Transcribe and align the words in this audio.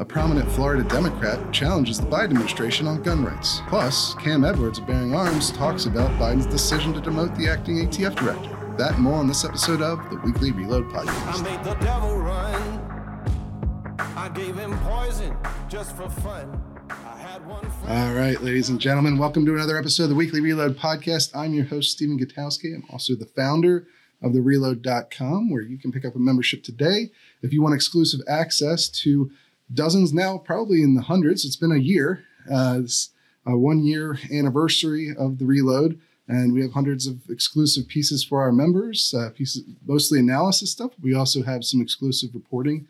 A 0.00 0.04
prominent 0.04 0.50
Florida 0.52 0.82
Democrat 0.88 1.52
challenges 1.52 2.00
the 2.00 2.06
Biden 2.06 2.30
administration 2.30 2.86
on 2.86 3.02
gun 3.02 3.22
rights. 3.22 3.60
Plus, 3.68 4.14
Cam 4.14 4.46
Edwards 4.46 4.78
of 4.78 4.86
Bearing 4.86 5.14
Arms 5.14 5.52
talks 5.52 5.84
about 5.84 6.10
Biden's 6.12 6.46
decision 6.46 6.94
to 6.94 7.02
demote 7.02 7.36
the 7.36 7.50
acting 7.50 7.86
ATF 7.86 8.16
director. 8.16 8.48
That 8.78 8.94
and 8.94 9.02
more 9.02 9.16
on 9.16 9.28
this 9.28 9.44
episode 9.44 9.82
of 9.82 9.98
the 10.08 10.16
Weekly 10.24 10.52
Reload 10.52 10.86
podcast. 10.86 11.40
I 11.40 11.54
made 11.54 11.64
the 11.64 11.74
devil 11.84 12.16
run. 12.16 13.94
I 14.16 14.30
gave 14.30 14.56
him 14.56 14.74
poison 14.78 15.36
just 15.68 15.94
for 15.94 16.08
fun. 16.08 16.58
I 16.88 17.18
had 17.18 17.46
one 17.46 17.70
friend. 17.70 18.08
All 18.08 18.14
right, 18.14 18.40
ladies 18.42 18.70
and 18.70 18.80
gentlemen, 18.80 19.18
welcome 19.18 19.44
to 19.44 19.54
another 19.54 19.76
episode 19.76 20.04
of 20.04 20.08
the 20.08 20.14
Weekly 20.14 20.40
Reload 20.40 20.78
podcast. 20.78 21.36
I'm 21.36 21.52
your 21.52 21.66
host, 21.66 21.90
Stephen 21.90 22.18
Gutowski. 22.18 22.74
I'm 22.74 22.84
also 22.88 23.14
the 23.16 23.26
founder 23.26 23.86
of 24.22 24.32
the 24.32 24.40
reload.com, 24.40 25.50
where 25.50 25.60
you 25.60 25.76
can 25.76 25.92
pick 25.92 26.06
up 26.06 26.14
a 26.14 26.18
membership 26.18 26.64
today 26.64 27.10
if 27.42 27.52
you 27.52 27.60
want 27.60 27.74
exclusive 27.74 28.20
access 28.26 28.88
to 28.88 29.30
dozens 29.72 30.12
now, 30.12 30.38
probably 30.38 30.82
in 30.82 30.94
the 30.94 31.02
hundreds. 31.02 31.44
It's 31.44 31.56
been 31.56 31.72
a 31.72 31.76
year. 31.76 32.24
Uh, 32.50 32.80
it's 32.82 33.10
a 33.46 33.56
one 33.56 33.84
year 33.84 34.18
anniversary 34.32 35.14
of 35.16 35.38
the 35.38 35.46
reload. 35.46 36.00
And 36.28 36.52
we 36.52 36.62
have 36.62 36.72
hundreds 36.72 37.08
of 37.08 37.28
exclusive 37.28 37.88
pieces 37.88 38.22
for 38.22 38.40
our 38.40 38.52
members, 38.52 39.12
uh, 39.12 39.30
pieces 39.30 39.64
mostly 39.84 40.20
analysis 40.20 40.70
stuff. 40.70 40.92
We 41.02 41.12
also 41.12 41.42
have 41.42 41.64
some 41.64 41.80
exclusive 41.80 42.30
reporting 42.34 42.86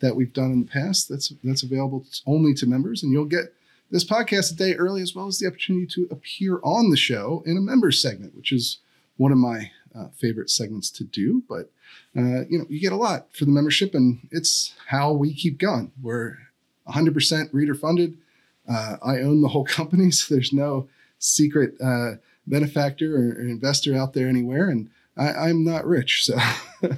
that 0.00 0.14
we've 0.14 0.32
done 0.32 0.52
in 0.52 0.60
the 0.60 0.70
past. 0.70 1.08
That's 1.08 1.32
that's 1.42 1.62
available 1.62 2.04
only 2.26 2.52
to 2.54 2.66
members, 2.66 3.02
and 3.02 3.10
you'll 3.10 3.24
get 3.24 3.54
this 3.90 4.04
podcast 4.04 4.52
a 4.52 4.56
day 4.56 4.74
early, 4.74 5.00
as 5.00 5.14
well 5.14 5.26
as 5.26 5.38
the 5.38 5.46
opportunity 5.46 5.86
to 5.86 6.08
appear 6.10 6.60
on 6.62 6.90
the 6.90 6.96
show 6.96 7.42
in 7.46 7.56
a 7.56 7.60
member 7.60 7.90
segment, 7.92 8.34
which 8.34 8.52
is 8.52 8.78
one 9.16 9.32
of 9.32 9.38
my 9.38 9.70
uh, 9.94 10.08
favorite 10.08 10.50
segments 10.50 10.90
to 10.90 11.04
do. 11.04 11.42
But 11.48 11.70
uh, 12.16 12.44
you 12.48 12.58
know, 12.58 12.66
you 12.68 12.80
get 12.80 12.92
a 12.92 12.96
lot 12.96 13.26
for 13.32 13.44
the 13.44 13.50
membership, 13.50 13.94
and 13.94 14.28
it's 14.30 14.74
how 14.88 15.12
we 15.12 15.32
keep 15.32 15.58
going. 15.58 15.92
We're 16.02 16.36
100% 16.88 17.48
reader 17.52 17.74
funded. 17.74 18.18
Uh, 18.68 18.96
I 19.02 19.18
own 19.18 19.40
the 19.40 19.48
whole 19.48 19.64
company, 19.78 20.10
so 20.10 20.34
there's 20.34 20.52
no 20.52 20.88
secret 21.18 21.74
uh, 21.82 22.12
benefactor 22.46 23.16
or, 23.16 23.34
or 23.34 23.48
investor 23.48 23.96
out 23.96 24.12
there 24.12 24.28
anywhere, 24.28 24.68
and 24.68 24.90
I, 25.16 25.50
am 25.50 25.64
not 25.64 25.86
rich, 25.86 26.24
so 26.24 26.38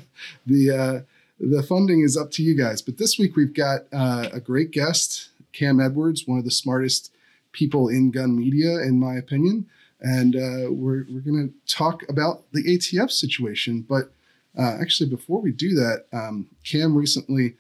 the 0.47 0.71
uh, 0.71 1.01
the 1.41 1.65
funding 1.65 2.03
is 2.03 2.17
up 2.17 2.31
to 2.33 2.45
you 2.45 2.57
guys. 2.57 2.81
But 2.81 2.99
this 2.99 3.19
week 3.19 3.35
we've 3.35 3.53
got 3.53 3.81
uh, 3.93 4.29
a 4.33 4.39
great 4.39 4.71
guest, 4.71 5.31
Cam 5.53 5.81
Edwards, 5.81 6.27
one 6.27 6.39
of 6.39 6.45
the 6.45 6.51
smartest 6.53 7.13
people 7.51 7.89
in 7.89 8.13
gun 8.13 8.39
media, 8.39 8.79
in 8.79 9.01
my 9.01 9.17
opinion, 9.17 9.67
and 10.01 10.35
we're 10.71 11.05
we're 11.09 11.21
going 11.21 11.53
to 11.53 11.75
talk 11.75 12.09
about 12.09 12.45
the 12.53 12.63
ATF 12.63 13.11
situation. 13.11 13.85
But 13.89 14.13
uh, 14.59 14.77
actually, 14.81 15.11
before 15.11 15.41
we 15.41 15.51
do 15.51 15.75
that, 15.75 16.05
um, 16.13 16.49
Cam 16.65 16.97
recently 16.97 17.57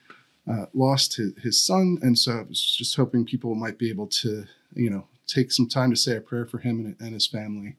uh, 0.50 0.67
lost 0.75 1.17
his, 1.17 1.33
his 1.42 1.61
son, 1.61 1.98
and 2.03 2.19
so 2.19 2.33
I 2.33 2.42
was 2.42 2.62
just 2.77 2.95
hoping 2.97 3.25
people 3.25 3.55
might 3.55 3.78
be 3.78 3.91
able 3.91 4.06
to, 4.09 4.45
you 4.75 4.91
know, 4.91 5.06
take 5.27 5.50
some 5.50 5.69
time 5.69 5.91
to 5.91 5.97
say 5.97 6.17
a 6.17 6.20
prayer 6.20 6.47
for 6.47 6.59
him 6.59 6.81
and, 6.81 6.97
and 7.00 7.15
his 7.15 7.27
family, 7.27 7.77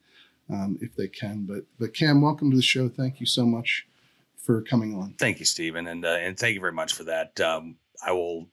um, 0.50 0.78
if 0.82 0.96
they 0.96 1.08
can. 1.08 1.46
But 1.46 1.64
but 1.80 1.94
Cam, 1.94 2.22
welcome 2.22 2.50
to 2.52 2.58
the 2.58 2.64
show. 2.64 2.90
Thank 2.90 3.20
you 3.20 3.26
so 3.26 3.46
much 3.46 3.88
for 4.36 4.62
coming 4.62 4.96
on. 4.96 5.14
Thank 5.18 5.40
you, 5.40 5.46
Stephen, 5.46 5.88
and 5.88 6.06
uh, 6.06 6.18
and 6.20 6.38
thank 6.38 6.56
you 6.56 6.62
very 6.62 6.74
much 6.74 6.94
for 6.94 7.04
that. 7.06 7.40
Um, 7.40 7.78
I 8.06 8.12
will. 8.12 8.48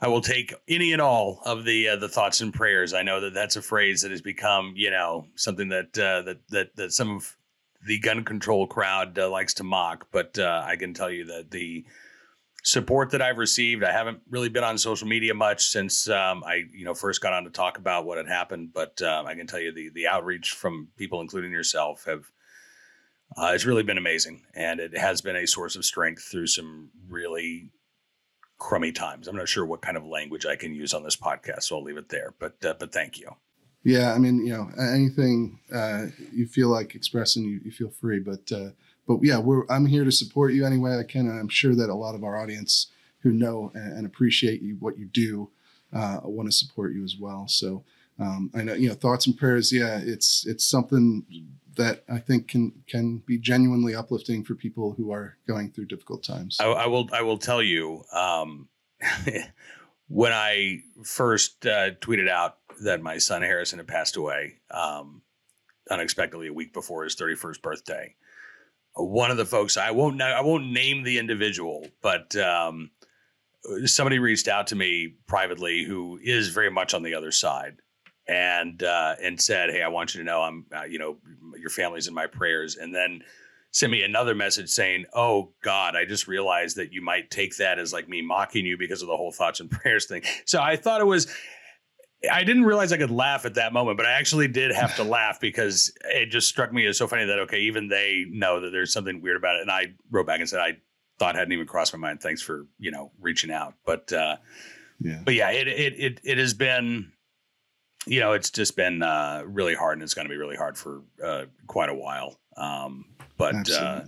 I 0.00 0.08
will 0.08 0.20
take 0.20 0.52
any 0.68 0.92
and 0.92 1.00
all 1.00 1.40
of 1.46 1.64
the 1.64 1.88
uh, 1.90 1.96
the 1.96 2.08
thoughts 2.08 2.42
and 2.42 2.52
prayers. 2.52 2.92
I 2.92 3.02
know 3.02 3.20
that 3.20 3.32
that's 3.32 3.56
a 3.56 3.62
phrase 3.62 4.02
that 4.02 4.10
has 4.10 4.20
become, 4.20 4.74
you 4.76 4.90
know, 4.90 5.26
something 5.34 5.68
that 5.68 5.98
uh, 5.98 6.22
that 6.22 6.48
that 6.48 6.76
that 6.76 6.92
some 6.92 7.16
of 7.16 7.36
the 7.86 7.98
gun 7.98 8.24
control 8.24 8.66
crowd 8.66 9.18
uh, 9.18 9.28
likes 9.28 9.54
to 9.54 9.64
mock. 9.64 10.08
But 10.12 10.38
uh, 10.38 10.62
I 10.64 10.76
can 10.76 10.94
tell 10.94 11.10
you 11.10 11.26
that 11.26 11.50
the 11.50 11.84
support 12.64 13.10
that 13.10 13.22
I've 13.22 13.38
received. 13.38 13.84
I 13.84 13.92
haven't 13.92 14.22
really 14.28 14.48
been 14.48 14.64
on 14.64 14.78
social 14.78 15.06
media 15.06 15.34
much 15.34 15.66
since 15.66 16.08
um, 16.08 16.42
I, 16.44 16.62
you 16.72 16.84
know, 16.84 16.94
first 16.94 17.20
got 17.20 17.34
on 17.34 17.44
to 17.44 17.50
talk 17.50 17.78
about 17.78 18.06
what 18.06 18.18
had 18.18 18.26
happened. 18.26 18.70
But 18.72 19.00
um, 19.02 19.26
I 19.26 19.34
can 19.34 19.46
tell 19.46 19.60
you 19.60 19.72
the 19.72 19.90
the 19.90 20.08
outreach 20.08 20.52
from 20.52 20.88
people, 20.96 21.20
including 21.20 21.52
yourself, 21.52 22.04
have 22.06 22.24
uh, 23.36 23.52
it's 23.54 23.66
really 23.66 23.82
been 23.82 23.98
amazing, 23.98 24.42
and 24.54 24.80
it 24.80 24.96
has 24.96 25.20
been 25.20 25.36
a 25.36 25.46
source 25.46 25.76
of 25.76 25.84
strength 25.84 26.24
through 26.24 26.46
some 26.46 26.90
really 27.08 27.70
crummy 28.58 28.92
times. 28.92 29.28
I'm 29.28 29.36
not 29.36 29.48
sure 29.48 29.66
what 29.66 29.82
kind 29.82 29.96
of 29.96 30.04
language 30.06 30.46
I 30.46 30.56
can 30.56 30.74
use 30.74 30.94
on 30.94 31.02
this 31.02 31.16
podcast, 31.16 31.64
so 31.64 31.76
I'll 31.76 31.82
leave 31.82 31.98
it 31.98 32.08
there. 32.08 32.34
But 32.38 32.64
uh, 32.64 32.74
but 32.78 32.92
thank 32.92 33.18
you. 33.18 33.36
Yeah, 33.84 34.14
I 34.14 34.18
mean, 34.18 34.44
you 34.44 34.52
know, 34.52 34.70
anything 34.78 35.60
uh, 35.72 36.06
you 36.32 36.46
feel 36.46 36.68
like 36.68 36.94
expressing, 36.94 37.44
you, 37.44 37.60
you 37.64 37.70
feel 37.70 37.90
free. 37.90 38.18
But 38.18 38.50
uh, 38.50 38.70
but 39.06 39.18
yeah, 39.22 39.38
we're 39.38 39.66
I'm 39.68 39.86
here 39.86 40.04
to 40.04 40.12
support 40.12 40.54
you 40.54 40.64
any 40.64 40.78
way 40.78 40.98
I 40.98 41.04
can, 41.04 41.28
and 41.28 41.38
I'm 41.38 41.50
sure 41.50 41.74
that 41.74 41.90
a 41.90 41.94
lot 41.94 42.14
of 42.14 42.24
our 42.24 42.40
audience 42.40 42.88
who 43.20 43.32
know 43.32 43.70
and, 43.74 43.98
and 43.98 44.06
appreciate 44.06 44.62
you 44.62 44.76
what 44.80 44.98
you 44.98 45.06
do 45.06 45.50
uh, 45.92 46.20
want 46.24 46.48
to 46.48 46.52
support 46.52 46.94
you 46.94 47.04
as 47.04 47.16
well. 47.18 47.46
So 47.46 47.84
um, 48.18 48.50
I 48.54 48.62
know 48.62 48.74
you 48.74 48.88
know 48.88 48.94
thoughts 48.94 49.26
and 49.26 49.36
prayers. 49.36 49.70
Yeah, 49.70 50.00
it's 50.02 50.46
it's 50.46 50.66
something 50.66 51.24
that 51.76 52.04
I 52.08 52.18
think 52.18 52.48
can 52.48 52.72
can 52.86 53.18
be 53.18 53.38
genuinely 53.38 53.94
uplifting 53.94 54.44
for 54.44 54.54
people 54.54 54.92
who 54.92 55.12
are 55.12 55.36
going 55.46 55.70
through 55.70 55.86
difficult 55.86 56.22
times. 56.22 56.56
I, 56.58 56.66
I 56.66 56.86
will 56.86 57.08
I 57.12 57.20
will 57.20 57.38
tell 57.38 57.62
you 57.62 58.04
um, 58.12 58.68
when 60.08 60.32
I 60.32 60.80
first 61.04 61.66
uh, 61.66 61.92
tweeted 62.00 62.28
out 62.28 62.58
that 62.82 63.02
my 63.02 63.18
son 63.18 63.42
Harrison 63.42 63.78
had 63.78 63.88
passed 63.88 64.16
away 64.16 64.54
um, 64.70 65.22
unexpectedly 65.90 66.48
a 66.48 66.52
week 66.52 66.72
before 66.72 67.04
his 67.04 67.16
31st 67.16 67.62
birthday 67.62 68.14
one 68.94 69.30
of 69.30 69.36
the 69.36 69.44
folks 69.44 69.76
I 69.76 69.90
won't 69.90 70.20
I 70.22 70.40
won't 70.40 70.70
name 70.70 71.02
the 71.02 71.18
individual, 71.18 71.86
but 72.00 72.34
um, 72.36 72.90
somebody 73.84 74.18
reached 74.18 74.48
out 74.48 74.68
to 74.68 74.76
me 74.76 75.14
privately 75.26 75.84
who 75.84 76.18
is 76.22 76.48
very 76.48 76.70
much 76.70 76.94
on 76.94 77.02
the 77.02 77.14
other 77.14 77.32
side 77.32 77.76
and 78.28 78.82
uh, 78.82 79.16
and 79.20 79.40
said, 79.40 79.70
"Hey, 79.70 79.82
I 79.82 79.88
want 79.88 80.14
you 80.14 80.20
to 80.20 80.24
know 80.24 80.42
I'm 80.42 80.66
uh, 80.74 80.84
you 80.84 80.98
know 80.98 81.18
your 81.58 81.70
family's 81.70 82.06
in 82.06 82.14
my 82.14 82.26
prayers," 82.26 82.76
and 82.76 82.94
then 82.94 83.22
sent 83.74 83.90
me 83.90 84.02
another 84.02 84.34
message 84.34 84.70
saying, 84.70 85.04
"Oh 85.12 85.52
God, 85.62 85.96
I 85.96 86.06
just 86.06 86.26
realized 86.26 86.76
that 86.76 86.92
you 86.92 87.02
might 87.02 87.30
take 87.30 87.56
that 87.56 87.78
as 87.78 87.92
like 87.92 88.08
me 88.08 88.22
mocking 88.22 88.64
you 88.64 88.78
because 88.78 89.02
of 89.02 89.08
the 89.08 89.16
whole 89.16 89.32
thoughts 89.32 89.60
and 89.60 89.70
prayers 89.70 90.06
thing." 90.06 90.22
So 90.46 90.62
I 90.62 90.76
thought 90.76 91.00
it 91.00 91.06
was 91.06 91.26
I 92.30 92.44
didn't 92.44 92.64
realize 92.64 92.92
I 92.92 92.96
could 92.96 93.10
laugh 93.10 93.44
at 93.44 93.54
that 93.54 93.72
moment, 93.72 93.96
but 93.96 94.06
I 94.06 94.12
actually 94.12 94.48
did 94.48 94.72
have 94.72 94.96
to 94.96 95.04
laugh 95.04 95.40
because 95.40 95.92
it 96.04 96.26
just 96.26 96.48
struck 96.48 96.72
me 96.72 96.86
as 96.86 96.96
so 96.96 97.06
funny 97.06 97.26
that 97.26 97.40
okay, 97.40 97.60
even 97.60 97.88
they 97.88 98.24
know 98.30 98.60
that 98.60 98.70
there's 98.70 98.92
something 98.92 99.20
weird 99.20 99.36
about 99.36 99.56
it. 99.56 99.62
And 99.62 99.70
I 99.70 99.94
wrote 100.10 100.26
back 100.26 100.40
and 100.40 100.48
said 100.48 100.60
I 100.60 100.78
thought 101.18 101.34
hadn't 101.34 101.52
even 101.52 101.66
crossed 101.66 101.92
my 101.92 101.98
mind. 101.98 102.20
Thanks 102.20 102.40
for 102.40 102.66
you 102.78 102.92
know 102.92 103.10
reaching 103.20 103.50
out, 103.50 103.74
but 103.84 104.12
uh, 104.12 104.36
yeah, 105.00 105.20
but 105.24 105.34
yeah, 105.34 105.50
it 105.50 105.66
it 105.66 105.94
it 105.98 106.20
it 106.22 106.38
has 106.38 106.54
been, 106.54 107.10
you 108.06 108.20
know, 108.20 108.32
it's 108.32 108.50
just 108.50 108.76
been 108.76 109.02
uh, 109.02 109.42
really 109.44 109.74
hard, 109.74 109.94
and 109.94 110.02
it's 110.04 110.14
going 110.14 110.26
to 110.26 110.32
be 110.32 110.38
really 110.38 110.56
hard 110.56 110.78
for 110.78 111.02
uh, 111.22 111.44
quite 111.66 111.88
a 111.88 111.94
while. 111.94 112.38
Um, 112.56 113.06
but 113.36 113.70
uh, 113.70 114.02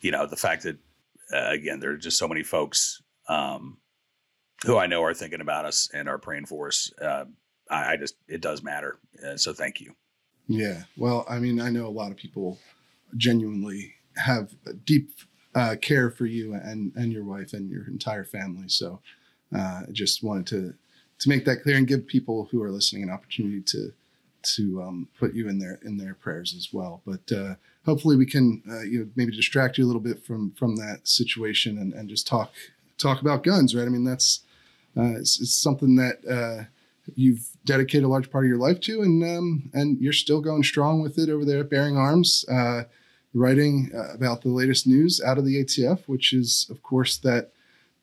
you 0.00 0.10
know, 0.10 0.26
the 0.26 0.36
fact 0.36 0.64
that 0.64 0.76
uh, 1.32 1.50
again, 1.50 1.80
there 1.80 1.90
are 1.90 1.96
just 1.96 2.18
so 2.18 2.28
many 2.28 2.42
folks. 2.42 3.02
Um, 3.28 3.78
who 4.64 4.76
I 4.76 4.86
know 4.86 5.04
are 5.04 5.14
thinking 5.14 5.40
about 5.40 5.64
us 5.64 5.88
and 5.94 6.08
are 6.08 6.18
praying 6.18 6.46
for 6.46 6.68
us. 6.68 6.90
Uh, 7.00 7.26
I, 7.70 7.92
I, 7.92 7.96
just 7.96 8.16
it 8.26 8.40
does 8.40 8.62
matter. 8.62 8.98
Uh, 9.24 9.36
so 9.36 9.52
thank 9.52 9.80
you. 9.80 9.94
Yeah. 10.48 10.82
Well, 10.96 11.24
I 11.28 11.38
mean, 11.38 11.60
I 11.60 11.70
know 11.70 11.86
a 11.86 11.88
lot 11.88 12.10
of 12.10 12.16
people 12.16 12.58
genuinely 13.16 13.94
have 14.16 14.54
deep 14.84 15.10
uh, 15.54 15.76
care 15.80 16.10
for 16.10 16.26
you 16.26 16.54
and 16.54 16.92
and 16.96 17.12
your 17.12 17.24
wife 17.24 17.52
and 17.52 17.70
your 17.70 17.86
entire 17.86 18.24
family. 18.24 18.68
So 18.68 19.00
uh, 19.54 19.82
I 19.88 19.92
just 19.92 20.22
wanted 20.22 20.46
to 20.48 20.74
to 21.20 21.28
make 21.28 21.44
that 21.44 21.62
clear 21.62 21.76
and 21.76 21.86
give 21.86 22.06
people 22.06 22.48
who 22.50 22.62
are 22.62 22.70
listening 22.70 23.02
an 23.02 23.10
opportunity 23.10 23.60
to 23.62 23.92
to 24.40 24.82
um, 24.82 25.08
put 25.18 25.34
you 25.34 25.48
in 25.48 25.58
their 25.58 25.78
in 25.84 25.96
their 25.96 26.14
prayers 26.14 26.54
as 26.56 26.72
well. 26.72 27.02
But 27.06 27.32
uh, 27.32 27.54
hopefully 27.84 28.16
we 28.16 28.26
can 28.26 28.62
uh, 28.70 28.82
you 28.82 29.00
know 29.00 29.08
maybe 29.16 29.34
distract 29.34 29.78
you 29.78 29.84
a 29.84 29.88
little 29.88 30.00
bit 30.00 30.24
from 30.24 30.52
from 30.52 30.76
that 30.76 31.06
situation 31.08 31.78
and, 31.78 31.92
and 31.92 32.08
just 32.08 32.26
talk 32.26 32.52
talk 32.98 33.20
about 33.20 33.42
guns, 33.42 33.74
right? 33.74 33.86
I 33.86 33.90
mean 33.90 34.04
that's 34.04 34.40
uh, 34.96 35.14
it's, 35.16 35.40
it's, 35.40 35.54
something 35.54 35.96
that 35.96 36.16
uh, 36.28 36.64
you've 37.14 37.48
dedicated 37.64 38.04
a 38.04 38.08
large 38.08 38.30
part 38.30 38.44
of 38.44 38.48
your 38.48 38.58
life 38.58 38.80
to, 38.80 39.02
and 39.02 39.22
um, 39.22 39.70
and 39.72 40.00
you're 40.00 40.12
still 40.12 40.40
going 40.40 40.62
strong 40.62 41.02
with 41.02 41.18
it 41.18 41.28
over 41.28 41.44
there 41.44 41.60
at 41.60 41.70
Bearing 41.70 41.96
Arms, 41.96 42.44
uh, 42.50 42.82
writing 43.34 43.90
uh, 43.94 44.12
about 44.12 44.42
the 44.42 44.48
latest 44.48 44.86
news 44.86 45.20
out 45.24 45.38
of 45.38 45.44
the 45.44 45.62
ATF, 45.62 46.00
which 46.06 46.32
is, 46.32 46.66
of 46.70 46.82
course, 46.82 47.16
that 47.18 47.52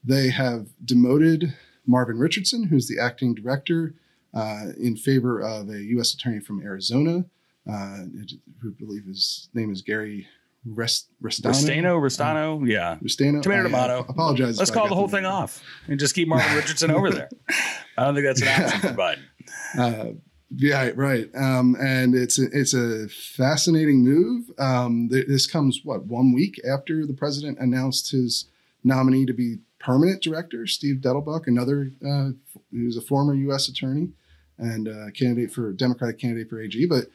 they 0.04 0.30
have 0.30 0.68
demoted 0.84 1.54
Marvin 1.86 2.18
Richardson, 2.18 2.64
who's 2.64 2.88
the 2.88 3.00
acting 3.00 3.34
director, 3.34 3.94
uh, 4.34 4.68
in 4.78 4.96
favor 4.96 5.42
of 5.42 5.70
a 5.70 5.82
U.S. 5.84 6.14
attorney 6.14 6.40
from 6.40 6.62
Arizona, 6.62 7.26
uh, 7.70 7.98
who 8.62 8.70
I 8.70 8.74
believe 8.80 9.06
his 9.06 9.50
name 9.54 9.72
is 9.72 9.82
Gary 9.82 10.28
Rest, 10.66 11.10
Restano, 11.22 11.52
Restano, 11.52 12.02
Restano, 12.02 12.62
uh, 12.62 12.66
yeah, 12.66 12.98
Restano. 13.04 13.42
Tomato, 13.42 13.64
tomato. 13.64 14.06
apologize. 14.10 14.58
Let's 14.58 14.72
call 14.72 14.88
the 14.88 14.96
whole 14.96 15.08
thing 15.08 15.26
off 15.26 15.64
and 15.88 16.00
just 16.00 16.16
keep 16.16 16.28
Marvin 16.28 16.56
Richardson 16.56 16.90
over 16.90 17.12
there. 17.12 17.30
I 17.98 18.06
don't 18.06 18.16
think 18.16 18.26
that's 18.26 18.42
an 18.42 18.48
option 18.48 18.80
for 18.82 18.88
Biden. 18.98 19.20
Uh, 19.78 20.14
yeah, 20.56 20.92
right. 20.96 21.30
Um, 21.36 21.76
and 21.80 22.16
it's 22.16 22.40
a, 22.40 22.46
it's 22.52 22.74
a 22.74 23.08
fascinating 23.10 24.04
move. 24.04 24.50
Um, 24.58 25.08
th- 25.12 25.28
this 25.28 25.46
comes 25.46 25.82
what 25.84 26.06
one 26.06 26.34
week 26.34 26.60
after 26.68 27.06
the 27.06 27.14
president 27.14 27.60
announced 27.60 28.12
his 28.12 28.46
nominee 28.84 29.26
to 29.28 29.34
be 29.34 29.58
permanent 29.80 30.24
director, 30.24 30.66
Steve 30.66 30.98
Dettelbach, 30.98 31.46
another 31.46 31.92
uh, 32.06 32.30
who's 32.72 32.98
a 32.98 33.02
former 33.02 33.36
U.S. 33.36 33.70
attorney 33.70 34.10
and 34.58 34.88
uh, 34.88 35.12
candidate 35.12 35.52
for 35.52 35.74
Democratic 35.74 36.20
candidate 36.20 36.50
for 36.50 36.60
AG. 36.60 36.86
But 36.88 37.06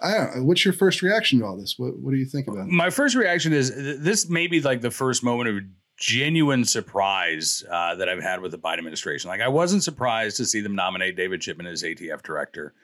I 0.00 0.14
don't 0.14 0.36
know, 0.36 0.44
what's 0.44 0.64
your 0.64 0.74
first 0.74 1.02
reaction 1.02 1.40
to 1.40 1.46
all 1.46 1.56
this? 1.56 1.74
What 1.78 1.98
What 1.98 2.12
do 2.12 2.16
you 2.16 2.26
think 2.26 2.46
about 2.46 2.68
it? 2.68 2.68
My 2.68 2.90
first 2.90 3.16
reaction 3.16 3.52
is 3.52 3.74
this 3.74 4.28
may 4.28 4.46
be 4.46 4.60
like 4.60 4.80
the 4.80 4.90
first 4.90 5.24
moment 5.24 5.50
of 5.50 5.64
genuine 5.96 6.64
surprise 6.64 7.64
uh, 7.70 7.96
that 7.96 8.08
I've 8.08 8.22
had 8.22 8.40
with 8.40 8.52
the 8.52 8.58
Biden 8.58 8.78
administration. 8.78 9.28
Like 9.28 9.40
I 9.40 9.48
wasn't 9.48 9.82
surprised 9.82 10.36
to 10.36 10.44
see 10.44 10.60
them 10.60 10.74
nominate 10.74 11.16
David 11.16 11.40
Chipman 11.40 11.66
as 11.66 11.82
ATF 11.82 12.22
director. 12.22 12.74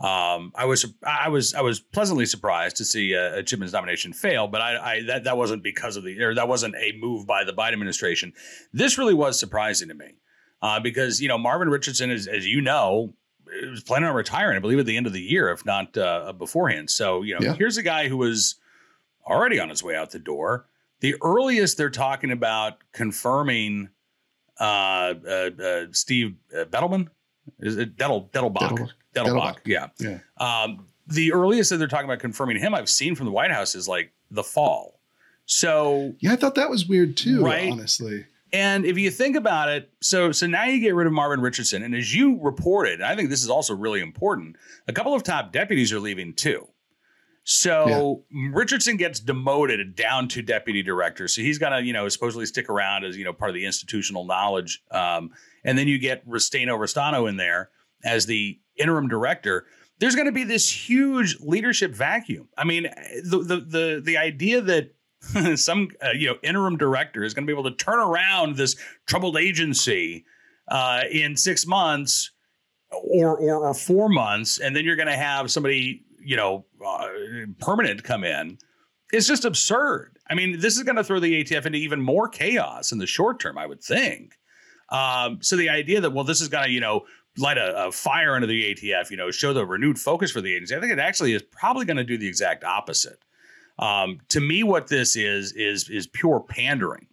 Um, 0.00 0.52
I 0.54 0.64
was 0.64 0.86
I 1.06 1.28
was 1.28 1.54
I 1.54 1.60
was 1.60 1.80
pleasantly 1.80 2.24
surprised 2.24 2.76
to 2.76 2.84
see 2.84 3.14
uh, 3.14 3.42
Chipman's 3.42 3.72
nomination 3.72 4.12
fail, 4.12 4.48
but 4.48 4.60
I, 4.62 4.76
I 4.76 5.02
that 5.04 5.24
that 5.24 5.36
wasn't 5.36 5.62
because 5.62 5.96
of 5.96 6.04
the 6.04 6.18
or 6.22 6.34
that 6.34 6.48
wasn't 6.48 6.74
a 6.76 6.92
move 6.98 7.26
by 7.26 7.44
the 7.44 7.52
Biden 7.52 7.74
administration. 7.74 8.32
This 8.72 8.96
really 8.96 9.14
was 9.14 9.38
surprising 9.38 9.88
to 9.88 9.94
me 9.94 10.14
uh, 10.62 10.80
because 10.80 11.20
you 11.20 11.28
know 11.28 11.38
Marvin 11.38 11.68
Richardson, 11.68 12.10
is, 12.10 12.26
as 12.26 12.46
you 12.46 12.60
know, 12.60 13.14
was 13.70 13.82
planning 13.82 14.08
on 14.08 14.14
retiring. 14.14 14.56
I 14.56 14.60
believe 14.60 14.78
at 14.78 14.86
the 14.86 14.96
end 14.96 15.06
of 15.06 15.12
the 15.12 15.20
year, 15.20 15.50
if 15.50 15.64
not 15.66 15.96
uh, 15.96 16.32
beforehand. 16.32 16.90
So 16.90 17.22
you 17.22 17.34
know, 17.34 17.40
Yeah. 17.42 17.54
here's 17.54 17.76
a 17.76 17.82
guy 17.82 18.08
who 18.08 18.16
was 18.16 18.56
already 19.26 19.58
on 19.60 19.68
his 19.68 19.82
way 19.82 19.94
out 19.96 20.10
the 20.10 20.18
door. 20.18 20.66
The 21.00 21.14
earliest 21.22 21.76
they're 21.78 21.90
talking 21.90 22.30
about 22.30 22.78
confirming 22.92 23.88
uh, 24.60 25.14
uh, 25.26 25.50
uh, 25.62 25.86
Steve 25.92 26.34
uh, 26.54 26.64
Bettelman 26.64 27.08
is 27.60 27.76
it 27.78 27.96
Dettel 27.96 28.30
Dettelbach 28.30 28.70
Dettelbach. 28.70 28.90
Dettelbach, 29.14 29.56
Dettelbach. 29.56 29.56
yeah. 29.66 29.86
Yeah. 29.98 30.18
Um, 30.36 30.86
the 31.06 31.32
earliest 31.32 31.70
that 31.70 31.78
they're 31.78 31.88
talking 31.88 32.04
about 32.04 32.18
confirming 32.20 32.58
him, 32.58 32.74
I've 32.74 32.88
seen 32.88 33.14
from 33.14 33.26
the 33.26 33.32
White 33.32 33.50
House 33.50 33.74
is 33.74 33.88
like 33.88 34.12
the 34.30 34.44
fall. 34.44 35.00
So 35.46 36.14
Yeah, 36.20 36.32
I 36.32 36.36
thought 36.36 36.54
that 36.54 36.70
was 36.70 36.86
weird 36.86 37.16
too. 37.16 37.42
Right. 37.44 37.72
Honestly, 37.72 38.26
and 38.52 38.84
if 38.84 38.98
you 38.98 39.10
think 39.10 39.36
about 39.36 39.68
it, 39.68 39.90
so 40.00 40.32
so 40.32 40.46
now 40.46 40.64
you 40.64 40.80
get 40.80 40.94
rid 40.94 41.06
of 41.06 41.12
Marvin 41.12 41.40
Richardson, 41.40 41.82
and 41.82 41.94
as 41.94 42.14
you 42.14 42.38
reported, 42.40 42.94
and 42.94 43.04
I 43.04 43.16
think 43.16 43.30
this 43.30 43.42
is 43.42 43.50
also 43.50 43.74
really 43.74 44.00
important. 44.00 44.56
A 44.88 44.92
couple 44.92 45.14
of 45.14 45.22
top 45.22 45.52
deputies 45.52 45.92
are 45.92 46.00
leaving 46.00 46.34
too. 46.34 46.68
So 47.44 48.24
Richardson 48.52 48.96
gets 48.96 49.18
demoted 49.18 49.96
down 49.96 50.28
to 50.28 50.42
deputy 50.42 50.82
director. 50.82 51.26
So 51.26 51.42
he's 51.42 51.58
gonna, 51.58 51.80
you 51.80 51.92
know, 51.92 52.08
supposedly 52.08 52.46
stick 52.46 52.68
around 52.68 53.04
as 53.04 53.16
you 53.16 53.24
know 53.24 53.32
part 53.32 53.50
of 53.50 53.54
the 53.54 53.64
institutional 53.64 54.24
knowledge. 54.24 54.82
Um, 54.90 55.30
and 55.64 55.76
then 55.76 55.88
you 55.88 55.98
get 55.98 56.26
Restano 56.28 56.78
Restano 56.78 57.28
in 57.28 57.36
there 57.36 57.70
as 58.04 58.26
the 58.26 58.58
interim 58.76 59.08
director. 59.08 59.66
There's 59.98 60.14
going 60.14 60.26
to 60.26 60.32
be 60.32 60.44
this 60.44 60.70
huge 60.70 61.38
leadership 61.40 61.92
vacuum. 61.92 62.48
I 62.56 62.64
mean, 62.64 62.84
the 63.24 63.38
the 63.38 63.56
the 63.60 64.02
the 64.04 64.16
idea 64.16 64.60
that 64.62 64.94
some 65.56 65.88
uh, 66.02 66.10
you 66.14 66.28
know 66.28 66.36
interim 66.42 66.76
director 66.76 67.24
is 67.24 67.34
going 67.34 67.46
to 67.46 67.52
be 67.52 67.58
able 67.58 67.70
to 67.70 67.76
turn 67.76 67.98
around 67.98 68.56
this 68.56 68.76
troubled 69.06 69.36
agency 69.36 70.24
uh, 70.68 71.02
in 71.10 71.36
six 71.36 71.66
months 71.66 72.30
or, 72.90 73.38
or 73.38 73.66
or 73.66 73.74
four 73.74 74.08
months, 74.08 74.58
and 74.58 74.74
then 74.74 74.84
you're 74.84 74.96
going 74.96 75.08
to 75.08 75.16
have 75.16 75.50
somebody 75.50 76.04
you 76.22 76.36
know 76.36 76.64
uh, 76.84 77.08
permanent 77.58 78.02
come 78.02 78.24
in. 78.24 78.58
It's 79.12 79.26
just 79.26 79.44
absurd. 79.44 80.18
I 80.30 80.34
mean, 80.34 80.60
this 80.60 80.76
is 80.76 80.84
going 80.84 80.96
to 80.96 81.04
throw 81.04 81.18
the 81.18 81.42
ATF 81.44 81.66
into 81.66 81.78
even 81.78 82.00
more 82.00 82.28
chaos 82.28 82.92
in 82.92 82.98
the 82.98 83.06
short 83.06 83.40
term, 83.40 83.58
I 83.58 83.66
would 83.66 83.82
think. 83.82 84.38
Um, 84.88 85.42
so 85.42 85.56
the 85.56 85.68
idea 85.68 86.00
that 86.00 86.12
well, 86.12 86.24
this 86.24 86.40
is 86.40 86.48
going 86.48 86.64
to 86.64 86.70
you 86.70 86.80
know 86.80 87.04
light 87.36 87.58
a, 87.58 87.86
a 87.86 87.92
fire 87.92 88.34
under 88.34 88.46
the 88.46 88.74
ATF, 88.74 89.10
you 89.10 89.16
know, 89.16 89.30
show 89.30 89.52
the 89.52 89.66
renewed 89.66 89.98
focus 89.98 90.30
for 90.30 90.40
the 90.40 90.54
agency. 90.54 90.74
I 90.74 90.80
think 90.80 90.92
it 90.92 90.98
actually 90.98 91.32
is 91.32 91.42
probably 91.42 91.84
going 91.84 91.96
to 91.96 92.04
do 92.04 92.16
the 92.16 92.26
exact 92.28 92.64
opposite. 92.64 93.22
Um, 93.80 94.20
to 94.28 94.40
me, 94.40 94.62
what 94.62 94.88
this 94.88 95.16
is 95.16 95.52
is 95.52 95.88
is 95.88 96.06
pure 96.06 96.40
pandering 96.40 97.06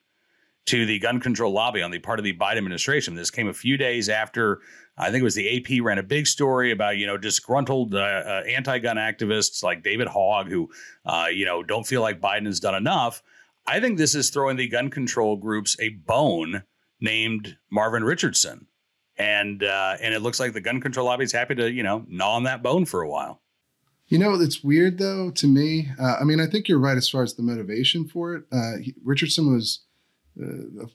to 0.65 0.85
the 0.85 0.99
gun 0.99 1.21
control 1.21 1.53
lobby 1.53 1.81
on 1.81 1.91
the 1.91 1.99
part 1.99 2.19
of 2.19 2.25
the 2.25 2.37
Biden 2.37 2.57
administration. 2.57 3.15
This 3.15 3.31
came 3.31 3.47
a 3.47 3.53
few 3.53 3.77
days 3.77 4.09
after 4.09 4.59
I 4.97 5.09
think 5.09 5.21
it 5.21 5.23
was 5.23 5.35
the 5.35 5.57
AP 5.57 5.83
ran 5.83 5.97
a 5.97 6.03
big 6.03 6.27
story 6.27 6.71
about 6.71 6.97
you 6.97 7.07
know 7.07 7.17
disgruntled 7.17 7.95
uh, 7.95 7.99
uh, 7.99 8.43
anti-gun 8.47 8.97
activists 8.97 9.63
like 9.63 9.81
David 9.81 10.09
Hogg 10.09 10.49
who 10.49 10.69
uh, 11.05 11.27
you 11.31 11.45
know 11.45 11.63
don't 11.63 11.87
feel 11.87 12.01
like 12.01 12.19
Biden 12.19 12.45
has 12.45 12.59
done 12.59 12.75
enough. 12.75 13.23
I 13.65 13.79
think 13.79 13.97
this 13.97 14.13
is 14.13 14.29
throwing 14.29 14.57
the 14.57 14.67
gun 14.67 14.89
control 14.89 15.37
groups 15.37 15.77
a 15.79 15.89
bone 15.89 16.63
named 16.99 17.57
Marvin 17.71 18.03
Richardson, 18.03 18.67
and 19.17 19.63
uh, 19.63 19.95
and 20.01 20.13
it 20.13 20.21
looks 20.21 20.39
like 20.39 20.51
the 20.51 20.61
gun 20.61 20.81
control 20.81 21.05
lobby 21.05 21.23
is 21.23 21.31
happy 21.31 21.55
to 21.55 21.71
you 21.71 21.83
know 21.83 22.03
gnaw 22.09 22.35
on 22.35 22.43
that 22.43 22.61
bone 22.61 22.83
for 22.83 23.01
a 23.01 23.09
while. 23.09 23.41
You 24.07 24.17
know 24.17 24.33
it's 24.35 24.63
weird 24.63 24.97
though 24.97 25.31
to 25.31 25.47
me. 25.47 25.89
Uh, 25.99 26.17
I 26.19 26.23
mean, 26.23 26.39
I 26.39 26.47
think 26.47 26.67
you're 26.67 26.79
right 26.79 26.97
as 26.97 27.09
far 27.09 27.23
as 27.23 27.35
the 27.35 27.43
motivation 27.43 28.07
for 28.07 28.35
it. 28.35 28.43
Uh, 28.51 28.77
he, 28.81 28.93
Richardson 29.03 29.51
was 29.53 29.81
uh, 30.41 30.85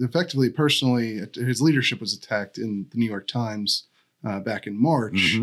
effectively, 0.00 0.50
personally, 0.50 1.20
his 1.34 1.60
leadership 1.62 2.00
was 2.00 2.12
attacked 2.14 2.58
in 2.58 2.86
the 2.90 2.98
New 2.98 3.06
York 3.08 3.26
Times 3.26 3.84
uh, 4.26 4.40
back 4.40 4.66
in 4.66 4.80
March. 4.80 5.38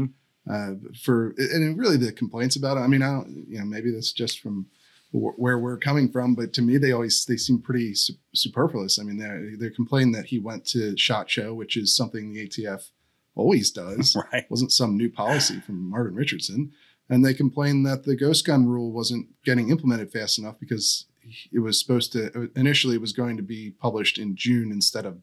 uh, 0.50 0.76
for 1.04 1.34
and 1.38 1.78
really 1.78 1.98
the 1.98 2.12
complaints 2.12 2.56
about 2.56 2.78
it. 2.78 2.82
I 2.82 2.88
mean, 2.88 3.02
I 3.02 3.12
don't, 3.12 3.46
you 3.50 3.60
know, 3.60 3.66
maybe 3.66 3.92
that's 3.92 4.12
just 4.14 4.40
from 4.40 4.68
wh- 5.12 5.38
where 5.38 5.58
we're 5.58 5.78
coming 5.78 6.10
from, 6.10 6.36
but 6.36 6.54
to 6.54 6.62
me, 6.62 6.78
they 6.78 6.92
always 6.94 7.26
they 7.26 7.36
seem 7.38 7.60
pretty 7.60 7.94
su- 7.96 8.14
superfluous. 8.34 9.00
I 9.00 9.04
mean, 9.04 9.18
they 9.18 9.56
they 9.68 9.74
complain 9.74 10.12
that 10.14 10.28
he 10.28 10.40
went 10.40 10.66
to 10.68 10.96
Shot 10.98 11.30
Show, 11.30 11.54
which 11.54 11.76
is 11.76 11.94
something 11.96 12.32
the 12.34 12.48
ATF 12.48 12.90
always 13.36 13.72
does. 13.72 14.16
Right. 14.32 14.50
wasn't 14.50 14.72
some 14.72 14.96
new 14.98 15.10
policy 15.10 15.60
from 15.60 15.90
Marvin 15.90 16.16
Richardson, 16.16 16.72
and 17.09 17.24
they 17.24 17.33
complained 17.33 17.86
that 17.86 18.04
the 18.04 18.15
ghost 18.15 18.45
gun 18.45 18.68
rule 18.68 18.92
wasn't 18.92 19.27
getting 19.44 19.69
implemented 19.69 20.12
fast 20.12 20.38
enough 20.38 20.59
because 20.59 21.06
it 21.51 21.59
was 21.59 21.80
supposed 21.80 22.12
to 22.13 22.50
initially 22.56 22.95
it 22.95 23.01
was 23.01 23.13
going 23.13 23.38
to 23.38 23.44
be 23.44 23.71
published 23.71 24.18
in 24.18 24.36
June 24.36 24.71
instead 24.71 25.06
of 25.06 25.19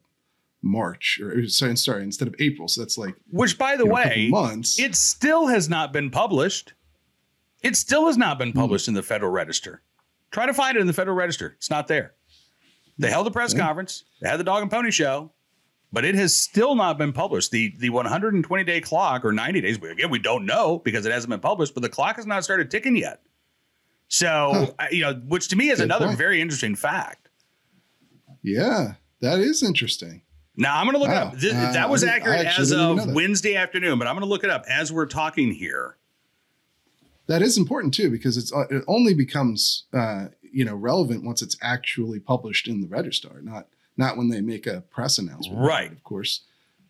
March 0.61 1.19
or 1.21 1.31
uh, 1.31 1.47
sorry, 1.47 1.77
sorry 1.77 2.03
instead 2.03 2.27
of 2.27 2.35
April. 2.39 2.67
So 2.67 2.81
that's 2.81 2.97
like 2.97 3.15
Which, 3.31 3.57
by 3.57 3.75
the 3.77 3.85
know, 3.85 3.93
way, 3.93 4.27
months. 4.31 4.79
it 4.79 4.95
still 4.95 5.47
has 5.47 5.69
not 5.69 5.93
been 5.93 6.09
published. 6.09 6.73
It 7.61 7.75
still 7.75 8.07
has 8.07 8.17
not 8.17 8.37
been 8.37 8.51
hmm. 8.51 8.59
published 8.59 8.87
in 8.87 8.93
the 8.93 9.03
Federal 9.03 9.31
Register. 9.31 9.81
Try 10.31 10.45
to 10.45 10.53
find 10.53 10.75
it 10.75 10.81
in 10.81 10.87
the 10.87 10.93
Federal 10.93 11.15
Register. 11.15 11.53
It's 11.57 11.69
not 11.69 11.87
there. 11.87 12.13
They 12.97 13.09
held 13.09 13.27
a 13.27 13.31
press 13.31 13.53
Yeah. 13.53 13.65
conference. 13.65 14.03
They 14.21 14.29
had 14.29 14.39
the 14.39 14.43
dog 14.43 14.61
and 14.61 14.71
pony 14.71 14.91
show, 14.91 15.31
but 15.95 16.05
it 16.05 16.13
has 16.15 16.35
still 16.35 16.75
not 16.75 16.97
been 16.99 17.11
published. 17.13 17.49
The 17.51 17.73
the 17.79 17.89
120 17.89 18.63
day 18.65 18.81
clock 18.81 19.25
or 19.25 19.31
90 19.31 19.61
days. 19.61 19.77
Again, 19.77 20.09
we 20.11 20.19
don't 20.19 20.45
know 20.45 20.79
because 20.79 21.05
it 21.05 21.11
hasn't 21.11 21.29
been 21.31 21.39
published, 21.39 21.73
but 21.73 21.81
the 21.81 21.89
clock 21.89 22.17
has 22.17 22.25
not 22.27 22.43
started 22.43 22.69
ticking 22.69 22.95
yet. 22.97 23.21
So 24.07 24.51
Huh. 24.53 24.71
I- 24.77 24.89
you 24.91 25.01
know, 25.01 25.13
which 25.27 25.47
to 25.47 25.55
me 25.55 25.69
is 25.69 25.79
Good 25.79 25.85
another 25.85 26.05
point. 26.07 26.17
very 26.19 26.39
interesting 26.41 26.75
fact. 26.75 27.29
Yeah, 28.43 28.93
that 29.21 29.39
is 29.39 29.63
interesting. 29.63 30.21
Now 30.57 30.77
I'm 30.79 30.85
going 30.85 30.93
to 30.95 30.99
look 30.99 31.09
Wow. 31.09 31.29
it 31.29 31.33
up. 31.35 31.39
Th- 31.39 31.53
Uh, 31.53 31.71
that 31.73 31.89
was 31.89 32.03
I 32.03 32.09
accurate 32.09 32.45
as 32.45 32.71
of. 32.71 33.11
Wednesday 33.13 33.55
afternoon, 33.55 33.97
but 33.99 34.07
I'm 34.07 34.13
going 34.15 34.21
to 34.25 34.29
look 34.29 34.43
it 34.43 34.49
up 34.49 34.63
as 34.69 34.91
we're 34.91 35.05
talking 35.07 35.51
here. 35.51 35.97
That 37.27 37.41
is 37.41 37.57
important 37.57 37.93
too 37.93 38.09
because 38.11 38.37
it's 38.37 38.53
uh, 38.53 38.65
it 38.69 38.83
only 38.87 39.13
becomes 39.15 39.85
uh, 39.93 40.27
you 40.43 40.63
know 40.63 40.75
relevant 40.75 41.23
once 41.23 41.41
it's 41.41 41.57
actually 41.61 42.19
published 42.19 42.67
in 42.67 42.81
the 42.81 42.87
registrar, 42.87 43.41
not 43.41 43.67
not 43.97 44.17
when 44.17 44.29
they 44.29 44.41
make 44.41 44.67
a 44.67 44.81
press 44.81 45.17
announcement. 45.17 45.59
Right. 45.59 45.91
Of 45.91 46.03
course. 46.03 46.41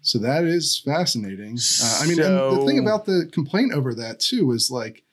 So 0.01 0.19
that 0.19 0.43
is 0.43 0.79
fascinating. 0.79 1.57
Uh, 1.81 2.00
I 2.03 2.07
mean, 2.07 2.19
and 2.21 2.38
the 2.38 2.63
thing 2.65 2.79
about 2.79 3.05
the 3.05 3.27
complaint 3.31 3.74
over 3.74 3.93
that 3.95 4.19
too 4.19 4.51
is 4.51 4.69
like, 4.69 5.03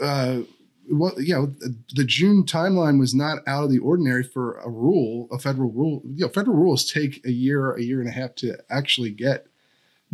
uh, 0.00 0.40
what 0.88 1.18
you 1.18 1.34
know, 1.34 1.54
the 1.94 2.04
June 2.04 2.44
timeline 2.44 2.98
was 2.98 3.14
not 3.14 3.38
out 3.46 3.64
of 3.64 3.70
the 3.70 3.78
ordinary 3.78 4.22
for 4.22 4.58
a 4.58 4.68
rule, 4.70 5.28
a 5.30 5.38
federal 5.38 5.70
rule. 5.70 6.02
You 6.04 6.26
know, 6.26 6.28
federal 6.28 6.56
rules 6.56 6.90
take 6.90 7.24
a 7.26 7.30
year, 7.30 7.72
a 7.72 7.82
year 7.82 8.00
and 8.00 8.08
a 8.08 8.12
half 8.12 8.34
to 8.36 8.56
actually 8.70 9.10
get 9.10 9.46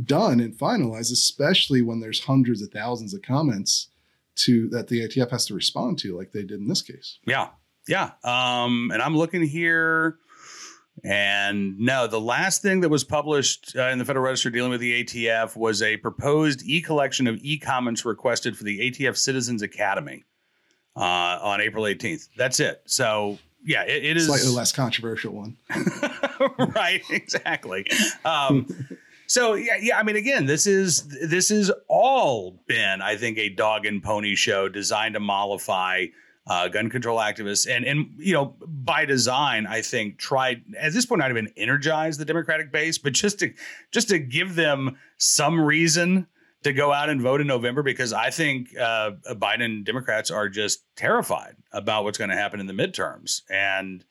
done 0.03 0.41
and 0.41 0.59
finalized, 0.59 1.13
especially 1.13 1.83
when 1.83 2.01
there's 2.01 2.25
hundreds 2.25 2.63
of 2.63 2.71
thousands 2.71 3.15
of 3.15 3.23
comments 3.23 3.89
to 4.37 4.69
that 4.71 4.89
the 4.89 5.07
ATF 5.07 5.31
has 5.31 5.47
to 5.47 5.55
respond 5.55 5.99
to, 6.01 6.17
like 6.17 6.33
they 6.33 6.43
did 6.43 6.61
in 6.61 6.69
this 6.69 6.83
case. 6.83 7.19
Yeah. 7.27 7.49
Yeah. 7.87 8.13
Um, 8.25 8.91
and 8.93 9.03
I'm 9.03 9.17
looking 9.17 9.43
here. 9.43 10.19
And 11.03 11.79
no, 11.79 12.07
the 12.07 12.21
last 12.21 12.63
thing 12.63 12.81
that 12.81 12.89
was 12.89 13.05
published 13.05 13.75
uh, 13.77 13.89
in 13.89 13.99
the 13.99 14.05
Federal 14.05 14.25
Register 14.25 14.51
dealing 14.51 14.71
with 14.71 14.81
the 14.81 15.05
ATF 15.05 15.57
was 15.57 15.83
a 15.83 15.97
proposed 15.99 16.63
e 16.65 16.81
collection 16.81 17.27
of 17.27 17.39
e 17.43 17.59
comments 17.59 18.05
requested 18.05 18.57
for 18.57 18.65
the 18.65 18.91
ATF 18.91 19.17
Citizens 19.17 19.63
Academy 19.63 20.25
uh, 20.97 21.01
on 21.43 21.61
April 21.61 21.85
18th. 21.85 22.29
That's 22.37 22.61
it. 22.61 22.83
So, 22.85 23.39
yeah, 23.65 23.85
it, 23.85 24.05
it 24.05 24.17
is 24.17 24.27
Slightly 24.27 24.49
less 24.49 24.73
controversial 24.73 25.33
one. 25.33 25.57
right 26.75 27.03
exactly 27.11 27.87
um 28.25 28.67
so 29.27 29.55
yeah 29.55 29.77
yeah 29.81 29.99
i 29.99 30.03
mean 30.03 30.17
again 30.17 30.47
this 30.47 30.67
is 30.67 31.07
this 31.29 31.51
is 31.51 31.71
all 31.89 32.61
been 32.67 33.03
i 33.03 33.17
think 33.17 33.39
a 33.39 33.49
dog 33.49 33.85
and 33.87 34.03
pony 34.03 34.35
show 34.35 34.69
designed 34.69 35.15
to 35.15 35.21
mollify 35.21 36.07
uh, 36.47 36.69
gun 36.69 36.89
control 36.89 37.19
activists 37.19 37.69
and 37.69 37.85
and 37.85 38.11
you 38.17 38.33
know 38.33 38.57
by 38.67 39.05
design 39.05 39.67
i 39.67 39.81
think 39.81 40.19
tried 40.19 40.63
at 40.79 40.93
this 40.93 41.07
point 41.07 41.21
not 41.21 41.31
even 41.31 41.53
energize 41.57 42.19
the 42.19 42.25
democratic 42.25 42.73
base 42.73 42.99
but 42.99 43.13
just 43.13 43.39
to 43.39 43.53
just 43.93 44.09
to 44.09 44.19
give 44.19 44.55
them 44.55 44.97
some 45.19 45.61
reason 45.61 46.27
to 46.63 46.73
go 46.73 46.93
out 46.93 47.09
and 47.09 47.21
vote 47.21 47.41
in 47.41 47.47
november 47.47 47.83
because 47.83 48.13
i 48.13 48.31
think 48.31 48.77
uh, 48.79 49.13
biden 49.33 49.85
democrats 49.85 50.31
are 50.31 50.49
just 50.49 50.85
terrified 50.97 51.55
about 51.73 52.05
what's 52.05 52.19
going 52.19 52.31
to 52.31 52.37
happen 52.37 52.59
in 52.59 52.67
the 52.67 52.73
midterms 52.73 53.43
and 53.51 54.05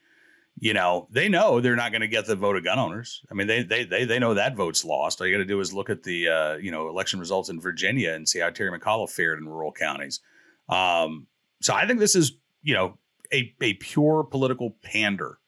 you 0.62 0.74
know, 0.74 1.08
they 1.10 1.30
know 1.30 1.62
they're 1.62 1.78
not 1.78 1.92
going 1.92 2.02
to 2.02 2.08
get 2.08 2.26
the 2.26 2.36
vote 2.36 2.58
of 2.58 2.66
gun 2.66 2.80
owners. 2.80 3.22
I 3.32 3.34
mean, 3.34 3.48
they 3.48 3.64
they 3.64 3.86
they 3.86 4.04
they 4.04 4.20
know 4.20 4.34
that 4.34 4.56
vote's 4.56 4.84
lost. 4.84 5.22
All 5.22 5.28
you 5.28 5.34
got 5.34 5.40
to 5.40 5.46
do 5.46 5.60
is 5.62 5.74
look 5.74 5.90
at 5.90 6.04
the 6.04 6.28
uh, 6.28 6.56
you 6.56 6.70
know 6.70 6.90
election 6.90 7.20
results 7.20 7.50
in 7.50 7.62
Virginia 7.62 8.14
and 8.14 8.28
see 8.28 8.40
how 8.40 8.50
Terry 8.50 8.78
McAuliffe 8.78 9.12
fared 9.12 9.40
in 9.40 9.48
rural 9.48 9.72
counties. 9.72 10.20
Um, 10.68 11.28
so 11.62 11.74
I 11.74 11.88
think 11.88 12.00
this 12.00 12.16
is 12.16 12.34
you 12.62 12.74
know 12.74 12.98
a 13.34 13.54
a 13.62 13.74
pure 13.76 14.24
political 14.24 14.76
pander 14.84 15.40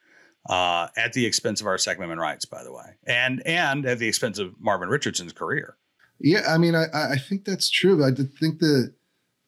uh, 0.49 0.87
at 0.97 1.13
the 1.13 1.25
expense 1.25 1.61
of 1.61 1.67
our 1.67 1.77
Second 1.77 2.03
Amendment 2.03 2.21
rights, 2.21 2.45
by 2.45 2.63
the 2.63 2.71
way, 2.71 2.95
and 3.05 3.45
and 3.45 3.85
at 3.85 3.99
the 3.99 4.07
expense 4.07 4.39
of 4.39 4.53
Marvin 4.59 4.89
Richardson's 4.89 5.33
career. 5.33 5.77
Yeah, 6.19 6.43
I 6.47 6.57
mean, 6.57 6.75
I 6.75 6.85
I 6.93 7.17
think 7.17 7.45
that's 7.45 7.69
true. 7.69 8.03
I 8.03 8.11
think 8.11 8.59
the 8.59 8.93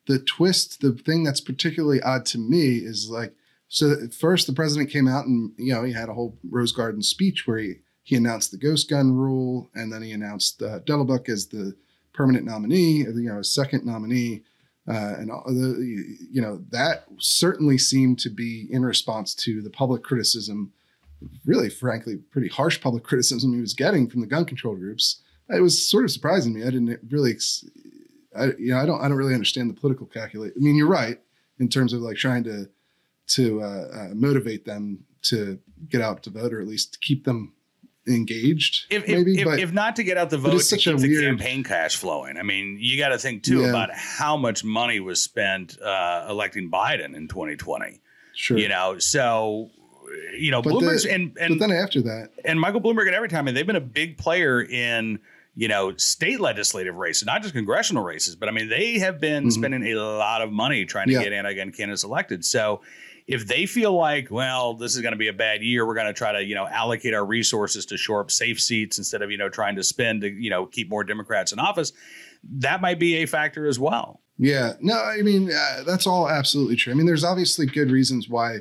the 0.08 0.20
twist, 0.20 0.82
the 0.82 0.93
thing 0.93 1.24
that's 1.24 1.41
particularly 1.41 2.01
odd 2.01 2.25
to 2.27 2.38
me 2.38 2.77
is 2.77 3.10
like 3.10 3.34
so 3.67 4.08
first, 4.10 4.46
the 4.46 4.53
president 4.53 4.91
came 4.91 5.08
out 5.08 5.25
and 5.25 5.51
you 5.58 5.74
know 5.74 5.84
he 5.84 5.93
had 5.93 6.10
a 6.10 6.13
whole 6.13 6.38
Rose 6.50 6.72
Garden 6.72 7.01
speech 7.01 7.48
where 7.48 7.58
he 7.58 7.75
he 8.03 8.15
announced 8.15 8.51
the 8.51 8.58
ghost 8.58 8.89
gun 8.89 9.13
rule, 9.13 9.70
and 9.74 9.91
then 9.91 10.01
he 10.01 10.12
announced 10.12 10.62
uh, 10.62 10.79
as 11.27 11.48
the 11.48 11.75
permanent 12.13 12.46
nominee, 12.46 12.98
you 13.00 13.13
know, 13.13 13.41
second 13.41 13.86
nominee, 13.86 14.43
uh, 14.87 15.15
and 15.17 15.29
the 15.29 16.17
you 16.29 16.41
know 16.41 16.61
that 16.69 17.05
certainly 17.17 17.77
seemed 17.77 18.19
to 18.19 18.29
be 18.29 18.67
in 18.69 18.83
response 18.83 19.33
to 19.33 19.61
the 19.61 19.69
public 19.69 20.03
criticism, 20.03 20.73
really, 21.45 21.69
frankly, 21.69 22.17
pretty 22.17 22.49
harsh 22.49 22.81
public 22.81 23.03
criticism 23.09 23.53
he 23.53 23.61
was 23.61 23.73
getting 23.73 24.09
from 24.09 24.21
the 24.21 24.27
gun 24.27 24.45
control 24.45 24.75
groups. 24.75 25.21
It 25.49 25.61
was 25.61 25.89
sort 25.89 26.03
of 26.03 26.11
surprising 26.11 26.53
me. 26.53 26.63
I 26.63 26.69
didn't 26.69 26.99
really, 27.09 27.35
I, 28.35 28.45
you 28.57 28.73
know, 28.73 28.79
I 28.79 28.85
don't 28.85 29.01
I 29.01 29.07
don't 29.07 29.17
really 29.17 29.33
understand 29.33 29.69
the 29.69 29.79
political 29.79 30.05
calculate. 30.05 30.53
I 30.55 30.59
mean, 30.59 30.75
you're 30.75 30.87
right 30.87 31.19
in 31.59 31.69
terms 31.69 31.93
of 31.93 32.01
like 32.01 32.17
trying 32.17 32.43
to 32.45 32.69
to 33.25 33.61
uh, 33.61 33.87
uh, 33.93 34.07
motivate 34.13 34.65
them 34.65 34.99
to 35.23 35.59
get 35.87 36.01
out 36.01 36.23
to 36.23 36.29
vote 36.29 36.53
or 36.53 36.59
at 36.59 36.67
least 36.67 36.99
keep 36.99 37.23
them 37.23 37.53
engaged. 38.07 38.86
If, 38.89 39.07
maybe, 39.07 39.38
if, 39.39 39.45
but, 39.45 39.60
if, 39.60 39.72
not 39.72 39.95
to 39.98 40.03
get 40.03 40.17
out 40.17 40.29
the 40.29 40.38
vote, 40.38 40.55
it's 40.55 40.69
to 40.69 40.75
such 40.75 40.83
keep 40.86 40.95
a 40.95 40.98
the 40.98 41.07
weird- 41.10 41.24
campaign 41.24 41.63
cash 41.63 41.95
flowing. 41.95 42.38
I 42.38 42.43
mean, 42.43 42.77
you 42.79 42.98
got 42.98 43.10
to 43.10 43.17
think 43.17 43.43
too 43.43 43.62
Yeah. 43.62 43.69
about 43.69 43.89
how 43.93 44.36
much 44.38 44.63
money 44.63 45.00
was 45.00 45.22
spent 45.22 45.79
uh, 45.81 46.27
electing 46.29 46.69
Biden 46.69 47.15
in 47.15 47.27
2020. 47.27 48.00
sure. 48.36 48.57
You 48.57 48.67
know, 48.67 48.98
so 49.00 49.69
you 50.38 50.51
know, 50.51 50.62
But 50.62 50.74
Bloomberg's 50.74 51.03
the- 51.03 51.13
and 51.13 51.33
but 51.33 51.43
and 51.43 51.62
then 51.62 51.72
after 51.72 52.01
that, 52.01 52.29
and 52.45 52.60
Michael 52.60 52.81
Bloomberg 52.81 53.07
and 53.07 53.15
every 53.15 53.29
time, 53.29 53.48
and 53.48 53.55
they've 53.57 53.65
been 53.65 53.75
a 53.75 53.81
big 53.81 54.17
player 54.17 54.62
in 54.62 55.19
you 55.55 55.67
know 55.67 55.95
state 55.98 56.39
legislative 56.39 56.95
races, 56.95 57.25
not 57.25 57.41
just 57.41 57.53
congressional 57.53 58.03
races, 58.03 58.36
but 58.36 58.50
I 58.50 58.51
mean 58.51 58.69
they 58.69 59.00
have 59.00 59.19
been 59.19 59.45
Mhm. 59.45 59.51
spending 59.51 59.83
a 59.88 59.95
lot 59.95 60.41
of 60.41 60.51
money 60.51 60.86
trying 60.86 61.07
to 61.07 61.13
Yeah. 61.13 61.24
get 61.24 61.33
anti-gun 61.33 61.72
candidates 61.72 62.03
elected. 62.03 62.43
So 62.45 62.81
if 63.27 63.48
they 63.48 63.65
feel 63.65 63.94
like, 63.94 64.30
well, 64.30 64.74
this 64.74 64.96
is 64.96 65.01
going 65.01 65.13
to 65.13 65.18
be 65.18 65.30
a 65.30 65.34
bad 65.34 65.62
year, 65.62 65.86
we're 65.86 65.96
going 65.96 66.08
to 66.08 66.13
try 66.13 66.32
to 66.32 66.44
you 66.44 66.56
know 66.56 66.68
allocate 66.68 67.13
our 67.13 67.25
resources 67.25 67.86
to 67.88 67.98
shore 67.98 68.22
up 68.22 68.32
safe 68.32 68.60
seats 68.60 68.98
instead 68.98 69.22
of 69.22 69.32
you 69.32 69.38
know 69.38 69.50
trying 69.50 69.75
to 69.75 69.84
spend 69.84 70.22
to 70.22 70.30
you 70.30 70.50
know 70.50 70.65
keep 70.65 70.89
more 70.89 71.03
Democrats 71.03 71.51
in 71.51 71.60
office, 71.60 71.94
that 72.44 72.82
might 72.82 73.00
be 73.00 73.15
a 73.18 73.25
factor 73.25 73.68
as 73.68 73.80
well. 73.80 74.22
Yeah, 74.38 74.74
no, 74.82 75.01
I 75.01 75.22
mean 75.22 75.51
uh, 75.51 75.84
that's 75.86 76.08
all 76.08 76.30
absolutely 76.30 76.75
true. 76.75 76.92
I 76.92 76.96
mean, 76.96 77.06
there's 77.06 77.24
obviously 77.24 77.65
good 77.65 77.92
reasons 77.92 78.27
why 78.27 78.60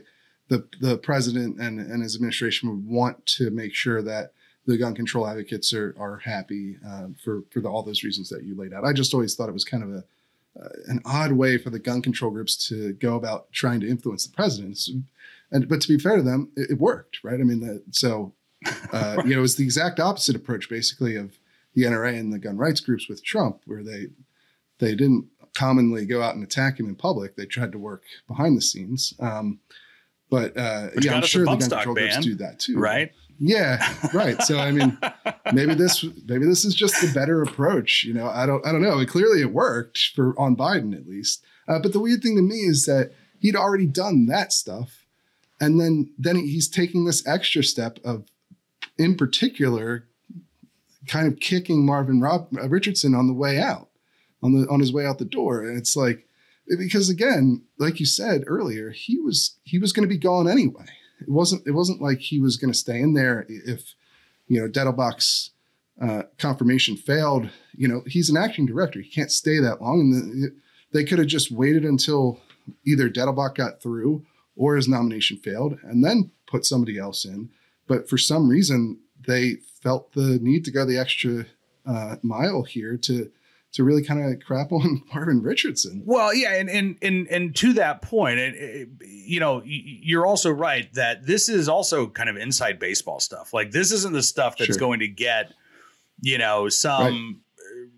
the 0.49 0.67
the 0.81 0.99
president 0.99 1.61
and 1.61 1.81
and 1.81 2.03
his 2.03 2.15
administration 2.15 2.69
would 2.69 2.87
want 2.87 3.25
to 3.27 3.51
make 3.51 3.75
sure 3.75 4.03
that 4.03 4.33
the 4.67 4.77
gun 4.77 4.95
control 4.95 5.27
advocates 5.27 5.73
are 5.73 5.95
are 5.99 6.19
happy 6.19 6.77
uh, 6.87 7.07
for 7.23 7.43
for 7.51 7.61
the, 7.61 7.69
all 7.69 7.83
those 7.83 8.05
reasons 8.05 8.29
that 8.29 8.45
you 8.45 8.55
laid 8.55 8.73
out. 8.73 8.85
I 8.85 8.93
just 8.93 9.15
always 9.15 9.35
thought 9.35 9.49
it 9.49 9.55
was 9.55 9.65
kind 9.65 9.83
of 9.83 9.91
a 9.91 10.05
uh, 10.61 10.69
an 10.87 11.01
odd 11.05 11.33
way 11.33 11.59
for 11.59 11.71
the 11.71 11.79
gun 11.79 12.03
control 12.03 12.31
groups 12.31 12.69
to 12.69 12.93
go 12.95 13.17
about 13.17 13.51
trying 13.53 13.81
to 13.81 13.89
influence 13.89 14.27
the 14.27 14.35
president. 14.35 14.79
And 15.51 15.69
but 15.69 15.81
to 15.83 15.89
be 15.89 15.99
fair 15.99 16.17
to 16.17 16.23
them, 16.23 16.51
it, 16.57 16.73
it 16.73 16.79
worked, 16.79 17.21
right? 17.23 17.41
I 17.41 17.45
mean, 17.45 17.61
that, 17.61 17.83
so 17.91 18.33
uh, 18.93 19.17
you 19.25 19.31
know, 19.31 19.39
it 19.39 19.43
was 19.43 19.57
the 19.57 19.65
exact 19.65 20.01
opposite 20.01 20.37
approach, 20.37 20.69
basically, 20.69 21.17
of 21.17 21.39
the 21.75 21.83
NRA 21.83 22.19
and 22.19 22.33
the 22.33 22.39
gun 22.39 22.59
rights 22.59 22.81
groups 22.81 23.09
with 23.09 23.25
Trump, 23.25 23.63
where 23.67 23.83
they 23.83 24.09
they 24.79 24.95
didn't 24.95 25.27
commonly 25.55 26.07
go 26.07 26.23
out 26.23 26.35
and 26.35 26.43
attack 26.43 26.79
him 26.79 26.87
in 26.87 26.97
public. 26.97 27.37
They 27.37 27.47
tried 27.47 27.73
to 27.73 27.79
work 27.79 28.05
behind 28.27 28.57
the 28.57 28.63
scenes. 28.63 29.15
Um, 29.21 29.61
but 30.31 30.57
uh, 30.57 30.89
yeah, 31.01 31.17
I'm 31.17 31.23
sure 31.23 31.45
the 31.45 31.57
gun 31.57 31.71
control 31.71 31.95
groups 31.95 32.19
do 32.19 32.35
that 32.37 32.59
too, 32.59 32.79
Right? 32.79 33.13
Yeah, 33.45 33.93
right. 34.15 34.41
So 34.43 34.57
I 34.59 34.71
mean, 34.71 34.97
maybe 35.53 35.75
this 35.75 36.05
maybe 36.27 36.47
this 36.47 36.65
is 36.65 36.77
just 36.77 37.01
the 37.01 37.13
better 37.13 37.43
approach. 37.43 38.05
You 38.05 38.15
know, 38.15 38.29
I 38.29 38.47
don't 38.47 38.65
I 38.65 38.71
don't 38.71 38.83
know. 38.83 39.01
It, 39.01 39.09
Clearly, 39.09 39.41
it 39.41 39.53
worked 39.53 40.13
for 40.15 40.39
on 40.39 40.55
Biden 40.55 40.95
at 40.95 41.09
least. 41.09 41.45
Uh, 41.67 41.81
but 41.81 41.93
the 41.93 41.99
weird 41.99 42.23
thing 42.23 42.37
to 42.37 42.43
me 42.43 42.59
is 42.59 42.85
that 42.87 43.11
he'd 43.41 43.57
already 43.57 43.87
done 43.87 44.27
that 44.27 44.53
stuff, 44.53 45.05
and 45.61 45.81
then 45.81 46.13
then 46.17 46.37
he's 46.37 46.69
taking 46.69 47.05
this 47.05 47.27
extra 47.27 47.65
step 47.65 47.99
of, 48.05 48.27
in 48.97 49.17
particular, 49.17 50.07
kind 51.09 51.27
of 51.27 51.41
kicking 51.41 51.85
Marvin 51.85 52.21
Rob, 52.21 52.47
uh, 52.57 52.69
Richardson 52.69 53.13
on 53.13 53.27
the 53.27 53.35
way 53.35 53.59
out, 53.59 53.89
on 54.41 54.53
the 54.53 54.69
on 54.69 54.79
his 54.79 54.93
way 54.93 55.05
out 55.05 55.19
the 55.19 55.25
door, 55.25 55.65
and 55.67 55.77
it's 55.77 55.97
like 55.97 56.29
because 56.79 57.09
again, 57.09 57.63
like 57.77 57.99
you 57.99 58.07
said 58.07 58.45
earlier, 58.47 58.91
he 58.91 59.19
was 59.19 59.57
he 59.65 59.81
was 59.81 59.93
going 59.93 60.09
to 60.09 60.15
be 60.15 60.17
gone 60.17 60.49
anyway. 60.49 60.87
It 61.23 61.31
wasn't 61.31 61.67
it 61.67 61.73
wasn't 61.73 62.03
like 62.03 62.21
he 62.21 62.41
was 62.41 62.57
going 62.57 62.73
to 62.73 62.79
stay 62.79 63.01
in 63.01 63.15
there 63.15 63.47
if 63.49 63.95
you 64.49 64.61
know 64.61 64.69
Dettelbach's 64.69 65.51
uh, 66.01 66.23
confirmation 66.39 66.97
failed. 66.97 67.51
You 67.73 67.89
know 67.89 68.03
he's 68.07 68.31
an 68.31 68.37
acting 68.37 68.67
director; 68.67 69.01
he 69.01 69.11
can't 69.11 69.31
stay 69.31 69.59
that 69.59 69.81
long, 69.81 70.01
and 70.01 70.43
the, 70.43 70.55
they 70.93 71.05
could 71.05 71.19
have 71.19 71.29
just 71.29 71.51
waited 71.51 71.85
until 71.85 72.41
either 72.85 73.09
Dettelbach 73.09 73.55
got 73.55 73.81
through 73.81 74.25
or 74.57 74.77
his 74.77 74.89
nomination 74.89 75.37
failed, 75.39 75.79
and 75.83 76.05
then 76.05 76.31
put 76.47 76.67
somebody 76.67 76.99
else 76.99 77.25
in. 77.25 77.49
But 77.87 78.09
for 78.09 78.19
some 78.19 78.49
reason, 78.49 78.99
they 79.27 79.55
felt 79.83 80.13
the 80.13 80.39
need 80.41 80.65
to 80.67 80.71
go 80.71 80.85
the 80.85 80.99
extra 80.99 81.47
uh, 81.87 82.17
mile 82.23 82.63
here 82.63 82.97
to 82.97 83.31
to 83.73 83.85
really 83.85 84.03
kind 84.05 84.23
of 84.33 84.41
crap 84.45 84.71
on 84.73 85.03
Marvin 85.15 85.43
Richardson. 85.43 86.03
Well, 86.05 86.35
yeah, 86.35 86.55
and 86.57 86.69
and 86.69 86.97
and 87.03 87.27
and 87.29 87.57
to 87.57 87.73
that 87.75 88.03
point, 88.03 88.39
it, 88.39 88.55
it- 88.55 88.89
you 89.25 89.41
know, 89.41 89.63
you're 89.65 90.27
also 90.27 90.51
right 90.51 90.93
that 90.95 91.27
this 91.27 91.49
is 91.49 91.69
also 91.69 92.07
kind 92.09 92.29
of 92.29 92.37
inside 92.37 92.79
baseball 92.79 93.19
stuff. 93.21 93.55
Like 93.55 93.71
this 93.71 93.93
isn't 93.93 94.13
the 94.13 94.23
stuff 94.23 94.57
that's 94.59 94.73
Sure. 94.73 94.79
going 94.81 95.01
to 95.01 95.09
get, 95.09 95.53
you 96.21 96.37
know, 96.39 96.69
some 96.69 97.41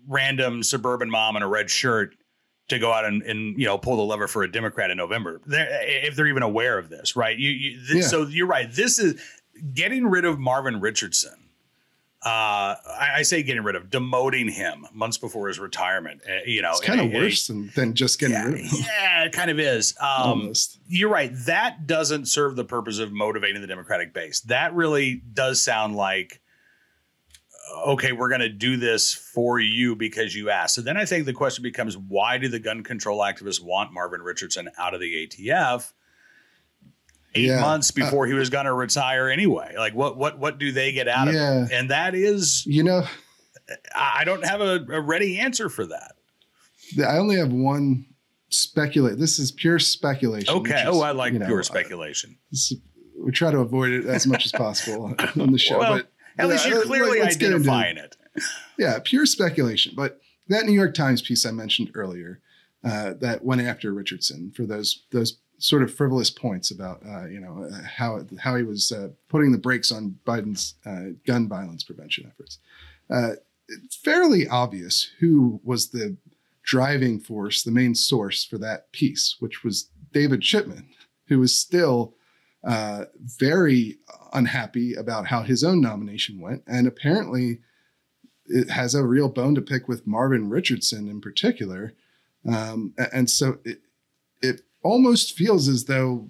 random 0.07 0.63
suburban 0.63 1.09
mom 1.09 1.35
in 1.35 1.41
a 1.43 1.47
red 1.47 1.69
shirt 1.69 2.15
to 2.69 2.79
go 2.79 2.91
out 2.93 3.05
and, 3.05 3.21
and 3.23 3.59
you 3.59 3.65
know 3.65 3.77
pull 3.77 3.95
the 3.97 4.03
lever 4.03 4.27
for 4.27 4.43
a 4.43 4.51
Democrat 4.51 4.91
in 4.91 4.97
November. 4.97 5.41
They're, 5.45 5.67
if 6.05 6.15
they're 6.15 6.27
even 6.27 6.43
aware 6.43 6.77
of 6.77 6.89
this, 6.89 7.15
right? 7.15 7.37
You, 7.37 7.49
you 7.49 7.79
this, 7.81 7.95
Yeah. 7.95 8.07
so 8.07 8.23
you're 8.27 8.47
right. 8.47 8.71
This 8.71 8.97
is 8.99 9.19
getting 9.73 10.07
rid 10.07 10.25
of 10.25 10.39
Marvin 10.39 10.79
Richardson. 10.79 11.44
Uh, 12.25 12.73
I, 12.89 13.09
I 13.17 13.21
say 13.21 13.43
getting 13.43 13.63
rid 13.63 13.75
of, 13.75 13.91
demoting 13.91 14.49
him 14.49 14.87
months 14.91 15.17
before 15.19 15.47
his 15.47 15.59
retirement. 15.59 16.21
uh, 16.27 16.39
you 16.45 16.63
know, 16.63 16.71
It's 16.71 16.81
kind 16.81 16.99
of 16.99 17.05
and- 17.05 17.15
and- 17.15 17.23
worse 17.23 17.45
than, 17.45 17.71
than 17.75 17.93
just 17.93 18.19
getting 18.19 18.33
yeah, 18.33 18.45
rid 18.45 18.53
of 18.55 18.59
him. 18.71 18.79
yeah, 18.85 19.25
it 19.25 19.31
kind 19.31 19.51
of 19.51 19.59
is. 19.59 19.93
Um, 20.01 20.07
almost. 20.09 20.79
you're 20.87 21.09
right. 21.11 21.29
That 21.45 21.85
doesn't 21.85 22.25
serve 22.25 22.55
the 22.55 22.65
purpose 22.65 22.97
of 22.97 23.11
motivating 23.11 23.61
the 23.61 23.67
Democratic 23.67 24.11
base. 24.11 24.39
That 24.41 24.73
really 24.73 25.21
does 25.33 25.61
sound 25.61 25.95
like, 25.95 26.41
okay, 27.87 28.11
we're 28.11 28.29
going 28.29 28.41
to 28.41 28.49
do 28.49 28.77
this 28.77 29.13
for 29.13 29.59
you 29.59 29.95
because 29.95 30.33
you 30.35 30.49
asked. 30.49 30.75
So 30.75 30.81
then 30.81 30.97
I 30.97 31.05
think 31.05 31.25
the 31.25 31.33
question 31.33 31.61
becomes 31.63 31.95
why 31.97 32.37
do 32.39 32.47
the 32.47 32.59
gun 32.59 32.83
control 32.83 33.19
activists 33.19 33.61
want 33.63 33.93
Marvin 33.93 34.21
Richardson 34.21 34.69
out 34.79 34.93
of 34.93 34.99
the 34.99 35.27
ATF? 35.27 35.91
Eight 37.35 37.45
Yeah. 37.47 37.59
months 37.61 37.91
before 37.91 38.27
he 38.27 38.33
was 38.33 38.49
going 38.49 38.65
to 38.65 38.73
retire 38.73 39.29
anyway. 39.29 39.75
Like 39.77 39.93
what 39.93 40.17
what 40.17 40.39
what 40.39 40.57
do 40.57 40.71
they 40.71 40.91
get 40.91 41.07
out 41.07 41.31
Yeah. 41.33 41.63
of 41.63 41.71
it? 41.71 41.73
And 41.73 41.89
that 41.91 42.15
is 42.15 42.65
You 42.65 42.83
know, 42.83 43.03
I 43.95 44.23
don't 44.23 44.45
have 44.45 44.61
a, 44.61 44.85
a 44.89 45.01
ready 45.01 45.37
answer 45.39 45.69
for 45.69 45.85
that. 45.87 46.13
I 47.05 47.17
only 47.17 47.35
have 47.37 47.51
one 47.51 48.05
speculate. 48.49 49.17
This 49.19 49.39
is 49.39 49.51
pure 49.51 49.79
speculation. 49.79 50.53
Okay. 50.55 50.81
is, 50.81 50.87
Oh, 50.87 51.01
I 51.01 51.11
like 51.11 51.33
you 51.33 51.39
know, 51.39 51.45
pure 51.47 51.59
uh, 51.59 51.63
speculation. 51.63 52.37
this- 52.51 52.73
we 53.17 53.31
try 53.31 53.49
to 53.49 53.59
avoid 53.59 53.91
it 53.91 54.05
as 54.05 54.27
much 54.27 54.45
as 54.45 54.51
possible 54.51 55.05
on 55.39 55.51
the 55.51 55.57
show. 55.57 55.79
Well, 55.79 55.97
but 55.97 56.11
At 56.37 56.49
least 56.49 56.67
you're 56.67 56.83
clearly 56.83 57.21
let's 57.21 57.37
get 57.37 57.51
it. 57.51 57.55
identifying 57.55 57.97
it. 57.97 58.15
Yeah, 58.77 58.99
pure 59.03 59.25
speculation. 59.25 59.93
But 59.95 60.19
that 60.49 60.65
New 60.65 60.73
York 60.73 60.93
Times 60.93 61.21
piece 61.21 61.45
I 61.45 61.51
mentioned 61.51 61.91
earlier 61.95 62.41
uh, 62.83 63.13
that 63.21 63.43
went 63.43 63.61
after 63.61 63.93
Richardson 63.93 64.51
for 64.55 64.65
those 64.65 65.05
those 65.11 65.37
sort 65.57 65.83
of 65.83 65.93
frivolous 65.93 66.29
points 66.29 66.71
about 66.71 67.01
uh, 67.05 67.25
you 67.25 67.39
know 67.39 67.67
uh, 67.71 67.83
how 67.83 68.21
how 68.39 68.55
he 68.55 68.63
was 68.63 68.91
uh, 68.91 69.09
putting 69.29 69.51
the 69.51 69.57
brakes 69.57 69.91
on 69.91 70.19
Biden's 70.25 70.75
uh, 70.85 71.15
gun 71.25 71.47
violence 71.47 71.83
prevention 71.83 72.25
efforts. 72.27 72.59
Uh, 73.09 73.33
it's 73.67 73.95
fairly 73.95 74.47
obvious 74.47 75.09
who 75.19 75.59
was 75.63 75.89
the 75.89 76.17
driving 76.63 77.19
force, 77.19 77.63
the 77.63 77.71
main 77.71 77.95
source 77.95 78.43
for 78.43 78.57
that 78.57 78.91
piece, 78.91 79.35
which 79.39 79.63
was 79.63 79.89
David 80.11 80.41
Chipman, 80.41 80.89
who 81.27 81.39
was 81.39 81.57
still 81.57 82.15
uh, 82.63 83.05
very 83.17 83.97
unhappy 84.33 84.93
about 84.93 85.27
how 85.27 85.41
his 85.41 85.63
own 85.63 85.81
nomination 85.81 86.39
went, 86.39 86.63
and 86.67 86.87
apparently 86.87 87.59
it 88.47 88.69
has 88.69 88.93
a 88.93 89.05
real 89.05 89.29
bone 89.29 89.55
to 89.55 89.61
pick 89.61 89.87
with 89.87 90.05
Marvin 90.05 90.49
Richardson 90.49 91.07
in 91.07 91.21
particular. 91.21 91.93
Um, 92.47 92.93
and 93.11 93.29
so 93.29 93.57
it, 93.63 93.79
it 94.41 94.61
almost 94.85 95.35
feels 95.35 95.67
as 95.67 95.85
though 95.85 96.29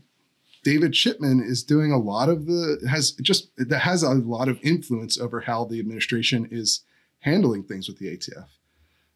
David 0.64 0.94
Chipman 0.94 1.44
is 1.44 1.62
doing 1.62 1.92
a 1.92 2.00
lot 2.00 2.30
of 2.30 2.48
the 2.48 2.80
has 2.90 3.12
just 3.12 3.52
that 3.58 3.80
has 3.80 4.02
a 4.02 4.14
lot 4.14 4.48
of 4.48 4.58
influence 4.64 5.20
over 5.20 5.42
how 5.42 5.66
the 5.66 5.80
administration 5.80 6.48
is 6.50 6.84
handling 7.20 7.64
things 7.64 7.88
with 7.88 8.00
the 8.00 8.08
ATF. 8.08 8.48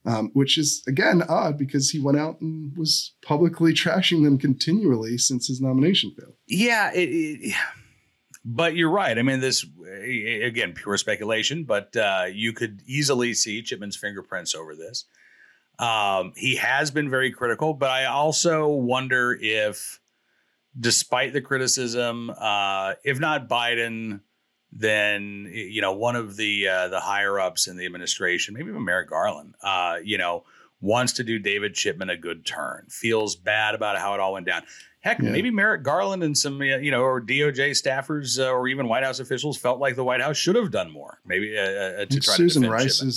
Um, 0.05 0.29
which 0.33 0.57
is 0.57 0.83
again 0.87 1.23
odd 1.23 1.57
because 1.57 1.89
he 1.89 1.99
went 1.99 2.17
out 2.17 2.39
and 2.39 2.75
was 2.77 3.13
publicly 3.21 3.73
trashing 3.73 4.23
them 4.23 4.37
continually 4.37 5.17
since 5.17 5.47
his 5.47 5.59
nomination 5.59 6.13
failed. 6.17 6.35
Yeah, 6.47 6.91
it, 6.93 7.09
it, 7.09 7.55
but 8.45 8.75
you're 8.75 8.89
right. 8.89 9.17
I 9.17 9.21
mean, 9.23 9.41
this 9.41 9.65
again, 9.83 10.73
pure 10.73 10.97
speculation, 10.97 11.65
but 11.65 11.95
uh, 11.97 12.25
you 12.31 12.53
could 12.53 12.81
easily 12.87 13.33
see 13.33 13.61
Chipman's 13.61 13.97
fingerprints 13.97 14.55
over 14.55 14.75
this. 14.75 15.05
Um, 15.79 16.33
he 16.35 16.57
has 16.57 16.91
been 16.91 17.09
very 17.09 17.31
critical, 17.31 17.73
but 17.73 17.89
I 17.89 18.05
also 18.05 18.67
wonder 18.67 19.37
if, 19.39 19.99
despite 20.77 21.33
the 21.33 21.41
criticism, 21.41 22.31
uh, 22.37 22.93
if 23.03 23.19
not 23.19 23.47
Biden, 23.47 24.19
then 24.71 25.49
you 25.51 25.81
know 25.81 25.93
one 25.93 26.15
of 26.15 26.35
the 26.35 26.67
uh, 26.67 26.87
the 26.89 26.99
higher 26.99 27.39
ups 27.39 27.67
in 27.67 27.77
the 27.77 27.85
administration, 27.85 28.53
maybe 28.53 28.69
even 28.69 28.83
Merrick 28.85 29.09
Garland, 29.09 29.55
uh, 29.63 29.97
you 30.03 30.17
know, 30.17 30.43
wants 30.81 31.13
to 31.13 31.23
do 31.23 31.39
David 31.39 31.73
Chipman 31.73 32.09
a 32.09 32.17
good 32.17 32.45
turn, 32.45 32.85
feels 32.89 33.35
bad 33.35 33.73
about 33.73 33.97
how 33.97 34.13
it 34.13 34.19
all 34.19 34.33
went 34.33 34.45
down. 34.45 34.63
Heck, 35.01 35.19
yeah. 35.19 35.29
maybe 35.29 35.49
Merrick 35.49 35.81
Garland 35.81 36.23
and 36.23 36.37
some, 36.37 36.61
you 36.61 36.91
know, 36.91 37.01
or 37.01 37.21
DOJ 37.21 37.71
staffers 37.71 38.37
uh, 38.37 38.51
or 38.51 38.67
even 38.67 38.89
White 38.89 39.03
House 39.03 39.19
officials 39.19 39.57
felt 39.57 39.79
like 39.79 39.95
the 39.95 40.03
White 40.03 40.19
House 40.19 40.35
should 40.35 40.57
have 40.57 40.71
done 40.71 40.91
more. 40.91 41.19
Maybe 41.25 41.57
uh, 41.57 41.61
uh 41.61 42.05
to 42.05 42.19
try 42.19 42.35
Susan 42.35 42.63
to 42.63 42.69
Rice 42.69 42.97
Chipman. 42.97 43.13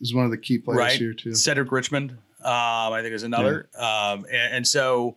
Is 0.00 0.14
one 0.14 0.24
of 0.24 0.30
the 0.30 0.38
key 0.38 0.58
players 0.58 0.78
right? 0.78 0.98
here 0.98 1.14
too. 1.14 1.34
Cedric 1.34 1.72
Richmond, 1.72 2.12
um, 2.12 2.92
I 2.92 3.00
think, 3.02 3.14
is 3.14 3.22
another. 3.22 3.68
Yeah. 3.74 4.10
Um, 4.12 4.24
and, 4.30 4.54
and, 4.54 4.66
so, 4.66 5.16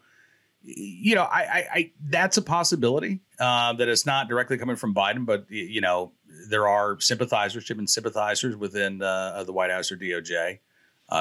you 0.64 1.16
know, 1.16 1.24
I, 1.24 1.40
I, 1.40 1.68
I 1.74 1.92
that's 2.08 2.38
a 2.38 2.42
possibility 2.42 3.22
uh, 3.40 3.74
that 3.74 3.88
it's 3.88 4.06
not 4.06 4.28
directly 4.28 4.58
coming 4.58 4.76
from 4.76 4.94
Biden, 4.94 5.26
but 5.26 5.46
you 5.50 5.82
know, 5.82 6.12
there 6.50 6.68
are 6.68 7.00
sympathizers, 7.00 7.66
Chipman 7.66 7.88
sympathizers 7.88 8.56
within 8.56 9.02
uh, 9.02 9.44
the 9.44 9.54
White 9.54 9.72
House 9.72 9.92
or 9.92 9.98
DOJ 9.98 10.60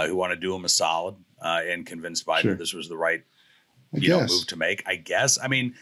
who 0.06 0.16
want 0.16 0.32
to 0.32 0.36
do 0.36 0.54
him 0.54 0.64
a 0.64 0.68
solid 0.68 1.16
and 1.40 1.86
convince 1.86 2.22
Biden 2.22 2.40
sure. 2.40 2.50
that 2.52 2.58
this 2.58 2.72
was 2.72 2.88
the 2.88 2.96
right 2.96 3.22
you 3.92 4.08
know 4.08 4.20
move 4.20 4.46
to 4.48 4.56
make. 4.56 4.82
I 4.86 4.96
guess. 4.96 5.38
I 5.42 5.48
mean, 5.48 5.74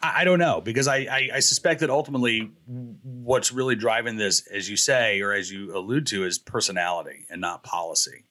I, 0.00 0.20
I 0.20 0.24
don't 0.24 0.38
know 0.38 0.60
because 0.60 0.88
I, 0.88 0.96
I, 0.98 1.28
I 1.34 1.40
suspect 1.40 1.80
that 1.80 1.90
ultimately 1.90 2.50
what's 2.66 3.52
really 3.52 3.74
driving 3.74 4.16
this, 4.16 4.46
as 4.48 4.68
you 4.68 4.76
say 4.76 5.20
or 5.20 5.32
as 5.32 5.50
you 5.50 5.76
allude 5.76 6.06
to, 6.08 6.24
is 6.24 6.38
personality 6.38 7.26
and 7.30 7.40
not 7.40 7.62
policy. 7.62 8.24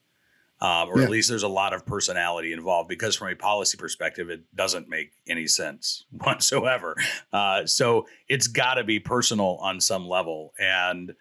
Um, 0.61 0.89
or 0.89 0.97
yeah. 0.97 1.05
at 1.05 1.09
least 1.09 1.29
there's 1.29 1.43
a 1.43 1.47
lot 1.47 1.73
of 1.73 1.85
personality 1.85 2.51
involved 2.51 2.89
because 2.89 3.15
from 3.15 3.29
a 3.29 3.35
policy 3.35 3.77
perspective, 3.77 4.29
it 4.29 4.43
doesn't 4.53 4.89
make 4.89 5.13
any 5.25 5.47
sense 5.47 6.03
whatsoever. 6.11 6.95
Uh, 7.31 7.65
so 7.65 8.07
it's 8.27 8.47
got 8.47 8.73
to 8.73 8.83
be 8.83 8.99
personal 8.99 9.57
on 9.61 9.79
some 9.79 10.07
level. 10.07 10.53
And 10.59 11.15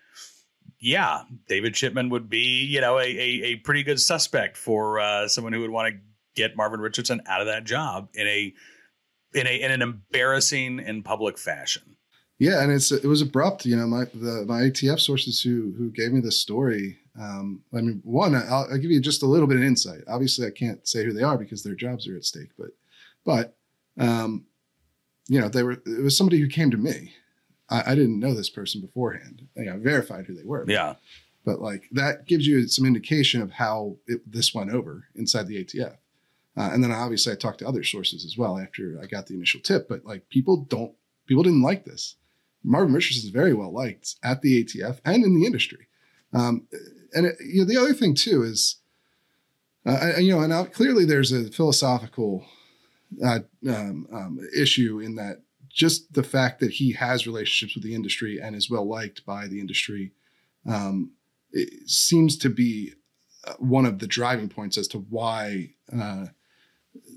yeah, 0.80 1.22
David 1.48 1.74
Chipman 1.74 2.08
would 2.10 2.28
be, 2.28 2.64
you 2.64 2.80
know, 2.80 2.98
a, 2.98 3.04
a, 3.04 3.42
a 3.44 3.56
pretty 3.56 3.84
good 3.84 4.00
suspect 4.00 4.56
for 4.56 4.98
uh, 4.98 5.28
someone 5.28 5.52
who 5.52 5.60
would 5.60 5.70
want 5.70 5.94
to 5.94 6.00
get 6.34 6.56
Marvin 6.56 6.80
Richardson 6.80 7.22
out 7.26 7.40
of 7.40 7.46
that 7.46 7.64
job 7.64 8.08
in 8.14 8.26
a 8.26 8.54
in 9.34 9.46
a 9.46 9.60
in 9.60 9.70
an 9.70 9.82
embarrassing 9.82 10.80
and 10.80 11.04
public 11.04 11.38
fashion. 11.38 11.96
Yeah, 12.38 12.62
and 12.62 12.70
it's 12.70 12.92
it 12.92 13.04
was 13.04 13.20
abrupt. 13.20 13.66
You 13.66 13.76
know, 13.76 13.86
my 13.86 14.04
the 14.14 14.44
my 14.46 14.62
ATF 14.62 15.00
sources 15.00 15.42
who 15.42 15.74
who 15.76 15.90
gave 15.90 16.12
me 16.12 16.20
this 16.20 16.40
story. 16.40 16.98
Um, 17.18 17.62
I 17.74 17.80
mean, 17.80 18.00
one, 18.04 18.36
I'll, 18.36 18.68
I'll, 18.70 18.78
give 18.78 18.92
you 18.92 19.00
just 19.00 19.24
a 19.24 19.26
little 19.26 19.48
bit 19.48 19.56
of 19.56 19.64
insight. 19.64 20.02
Obviously, 20.06 20.46
I 20.46 20.50
can't 20.50 20.86
say 20.86 21.04
who 21.04 21.12
they 21.12 21.24
are 21.24 21.36
because 21.36 21.64
their 21.64 21.74
jobs 21.74 22.06
are 22.06 22.14
at 22.14 22.24
stake. 22.24 22.50
But, 22.56 22.68
but, 23.24 23.56
um, 23.98 24.46
you 25.26 25.40
know, 25.40 25.48
they 25.48 25.64
were. 25.64 25.82
It 25.84 26.02
was 26.04 26.16
somebody 26.16 26.38
who 26.38 26.46
came 26.46 26.70
to 26.70 26.76
me. 26.76 27.12
I, 27.68 27.92
I 27.92 27.94
didn't 27.96 28.20
know 28.20 28.34
this 28.34 28.50
person 28.50 28.80
beforehand. 28.80 29.48
I, 29.58 29.62
I 29.62 29.76
verified 29.78 30.26
who 30.26 30.34
they 30.34 30.44
were. 30.44 30.64
Yeah. 30.68 30.94
But 31.44 31.60
like 31.60 31.88
that 31.92 32.26
gives 32.26 32.46
you 32.46 32.68
some 32.68 32.86
indication 32.86 33.42
of 33.42 33.50
how 33.50 33.96
it, 34.06 34.20
this 34.30 34.54
went 34.54 34.70
over 34.70 35.04
inside 35.16 35.48
the 35.48 35.64
ATF. 35.64 35.96
Uh, 36.58 36.70
and 36.72 36.82
then 36.82 36.90
obviously 36.90 37.32
I 37.32 37.36
talked 37.36 37.60
to 37.60 37.68
other 37.68 37.84
sources 37.84 38.24
as 38.24 38.36
well 38.36 38.58
after 38.58 38.98
I 39.00 39.06
got 39.06 39.26
the 39.26 39.34
initial 39.34 39.60
tip. 39.60 39.88
But 39.88 40.04
like 40.04 40.28
people 40.28 40.64
don't, 40.68 40.92
people 41.26 41.44
didn't 41.44 41.62
like 41.62 41.84
this. 41.84 42.16
Marvin 42.64 42.92
Richardson 42.92 43.28
is 43.28 43.30
very 43.30 43.54
well 43.54 43.72
liked 43.72 44.16
at 44.24 44.42
the 44.42 44.64
ATF 44.64 44.98
and 45.04 45.22
in 45.22 45.38
the 45.38 45.46
industry. 45.46 45.86
Um, 46.32 46.66
and 47.14 47.26
it, 47.26 47.36
you 47.40 47.60
know 47.60 47.68
the 47.68 47.80
other 47.80 47.94
thing 47.94 48.14
too 48.14 48.42
is, 48.42 48.80
uh, 49.86 50.14
you 50.18 50.32
know, 50.32 50.40
and 50.40 50.50
now, 50.50 50.64
clearly 50.64 51.04
there's 51.04 51.32
a 51.32 51.50
philosophical 51.50 52.44
uh, 53.24 53.40
um, 53.66 54.06
um, 54.12 54.38
issue 54.54 55.00
in 55.00 55.14
that 55.14 55.42
just 55.70 56.12
the 56.12 56.22
fact 56.22 56.60
that 56.60 56.72
he 56.72 56.92
has 56.92 57.26
relationships 57.26 57.74
with 57.74 57.84
the 57.84 57.94
industry 57.94 58.40
and 58.40 58.56
is 58.56 58.68
well 58.68 58.86
liked 58.86 59.24
by 59.24 59.46
the 59.46 59.60
industry 59.60 60.12
um, 60.68 61.12
seems 61.86 62.36
to 62.36 62.50
be 62.50 62.92
uh, 63.46 63.54
one 63.58 63.86
of 63.86 64.00
the 64.00 64.06
driving 64.06 64.48
points 64.48 64.76
as 64.76 64.88
to 64.88 64.98
why 64.98 65.70
uh, 65.96 66.26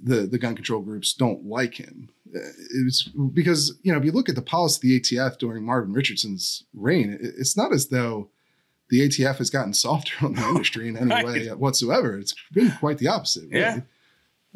the 0.02 0.28
the 0.28 0.38
gun 0.38 0.56
control 0.56 0.82
groups 0.82 1.14
don't 1.14 1.46
like 1.46 1.76
him. 1.76 2.10
Uh, 2.34 2.40
it's 2.86 3.04
because 3.04 3.78
you 3.84 3.92
know 3.92 4.00
if 4.00 4.06
you 4.06 4.12
look 4.12 4.30
at 4.30 4.36
the 4.36 4.42
policy 4.42 4.78
of 4.78 4.82
the 4.82 5.00
ATF 5.00 5.38
during 5.38 5.66
Marvin 5.66 5.94
Richardson's 5.94 6.64
reign, 6.74 7.18
it's 7.22 7.58
not 7.58 7.74
as 7.74 7.88
though 7.88 8.30
the 8.90 9.08
ATF 9.08 9.38
has 9.38 9.50
gotten 9.50 9.74
softer 9.74 10.26
on 10.26 10.34
the 10.34 10.42
industry 10.42 10.88
in 10.88 10.98
any 10.98 11.10
right. 11.10 11.26
way 11.26 11.48
whatsoever. 11.50 12.18
It's 12.18 12.36
been 12.52 12.72
quite 12.80 12.98
the 12.98 13.08
opposite. 13.08 13.50
Really. 13.50 13.60
Yeah. 13.60 13.80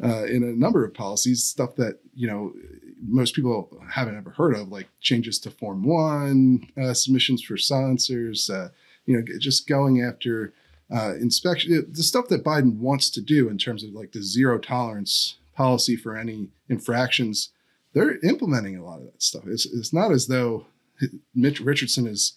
Uh, 0.02 0.24
in 0.24 0.42
a 0.42 0.52
number 0.52 0.84
of 0.84 0.92
policies, 0.92 1.42
stuff 1.42 1.74
that 1.76 2.00
you 2.14 2.28
know 2.28 2.52
most 3.02 3.34
people 3.34 3.82
haven't 3.90 4.16
ever 4.16 4.30
heard 4.30 4.54
of, 4.54 4.68
like 4.68 4.88
changes 5.00 5.38
to 5.40 5.50
Form 5.50 5.84
One 5.84 6.68
uh, 6.80 6.92
submissions 6.92 7.42
for 7.42 7.56
silencers. 7.56 8.50
Uh, 8.50 8.68
you 9.06 9.16
know, 9.16 9.22
just 9.38 9.66
going 9.66 10.02
after 10.02 10.52
uh, 10.94 11.14
inspection, 11.16 11.86
the 11.90 12.02
stuff 12.02 12.28
that 12.28 12.44
Biden 12.44 12.78
wants 12.78 13.10
to 13.10 13.20
do 13.20 13.48
in 13.48 13.58
terms 13.58 13.82
of 13.82 13.90
like 13.90 14.12
the 14.12 14.22
zero 14.22 14.58
tolerance 14.58 15.36
policy 15.54 15.96
for 15.96 16.16
any 16.16 16.48
infractions, 16.68 17.50
they're 17.92 18.18
implementing 18.24 18.76
a 18.76 18.84
lot 18.84 18.98
of 18.98 19.06
that 19.06 19.22
stuff. 19.22 19.44
It's, 19.46 19.66
it's 19.66 19.92
not 19.92 20.12
as 20.12 20.26
though 20.26 20.66
Mitch 21.34 21.60
Richardson 21.60 22.06
is, 22.06 22.34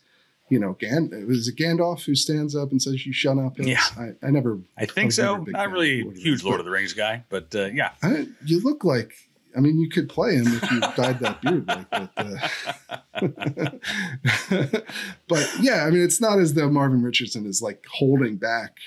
you 0.50 0.60
know, 0.60 0.74
Gan- 0.80 1.26
was 1.28 1.48
it 1.48 1.58
Gandalf 1.58 2.06
who 2.06 2.16
stands 2.16 2.56
up 2.56 2.72
and 2.72 2.82
says, 2.82 3.06
"You 3.06 3.14
shut 3.14 3.38
up"? 3.38 3.60
Yeah, 3.60 3.84
I, 3.98 4.14
I 4.26 4.32
never. 4.32 4.60
I 4.78 4.86
think 4.86 5.08
I 5.08 5.10
so. 5.10 5.38
Not 5.48 5.72
really 5.72 6.10
huge 6.16 6.44
Lord 6.44 6.60
of 6.60 6.66
the 6.66 6.72
Rings 6.72 6.94
guy, 6.94 7.24
but 7.30 7.54
uh, 7.54 7.66
yeah. 7.66 7.92
I, 8.02 8.28
you 8.46 8.60
look 8.62 8.84
like 8.84 9.14
I 9.56 9.60
mean, 9.62 9.80
you 9.80 9.90
could 9.90 10.10
play 10.10 10.36
him 10.36 10.46
if 10.48 10.72
you 10.72 10.80
dyed 10.80 11.20
that 11.20 11.42
beard 11.42 11.68
like 11.68 11.90
but, 11.90 12.12
uh, 12.18 12.38
but 15.28 15.50
yeah, 15.60 15.86
I 15.86 15.90
mean, 15.90 16.02
it's 16.02 16.22
not 16.22 16.40
as 16.40 16.54
though 16.54 16.70
Marvin 16.70 17.02
Richardson 17.02 17.46
is 17.46 17.62
like 17.62 17.86
holding 17.92 18.38
back 18.38 18.78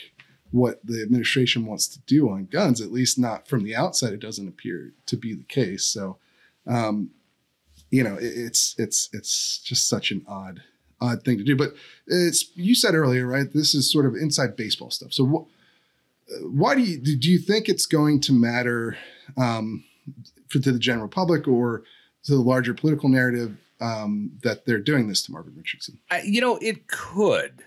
what 0.52 0.84
the 0.84 1.02
administration 1.02 1.66
wants 1.66 1.88
to 1.88 1.98
do 2.00 2.30
on 2.30 2.46
guns. 2.46 2.80
At 2.80 2.92
least 2.92 3.18
not 3.18 3.48
from 3.48 3.64
the 3.64 3.74
outside, 3.74 4.12
it 4.12 4.20
doesn't 4.20 4.48
appear 4.48 4.92
to 5.06 5.16
be 5.16 5.34
the 5.34 5.44
case. 5.44 5.84
So, 5.84 6.18
um, 6.66 7.10
you 7.90 8.04
know, 8.04 8.14
it, 8.16 8.32
it's 8.36 8.74
it's 8.78 9.08
it's 9.12 9.58
just 9.58 9.88
such 9.88 10.10
an 10.10 10.24
odd 10.28 10.62
odd 11.00 11.24
thing 11.24 11.38
to 11.38 11.44
do. 11.44 11.56
But 11.56 11.74
it's 12.06 12.50
you 12.54 12.74
said 12.74 12.94
earlier, 12.94 13.26
right? 13.26 13.52
This 13.52 13.74
is 13.74 13.90
sort 13.90 14.06
of 14.06 14.14
inside 14.14 14.56
baseball 14.56 14.90
stuff. 14.90 15.12
So, 15.12 15.26
wh- 15.26 16.54
why 16.54 16.74
do 16.74 16.82
you 16.82 16.98
do 16.98 17.30
you 17.30 17.38
think 17.38 17.68
it's 17.68 17.86
going 17.86 18.20
to 18.22 18.32
matter? 18.32 18.96
Um, 19.36 19.84
to 20.60 20.72
the 20.72 20.78
general 20.78 21.08
public 21.08 21.48
or 21.48 21.84
to 22.24 22.32
the 22.32 22.40
larger 22.40 22.74
political 22.74 23.08
narrative 23.08 23.56
um, 23.80 24.30
that 24.42 24.64
they're 24.64 24.78
doing 24.78 25.08
this 25.08 25.22
to 25.22 25.32
Marvin 25.32 25.54
Richardson? 25.56 25.98
I, 26.10 26.22
you 26.22 26.40
know, 26.40 26.56
it 26.58 26.86
could. 26.86 27.64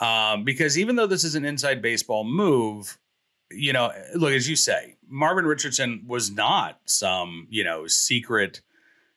Um, 0.00 0.44
because 0.44 0.78
even 0.78 0.96
though 0.96 1.06
this 1.06 1.24
is 1.24 1.34
an 1.34 1.44
inside 1.44 1.82
baseball 1.82 2.24
move, 2.24 2.98
you 3.50 3.72
know, 3.72 3.92
look, 4.14 4.32
as 4.32 4.48
you 4.48 4.56
say, 4.56 4.96
Marvin 5.08 5.44
Richardson 5.44 6.04
was 6.06 6.30
not 6.30 6.80
some, 6.84 7.46
you 7.50 7.64
know, 7.64 7.86
secret 7.86 8.60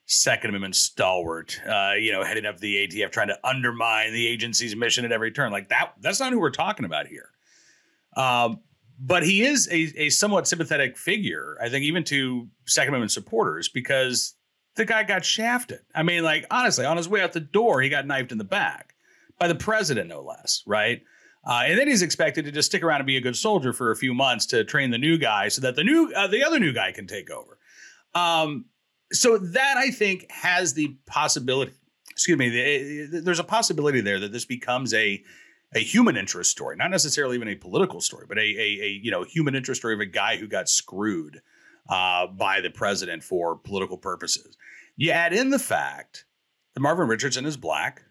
Second 0.05 0.49
Amendment 0.49 0.75
stalwart, 0.75 1.61
uh, 1.67 1.93
you 1.97 2.11
know, 2.11 2.23
heading 2.23 2.45
up 2.45 2.57
the 2.57 2.87
ATF, 2.87 3.11
trying 3.11 3.27
to 3.27 3.39
undermine 3.47 4.11
the 4.11 4.27
agency's 4.27 4.75
mission 4.75 5.05
at 5.05 5.11
every 5.11 5.31
turn. 5.31 5.51
Like 5.51 5.69
that, 5.69 5.93
that's 6.01 6.19
not 6.19 6.33
who 6.33 6.39
we're 6.39 6.49
talking 6.49 6.85
about 6.85 7.07
here. 7.07 7.29
Um, 8.17 8.59
but 9.03 9.23
he 9.23 9.41
is 9.41 9.67
a, 9.71 9.91
a 9.97 10.09
somewhat 10.09 10.47
sympathetic 10.47 10.95
figure, 10.95 11.57
I 11.59 11.69
think, 11.69 11.83
even 11.83 12.03
to 12.05 12.47
Second 12.67 12.89
Amendment 12.89 13.11
supporters, 13.11 13.67
because 13.67 14.35
the 14.75 14.85
guy 14.85 15.03
got 15.03 15.25
shafted. 15.25 15.79
I 15.95 16.03
mean, 16.03 16.23
like, 16.23 16.45
honestly, 16.51 16.85
on 16.85 16.97
his 16.97 17.09
way 17.09 17.21
out 17.21 17.33
the 17.33 17.39
door, 17.39 17.81
he 17.81 17.89
got 17.89 18.05
knifed 18.05 18.31
in 18.31 18.37
the 18.37 18.43
back 18.43 18.93
by 19.39 19.47
the 19.47 19.55
president, 19.55 20.07
no 20.07 20.21
less, 20.21 20.63
right? 20.67 21.01
Uh, 21.43 21.63
and 21.65 21.79
then 21.79 21.87
he's 21.87 22.03
expected 22.03 22.45
to 22.45 22.51
just 22.51 22.67
stick 22.67 22.83
around 22.83 22.99
and 22.99 23.07
be 23.07 23.17
a 23.17 23.21
good 23.21 23.35
soldier 23.35 23.73
for 23.73 23.89
a 23.89 23.95
few 23.95 24.13
months 24.13 24.45
to 24.45 24.63
train 24.63 24.91
the 24.91 24.97
new 24.99 25.17
guy 25.17 25.47
so 25.47 25.61
that 25.61 25.75
the 25.75 25.83
new 25.83 26.13
uh, 26.15 26.27
the 26.27 26.43
other 26.43 26.59
new 26.59 26.71
guy 26.71 26.91
can 26.91 27.07
take 27.07 27.31
over. 27.31 27.57
Um, 28.13 28.65
so 29.11 29.39
that 29.39 29.77
I 29.77 29.89
think 29.89 30.29
has 30.29 30.75
the 30.75 30.95
possibility. 31.07 31.73
Excuse 32.11 32.37
me. 32.37 32.49
The, 32.49 33.21
there's 33.21 33.39
a 33.39 33.43
possibility 33.43 34.01
there 34.01 34.19
that 34.19 34.31
this 34.31 34.45
becomes 34.45 34.93
a 34.93 35.23
a 35.73 35.79
human 35.79 36.17
interest 36.17 36.51
story, 36.51 36.75
not 36.75 36.91
necessarily 36.91 37.35
even 37.35 37.47
a 37.47 37.55
political 37.55 38.01
story, 38.01 38.25
but 38.27 38.37
a, 38.37 38.41
a, 38.41 38.83
a 38.83 38.99
you 39.01 39.11
know 39.11 39.23
human 39.23 39.55
interest 39.55 39.81
story 39.81 39.93
of 39.93 39.99
a 39.99 40.05
guy 40.05 40.37
who 40.37 40.47
got 40.47 40.69
screwed 40.69 41.41
uh, 41.89 42.27
by 42.27 42.61
the 42.61 42.69
president 42.69 43.23
for 43.23 43.55
political 43.57 43.97
purposes. 43.97 44.57
You 44.97 45.11
add 45.11 45.33
in 45.33 45.49
the 45.49 45.59
fact 45.59 46.25
that 46.73 46.81
Marvin 46.81 47.07
Richardson 47.07 47.45
is 47.45 47.57
black, 47.57 48.03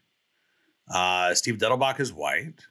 uh, 0.93 1.35
Steve 1.35 1.59
Dettelbach 1.59 2.01
is 2.01 2.13
white, 2.13 2.67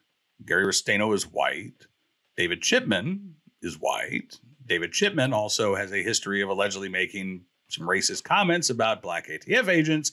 Gary 0.46 0.66
Restaino 0.66 1.14
is 1.14 1.24
white, 1.24 1.88
David 2.36 2.62
Chipman 2.62 3.36
is 3.62 3.76
white. 3.80 4.40
David 4.66 4.92
Chipman 4.92 5.34
also 5.34 5.76
has 5.76 5.92
a 5.92 6.04
history 6.04 6.42
of 6.42 6.50
allegedly 6.50 6.90
making 6.90 7.42
some 7.70 7.88
racist 7.88 8.24
comments 8.24 8.70
about 8.70 9.02
black 9.02 9.28
ATF 9.28 9.68
agents. 9.68 10.12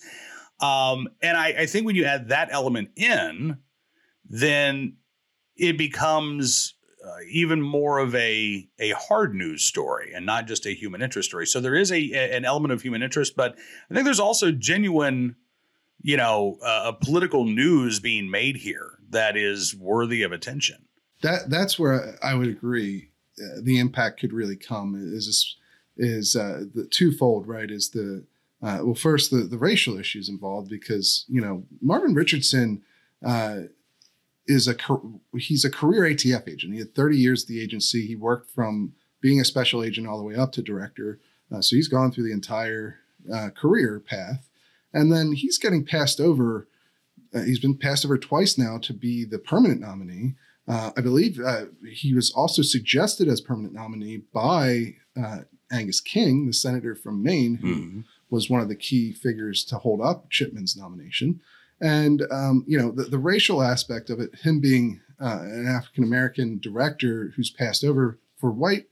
Um, 0.60 1.08
and 1.22 1.36
I, 1.36 1.48
I 1.48 1.66
think 1.66 1.84
when 1.84 1.96
you 1.96 2.04
add 2.04 2.28
that 2.28 2.48
element 2.50 2.90
in, 2.96 3.58
then 4.28 4.96
it 5.56 5.78
becomes 5.78 6.74
uh, 7.06 7.18
even 7.30 7.62
more 7.62 7.98
of 7.98 8.14
a 8.14 8.68
a 8.78 8.90
hard 8.90 9.34
news 9.34 9.62
story 9.62 10.12
and 10.14 10.26
not 10.26 10.46
just 10.46 10.66
a 10.66 10.74
human 10.74 11.02
interest 11.02 11.28
story. 11.28 11.46
So 11.46 11.60
there 11.60 11.74
is 11.74 11.92
a, 11.92 11.96
a 11.96 12.36
an 12.36 12.44
element 12.44 12.72
of 12.72 12.82
human 12.82 13.02
interest, 13.02 13.36
but 13.36 13.56
I 13.90 13.94
think 13.94 14.04
there's 14.04 14.20
also 14.20 14.50
genuine, 14.50 15.36
you 16.02 16.16
know, 16.16 16.58
uh, 16.62 16.92
political 16.92 17.44
news 17.44 18.00
being 18.00 18.30
made 18.30 18.56
here 18.56 18.98
that 19.10 19.36
is 19.36 19.74
worthy 19.74 20.22
of 20.22 20.32
attention. 20.32 20.86
That 21.22 21.48
that's 21.48 21.78
where 21.78 22.18
I 22.22 22.34
would 22.34 22.48
agree. 22.48 23.10
Uh, 23.38 23.60
the 23.62 23.78
impact 23.78 24.20
could 24.20 24.32
really 24.32 24.56
come 24.56 24.94
is 24.96 25.56
is 25.96 26.36
uh, 26.36 26.64
the 26.74 26.86
twofold, 26.86 27.46
right? 27.46 27.70
Is 27.70 27.90
the 27.90 28.24
uh, 28.62 28.80
well, 28.82 28.94
first 28.94 29.30
the 29.30 29.44
the 29.44 29.58
racial 29.58 29.98
issues 29.98 30.28
involved 30.28 30.68
because 30.68 31.24
you 31.28 31.40
know 31.40 31.64
Marvin 31.80 32.14
Richardson 32.14 32.82
uh, 33.24 33.60
is 34.46 34.68
a 34.68 34.76
he's 35.36 35.64
a 35.64 35.70
career 35.70 36.02
ATF 36.02 36.48
agent. 36.48 36.72
He 36.72 36.78
had 36.78 36.94
30 36.94 37.16
years 37.16 37.42
at 37.42 37.48
the 37.48 37.60
agency. 37.60 38.06
He 38.06 38.16
worked 38.16 38.50
from 38.50 38.94
being 39.20 39.40
a 39.40 39.44
special 39.44 39.82
agent 39.82 40.06
all 40.06 40.18
the 40.18 40.24
way 40.24 40.36
up 40.36 40.52
to 40.52 40.62
director. 40.62 41.18
Uh, 41.52 41.60
so 41.60 41.76
he's 41.76 41.88
gone 41.88 42.10
through 42.10 42.24
the 42.24 42.32
entire 42.32 42.98
uh, 43.32 43.50
career 43.50 44.00
path, 44.00 44.48
and 44.92 45.12
then 45.12 45.32
he's 45.32 45.58
getting 45.58 45.84
passed 45.84 46.20
over. 46.20 46.68
Uh, 47.34 47.42
he's 47.42 47.58
been 47.58 47.76
passed 47.76 48.04
over 48.04 48.18
twice 48.18 48.56
now 48.56 48.78
to 48.78 48.92
be 48.92 49.24
the 49.24 49.38
permanent 49.38 49.80
nominee. 49.80 50.34
Uh, 50.68 50.90
I 50.96 51.00
believe 51.00 51.38
uh, 51.40 51.66
he 51.92 52.14
was 52.14 52.32
also 52.32 52.62
suggested 52.62 53.28
as 53.28 53.40
permanent 53.40 53.74
nominee 53.74 54.22
by 54.32 54.96
uh, 55.20 55.40
Angus 55.70 56.00
King, 56.00 56.46
the 56.46 56.52
senator 56.52 56.94
from 56.94 57.22
Maine, 57.22 57.56
who 57.56 57.74
mm-hmm. 57.74 58.00
was 58.30 58.50
one 58.50 58.60
of 58.60 58.68
the 58.68 58.76
key 58.76 59.12
figures 59.12 59.64
to 59.66 59.78
hold 59.78 60.00
up 60.00 60.30
Chipman's 60.30 60.76
nomination. 60.76 61.40
And 61.80 62.22
um, 62.30 62.64
you 62.66 62.78
know 62.78 62.90
the, 62.90 63.04
the, 63.04 63.18
racial 63.18 63.62
aspect 63.62 64.08
of 64.08 64.18
it, 64.18 64.34
him 64.36 64.60
being 64.60 65.00
uh, 65.20 65.40
an 65.42 65.66
African 65.66 66.04
American 66.04 66.58
director 66.58 67.32
who's 67.36 67.50
passed 67.50 67.84
over 67.84 68.18
for 68.36 68.50
white 68.50 68.86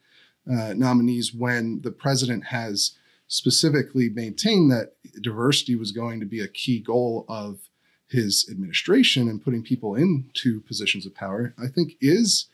uh, 0.51 0.75
nominees 0.75 1.33
when 1.35 1.81
the 1.83 1.91
president 1.91 2.47
has 2.47 2.97
specifically 3.27 4.11
maintained 4.11 4.71
that 4.71 4.93
diversity 5.23 5.77
was 5.77 5.93
going 5.93 6.21
to 6.21 6.27
be 6.27 6.41
a 6.41 6.49
key 6.49 6.79
goal 6.79 7.25
of 7.29 7.71
his 8.09 8.49
administration 8.51 9.29
and 9.29 9.43
putting 9.43 9.63
people 9.63 9.95
into 9.95 10.61
positions 10.61 11.07
of 11.07 11.15
power, 11.15 11.55
I 11.59 11.69
think 11.69 11.95
is 12.01 12.47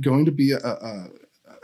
going 0.00 0.24
to 0.24 0.32
be 0.32 0.52
a, 0.52 0.58
a, 0.58 1.08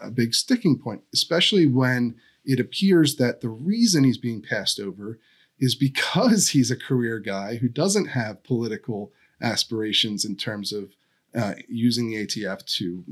a 0.02 0.10
big 0.10 0.34
sticking 0.34 0.78
point, 0.78 1.02
especially 1.12 1.66
when 1.66 2.16
it 2.44 2.60
appears 2.60 3.16
that 3.16 3.40
the 3.40 3.48
reason 3.48 4.04
he's 4.04 4.18
being 4.18 4.42
passed 4.42 4.78
over 4.78 5.18
is 5.62 5.76
because 5.76 6.48
he's 6.48 6.72
a 6.72 6.76
career 6.76 7.20
guy 7.20 7.54
who 7.54 7.68
doesn't 7.68 8.06
have 8.06 8.42
political 8.42 9.12
aspirations 9.40 10.24
in 10.24 10.34
terms 10.36 10.72
of 10.72 10.90
uh, 11.36 11.54
using 11.68 12.10
the 12.10 12.26
ATF 12.26 12.64
to 12.66 13.04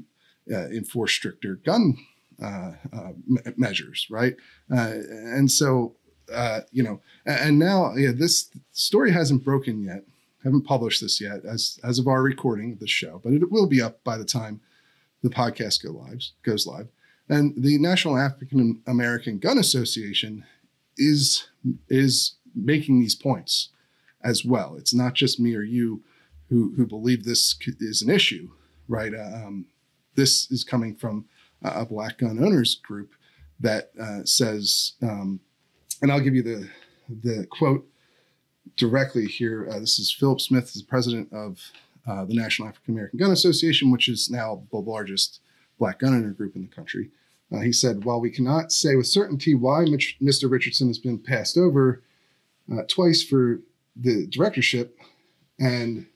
uh, 0.52 0.66
enforce 0.70 1.12
stricter 1.12 1.54
gun 1.64 1.96
uh, 2.42 2.72
uh 2.92 3.12
measures, 3.56 4.06
right? 4.10 4.34
Uh, 4.74 4.94
and 5.36 5.50
so, 5.50 5.94
uh, 6.32 6.60
you 6.72 6.82
know, 6.82 7.00
and 7.24 7.58
now 7.58 7.94
yeah, 7.94 8.10
this 8.12 8.50
story 8.72 9.12
hasn't 9.12 9.44
broken 9.44 9.84
yet. 9.84 10.04
haven't 10.42 10.66
published 10.66 11.00
this 11.00 11.20
yet 11.20 11.44
as 11.44 11.78
as 11.84 12.00
of 12.00 12.08
our 12.08 12.22
recording 12.22 12.72
of 12.72 12.80
the 12.80 12.88
show, 12.88 13.20
but 13.22 13.32
it 13.32 13.52
will 13.52 13.68
be 13.68 13.80
up 13.80 14.02
by 14.02 14.16
the 14.18 14.24
time 14.24 14.60
the 15.22 15.30
podcast 15.30 15.84
go 15.84 15.92
live 15.92 16.22
goes 16.42 16.66
live. 16.66 16.88
And 17.28 17.54
the 17.56 17.78
National 17.78 18.18
African 18.18 18.82
American 18.88 19.38
Gun 19.38 19.58
Association 19.58 20.44
is 20.96 21.48
is 21.88 22.36
making 22.54 23.00
these 23.00 23.14
points 23.14 23.70
as 24.22 24.44
well. 24.44 24.76
It's 24.76 24.94
not 24.94 25.14
just 25.14 25.40
me 25.40 25.54
or 25.54 25.62
you 25.62 26.02
who 26.48 26.72
who 26.76 26.86
believe 26.86 27.24
this 27.24 27.56
is 27.80 28.02
an 28.02 28.10
issue, 28.10 28.50
right? 28.88 29.12
Um, 29.14 29.66
this 30.16 30.50
is 30.50 30.64
coming 30.64 30.94
from 30.94 31.26
a 31.62 31.84
black 31.84 32.18
gun 32.18 32.42
owners 32.42 32.74
group 32.76 33.12
that 33.60 33.90
uh, 34.00 34.24
says, 34.24 34.92
um, 35.02 35.40
and 36.02 36.10
I'll 36.10 36.20
give 36.20 36.34
you 36.34 36.42
the 36.42 36.68
the 37.08 37.46
quote 37.50 37.86
directly 38.76 39.26
here. 39.26 39.68
Uh, 39.70 39.78
this 39.78 39.98
is 39.98 40.12
Philip 40.12 40.40
Smith, 40.40 40.72
the 40.72 40.82
president 40.84 41.32
of 41.32 41.58
uh, 42.06 42.24
the 42.24 42.34
National 42.34 42.68
African 42.68 42.94
American 42.94 43.18
Gun 43.18 43.30
Association, 43.30 43.90
which 43.90 44.08
is 44.08 44.30
now 44.30 44.62
the 44.70 44.78
largest 44.78 45.40
black 45.78 46.00
gun 46.00 46.14
owner 46.14 46.30
group 46.30 46.56
in 46.56 46.62
the 46.62 46.68
country. 46.68 47.10
Uh, 47.52 47.60
he 47.60 47.72
said, 47.72 48.04
while 48.04 48.20
we 48.20 48.30
cannot 48.30 48.70
say 48.70 48.94
with 48.94 49.06
certainty 49.06 49.54
why 49.54 49.84
Mr. 49.84 50.48
Richardson 50.50 50.86
has 50.86 50.98
been 50.98 51.18
passed 51.18 51.58
over 51.58 52.02
uh, 52.72 52.83
twice 52.88 53.22
for 53.22 53.61
the 53.96 54.26
directorship 54.26 54.98
and 55.59 56.06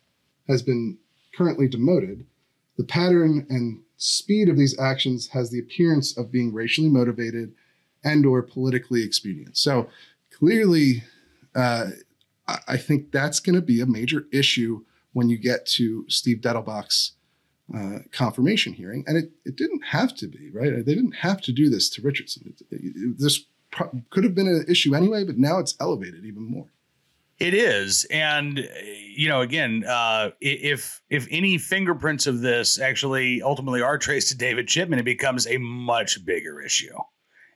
has 0.49 0.62
been 0.62 0.99
currently 1.37 1.69
demoted, 1.69 2.27
the 2.77 2.85
pattern 2.85 3.47
and 3.51 3.83
speed 3.97 4.49
of 4.49 4.57
these 4.57 4.79
actions 4.79 5.29
has 5.29 5.51
the 5.51 5.59
appearance 5.59 6.17
of 6.17 6.31
being 6.31 6.53
racially 6.53 6.88
motivated 6.88 7.53
and 8.05 8.27
or 8.27 8.43
politically 8.43 9.03
expedient. 9.03 9.57
So 9.57 9.88
clearly, 10.31 11.03
uh, 11.55 11.90
I 12.69 12.77
think 12.77 13.11
that's 13.11 13.40
going 13.40 13.55
to 13.55 13.62
be 13.62 13.81
a 13.81 13.87
major 13.87 14.27
issue 14.33 14.85
when 15.12 15.29
you 15.29 15.38
get 15.38 15.64
to 15.67 16.05
Steve 16.09 16.38
Dettelbach's 16.38 17.12
uh, 17.75 18.01
confirmation 18.12 18.75
hearing, 18.75 19.05
and 19.07 19.17
it, 19.17 19.31
it 19.47 19.57
didn't 19.57 19.83
have 19.83 20.14
to 20.17 20.27
be 20.27 20.51
right. 20.51 20.85
They 20.85 20.95
didn't 20.95 21.17
have 21.17 21.40
to 21.43 21.53
do 21.53 21.71
this 21.71 21.88
to 21.90 22.03
Richardson. 22.03 22.55
It, 22.55 22.67
it, 22.71 23.19
this 23.19 23.47
could 24.11 24.25
have 24.25 24.35
been 24.35 24.49
an 24.49 24.65
issue 24.69 24.95
anyway, 24.95 25.25
but 25.25 25.39
now 25.39 25.59
it's 25.59 25.75
elevated 25.81 26.25
even 26.25 26.43
more. 26.43 26.67
It 27.39 27.53
is, 27.53 28.07
and 28.11 28.69
you 29.17 29.29
know, 29.29 29.41
again, 29.41 29.85
uh, 29.85 30.31
if 30.41 31.03
if 31.11 31.27
any 31.31 31.59
fingerprints 31.59 32.29
of 32.29 32.41
this 32.41 32.79
actually 32.79 33.43
ultimately 33.43 33.83
are 33.83 33.99
traced 33.99 34.29
to 34.29 34.37
David 34.37 34.69
Chipman, 34.69 35.01
it 35.01 35.05
becomes 35.05 35.47
a 35.49 35.59
much 35.59 36.25
bigger 36.25 36.61
issue, 36.61 36.97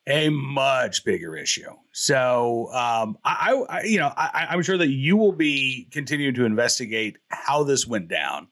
a 0.08 0.30
much 0.30 1.04
bigger 1.04 1.36
issue. 1.36 1.70
So, 1.92 2.72
um, 2.72 3.18
I, 3.24 3.64
I, 3.68 3.82
you 3.84 4.00
know, 4.00 4.12
I, 4.16 4.48
I'm 4.50 4.62
sure 4.62 4.78
that 4.78 4.88
you 4.88 5.16
will 5.16 5.32
be 5.32 5.88
continuing 5.92 6.34
to 6.34 6.44
investigate 6.44 7.18
how 7.28 7.62
this 7.62 7.86
went 7.86 8.08
down 8.08 8.48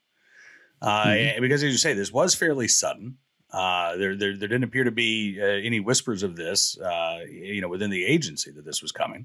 uh, 0.82 1.06
mm-hmm. 1.06 1.40
because 1.40 1.62
as 1.62 1.72
you 1.72 1.78
say, 1.78 1.94
this 1.94 2.12
was 2.12 2.34
fairly 2.34 2.68
sudden. 2.68 3.16
Uh, 3.56 3.96
there, 3.96 4.14
there, 4.14 4.36
there 4.36 4.48
didn't 4.48 4.64
appear 4.64 4.84
to 4.84 4.90
be 4.90 5.38
uh, 5.40 5.46
any 5.46 5.80
whispers 5.80 6.22
of 6.22 6.36
this, 6.36 6.78
uh, 6.78 7.20
you 7.26 7.62
know, 7.62 7.68
within 7.68 7.88
the 7.88 8.04
agency 8.04 8.50
that 8.50 8.66
this 8.66 8.82
was 8.82 8.92
coming. 8.92 9.24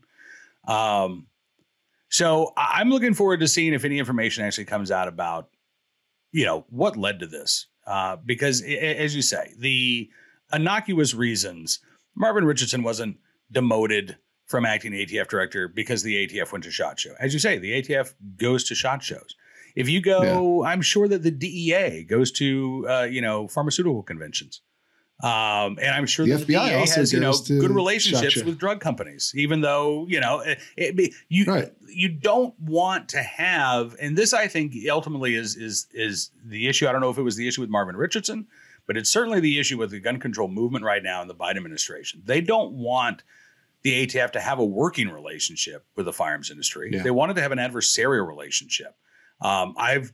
Um, 0.70 1.28
so 2.08 2.54
I'm 2.56 2.89
looking 2.89 3.13
forward 3.13 3.41
to 3.41 3.48
seeing 3.50 3.74
if 3.74 3.84
any 3.84 4.00
information 4.00 4.46
actually 4.46 4.65
comes 4.65 4.89
out 4.89 5.10
about, 5.10 5.50
you 6.32 6.46
know, 6.46 6.65
what 6.70 6.96
led 6.96 7.20
to 7.20 7.28
this. 7.28 7.67
Uh, 7.86 8.15
because 8.26 8.62
as 8.62 9.13
you 9.13 9.22
say, 9.22 9.54
the 9.58 10.10
innocuous 10.54 11.13
reasons 11.13 11.80
Marvin 12.15 12.46
Richardson 12.46 12.84
wasn't 12.84 13.17
demoted 13.52 14.15
from 14.46 14.65
acting 14.65 14.94
ATF 14.94 15.28
director 15.28 15.67
because 15.67 16.04
the 16.04 16.26
ATF 16.26 16.54
went 16.54 16.63
to 16.63 16.72
shot 16.72 16.98
show. 16.98 17.15
As 17.20 17.34
you 17.34 17.39
say, 17.39 17.58
the 17.58 17.82
ATF 17.82 18.13
goes 18.38 18.63
to 18.65 18.76
shot 18.76 19.04
shows. 19.04 19.36
If 19.76 19.90
you 19.90 20.02
go, 20.02 20.64
yeah. 20.64 20.70
I'm 20.70 20.82
sure 20.82 21.08
that 21.08 21.24
the 21.24 21.32
DEA 21.32 22.04
goes 22.04 22.32
to 22.34 22.86
uh, 22.90 23.04
you 23.04 23.22
know 23.22 23.48
pharmaceutical 23.48 24.04
conventions. 24.04 24.62
Um, 25.24 25.78
and 25.80 25.90
I'm 25.90 26.08
sure 26.08 26.26
the, 26.26 26.34
the 26.34 26.54
FBI 26.54 26.86
DEA 26.86 26.92
has 26.96 27.14
you 27.14 27.20
know 27.20 27.34
good 27.48 27.70
relationships 27.70 28.42
with 28.44 28.58
drug 28.58 28.80
companies, 28.80 29.32
even 29.36 29.62
though 29.62 30.08
you 30.08 30.20
know 30.20 30.40
it, 30.40 30.60
it, 30.76 31.14
you 31.30 31.46
right. 31.46 31.72
you 31.88 32.10
don't 32.10 32.60
want 32.60 33.10
to 33.10 33.22
have. 33.22 33.96
And 34.02 34.18
this, 34.18 34.34
I 34.34 34.48
think, 34.48 34.74
ultimately 34.90 35.36
is 35.36 35.56
is 35.56 35.88
is 35.94 36.32
the 36.44 36.68
issue. 36.68 36.88
I 36.88 36.92
don't 36.92 37.02
know 37.02 37.12
if 37.12 37.20
it 37.20 37.24
was 37.24 37.36
the 37.36 37.48
issue 37.48 37.62
with 37.62 37.70
Marvin 37.70 37.96
Richardson, 37.96 38.48
but 38.88 38.98
it's 38.98 39.12
certainly 39.12 39.40
the 39.40 39.60
issue 39.60 39.78
with 39.78 39.92
the 39.92 40.00
gun 40.00 40.20
control 40.20 40.48
movement 40.48 40.86
right 40.86 41.04
now 41.04 41.22
in 41.22 41.28
the 41.28 41.36
Biden 41.36 41.58
administration. 41.58 42.24
They 42.26 42.42
don't 42.42 42.74
want 42.74 43.22
the 43.84 44.08
ATF 44.08 44.32
to 44.32 44.40
have 44.40 44.60
a 44.60 44.66
working 44.66 45.10
relationship 45.10 45.86
with 45.96 46.06
the 46.06 46.14
firearms 46.14 46.50
industry. 46.50 46.90
Yeah. 46.92 47.04
They 47.04 47.12
wanted 47.12 47.36
to 47.36 47.42
have 47.42 47.52
an 47.52 47.58
adversarial 47.60 48.28
relationship. 48.28 48.96
Um, 49.42 49.74
I've 49.78 50.12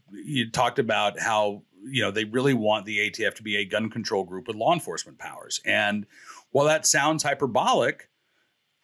talked 0.54 0.80
about 0.80 1.20
how 1.20 1.64
you 1.84 2.02
know 2.02 2.12
they 2.12 2.26
really 2.26 2.54
want 2.54 2.86
the 2.86 3.10
ATF 3.10 3.36
to 3.36 3.44
be 3.44 3.58
a 3.58 3.66
gun 3.66 3.90
control 3.90 4.24
group 4.24 4.48
with 4.48 4.56
law 4.56 4.74
enforcement 4.74 5.20
powers, 5.20 5.62
and 5.66 6.06
while 6.52 6.66
that 6.66 6.86
sounds 6.86 7.24
hyperbolic, 7.24 8.10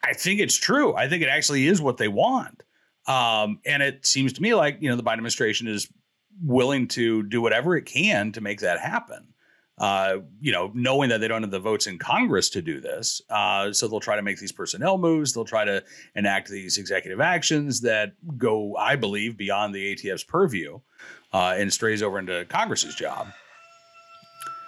I 0.02 0.12
think 0.12 0.40
it's 0.40 0.56
true. 0.56 0.94
I 0.94 1.08
think 1.08 1.22
it 1.22 1.28
actually 1.28 1.66
is 1.66 1.80
what 1.80 1.96
they 1.96 2.08
want, 2.08 2.62
um, 3.06 3.60
and 3.64 3.82
it 3.82 4.06
seems 4.06 4.34
to 4.34 4.42
me 4.42 4.54
like 4.54 4.78
you 4.80 4.90
know 4.90 4.96
the 4.96 5.02
Biden 5.02 5.14
administration 5.14 5.66
is 5.66 5.88
willing 6.42 6.88
to 6.88 7.22
do 7.22 7.40
whatever 7.40 7.76
it 7.76 7.86
can 7.86 8.32
to 8.32 8.40
make 8.40 8.60
that 8.60 8.80
happen. 8.80 9.33
Uh, 9.78 10.18
you 10.40 10.52
know, 10.52 10.70
knowing 10.74 11.10
that 11.10 11.20
they 11.20 11.28
don't 11.28 11.42
have 11.42 11.50
the 11.50 11.58
votes 11.58 11.86
in 11.86 11.98
Congress 11.98 12.48
to 12.50 12.62
do 12.62 12.80
this. 12.80 13.20
Uh, 13.28 13.72
so 13.72 13.88
they'll 13.88 14.00
try 14.00 14.16
to 14.16 14.22
make 14.22 14.38
these 14.38 14.52
personnel 14.52 14.98
moves. 14.98 15.32
They'll 15.32 15.44
try 15.44 15.64
to 15.64 15.82
enact 16.14 16.48
these 16.48 16.78
executive 16.78 17.20
actions 17.20 17.80
that 17.80 18.12
go, 18.38 18.76
I 18.76 18.96
believe, 18.96 19.36
beyond 19.36 19.74
the 19.74 19.94
ATF's 19.94 20.24
purview 20.24 20.80
uh, 21.32 21.54
and 21.56 21.72
strays 21.72 22.02
over 22.02 22.18
into 22.18 22.44
Congress's 22.44 22.94
job. 22.94 23.28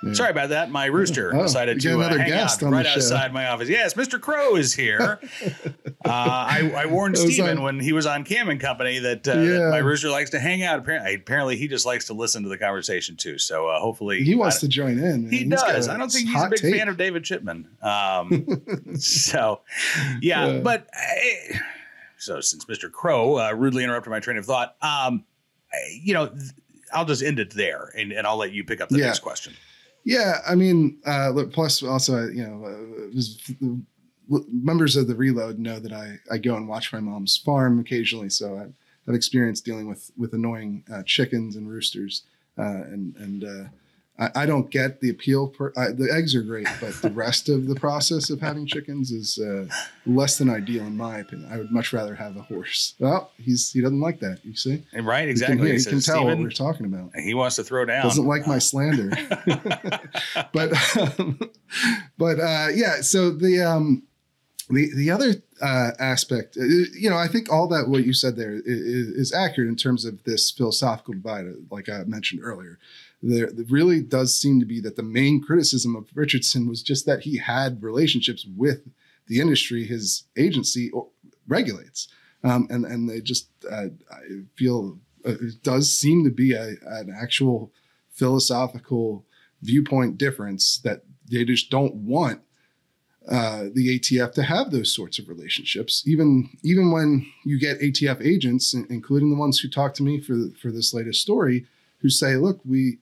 Yeah. 0.02 0.12
Sorry 0.12 0.30
about 0.30 0.50
that. 0.50 0.70
My 0.70 0.86
rooster 0.86 1.34
Oh, 1.34 1.42
decided 1.42 1.80
to 1.80 2.00
uh, 2.00 2.08
hang 2.18 2.32
out 2.32 2.60
right 2.62 2.86
outside 2.86 3.32
my 3.32 3.46
office. 3.48 3.68
Yes, 3.68 3.94
Mr. 3.94 4.20
Crow 4.20 4.54
is 4.56 4.74
here. 4.74 5.18
uh, 6.04 6.08
I, 6.08 6.70
I 6.76 6.86
warned 6.86 7.16
Stephen 7.16 7.56
on- 7.58 7.62
when 7.64 7.80
he 7.80 7.92
was 7.92 8.04
on 8.06 8.22
Cam 8.24 8.48
and 8.50 8.60
Company 8.60 8.98
that, 8.98 9.26
uh, 9.26 9.32
Yeah. 9.32 9.48
that 9.58 9.68
my 9.70 9.78
rooster 9.78 10.10
likes 10.10 10.30
to 10.30 10.38
hang 10.38 10.62
out. 10.62 10.78
Apparently, 10.78 11.14
apparently, 11.14 11.56
he 11.56 11.66
just 11.66 11.86
likes 11.86 12.04
to 12.06 12.14
listen 12.14 12.42
to 12.42 12.48
the 12.48 12.58
conversation 12.58 13.16
too. 13.16 13.38
So 13.38 13.68
uh, 13.68 13.80
hopefully, 13.80 14.22
He 14.22 14.34
wants 14.34 14.60
to 14.60 14.68
join 14.68 14.98
in. 14.98 15.22
man. 15.24 15.30
he 15.32 15.38
He's 15.38 15.48
does. 15.48 15.88
I 15.88 15.96
don't 15.96 16.10
think 16.12 16.28
he's 16.28 16.42
a 16.42 16.48
big 16.50 16.60
take. 16.60 16.74
fan 16.74 16.88
of 16.88 16.96
David 16.98 17.24
Chipman. 17.24 17.66
Um, 17.82 18.46
so, 18.98 19.62
yeah, 20.20 20.46
Yeah. 20.46 20.58
but 20.60 20.86
I, 20.92 21.58
so 22.18 22.40
since 22.40 22.64
Mr. 22.66 22.92
Crow 22.92 23.38
uh, 23.38 23.52
rudely 23.52 23.82
interrupted 23.82 24.10
my 24.10 24.20
train 24.20 24.36
of 24.36 24.44
thought, 24.46 24.76
um, 24.82 25.24
you 26.02 26.14
know, 26.14 26.34
I'll 26.92 27.04
just 27.06 27.22
end 27.22 27.38
it 27.38 27.52
there, 27.54 27.92
and, 27.96 28.12
and 28.12 28.26
I'll 28.26 28.36
let 28.36 28.52
you 28.52 28.62
pick 28.62 28.80
up 28.80 28.88
the 28.90 28.98
next 28.98 29.18
question. 29.20 29.54
Yeah, 30.06 30.38
I 30.46 30.54
mean, 30.54 30.98
uh, 31.04 31.32
plus 31.52 31.82
also, 31.82 32.28
you 32.28 32.46
know, 32.46 33.80
uh, 34.30 34.38
members 34.52 34.94
of 34.94 35.08
the 35.08 35.16
Reload 35.16 35.58
know 35.58 35.80
that 35.80 35.92
I, 35.92 36.20
I 36.30 36.38
go 36.38 36.54
and 36.54 36.68
watch 36.68 36.92
my 36.92 37.00
mom's 37.00 37.36
farm 37.36 37.80
occasionally, 37.80 38.28
so 38.30 38.56
I've, 38.56 38.72
I've 39.08 39.16
experienced 39.16 39.64
dealing 39.64 39.88
with 39.88 40.12
with 40.16 40.32
annoying 40.32 40.84
uh, 40.92 41.02
chickens 41.02 41.56
and 41.56 41.68
roosters, 41.68 42.22
uh, 42.56 42.62
and 42.62 43.16
and 43.16 43.44
uh, 43.44 43.68
I, 44.18 44.30
I 44.42 44.46
don't 44.46 44.70
get 44.70 45.00
the 45.00 45.10
appeal. 45.10 45.48
Per, 45.48 45.72
I, 45.76 45.88
the 45.88 46.08
eggs 46.12 46.34
are 46.34 46.42
great, 46.42 46.66
but 46.80 46.94
the 47.02 47.10
rest 47.10 47.48
of 47.48 47.66
the 47.66 47.74
process 47.74 48.30
of 48.30 48.40
having 48.40 48.66
chickens 48.66 49.10
is 49.10 49.38
uh, 49.38 49.66
less 50.06 50.38
than 50.38 50.48
ideal 50.48 50.84
in 50.86 50.96
my 50.96 51.18
opinion. 51.18 51.50
I 51.52 51.58
would 51.58 51.70
much 51.70 51.92
rather 51.92 52.14
have 52.14 52.36
a 52.36 52.42
horse. 52.42 52.94
Well, 52.98 53.30
he's 53.38 53.72
he 53.72 53.80
doesn't 53.82 54.00
like 54.00 54.20
that. 54.20 54.38
You 54.44 54.54
see, 54.56 54.84
And 54.92 55.06
right, 55.06 55.24
You 55.24 55.30
exactly. 55.30 55.56
can, 55.58 55.64
hear- 55.66 55.74
you 55.74 55.80
So 55.80 55.90
can 55.90 56.00
tell 56.00 56.24
what 56.24 56.38
we're 56.38 56.50
talking 56.50 56.86
about 56.86 57.10
he 57.16 57.34
wants 57.34 57.56
to 57.56 57.64
throw 57.64 57.84
down. 57.84 58.02
doesn't 58.04 58.26
like 58.26 58.46
my 58.46 58.58
slander 58.58 59.10
but 60.52 60.72
um, 61.18 61.38
but 62.18 62.38
uh 62.40 62.68
yeah 62.74 63.00
so 63.00 63.30
the 63.30 63.60
um 63.62 64.02
the 64.70 64.90
the 64.96 65.10
other 65.10 65.34
uh 65.62 65.90
aspect 65.98 66.56
uh, 66.56 66.64
you 66.64 67.08
know 67.10 67.16
i 67.16 67.26
think 67.28 67.52
all 67.52 67.68
that 67.68 67.88
what 67.88 68.04
you 68.04 68.12
said 68.12 68.36
there 68.36 68.52
is, 68.54 68.64
is 68.66 69.32
accurate 69.32 69.68
in 69.68 69.76
terms 69.76 70.04
of 70.04 70.22
this 70.24 70.50
philosophical 70.50 71.14
divide 71.14 71.46
uh, 71.46 71.52
like 71.70 71.88
i 71.88 72.02
mentioned 72.04 72.40
earlier 72.42 72.78
there, 73.22 73.50
really 73.68 74.00
does 74.02 74.38
seem 74.38 74.60
to 74.60 74.66
be 74.66 74.80
that 74.80 74.96
the 74.96 75.02
main 75.02 75.40
criticism 75.42 75.96
of 75.96 76.08
richardson 76.14 76.68
was 76.68 76.82
just 76.82 77.06
that 77.06 77.20
he 77.20 77.38
had 77.38 77.82
relationships 77.82 78.46
with 78.56 78.88
the 79.26 79.40
industry 79.40 79.84
his 79.84 80.24
agency 80.36 80.90
regulates 81.48 82.08
um, 82.44 82.66
and 82.70 82.84
and 82.84 83.08
they 83.08 83.20
just 83.20 83.48
uh, 83.70 83.86
i 84.10 84.20
feel 84.56 84.98
uh, 85.26 85.32
it 85.32 85.62
does 85.62 85.96
seem 85.96 86.24
to 86.24 86.30
be 86.30 86.52
a, 86.52 86.74
an 86.86 87.14
actual 87.16 87.72
philosophical 88.10 89.24
viewpoint 89.62 90.18
difference 90.18 90.78
that 90.78 91.02
they 91.30 91.44
just 91.44 91.70
don't 91.70 91.94
want 91.94 92.40
uh, 93.28 93.64
the 93.74 93.98
ATF 93.98 94.32
to 94.32 94.42
have 94.44 94.70
those 94.70 94.94
sorts 94.94 95.18
of 95.18 95.28
relationships. 95.28 96.04
Even 96.06 96.48
even 96.62 96.92
when 96.92 97.26
you 97.44 97.58
get 97.58 97.80
ATF 97.80 98.24
agents, 98.24 98.72
including 98.72 99.30
the 99.30 99.36
ones 99.36 99.58
who 99.58 99.68
talked 99.68 99.96
to 99.96 100.04
me 100.04 100.20
for 100.20 100.36
for 100.60 100.70
this 100.70 100.94
latest 100.94 101.22
story, 101.22 101.66
who 101.98 102.08
say, 102.08 102.36
"Look, 102.36 102.60
we 102.64 102.98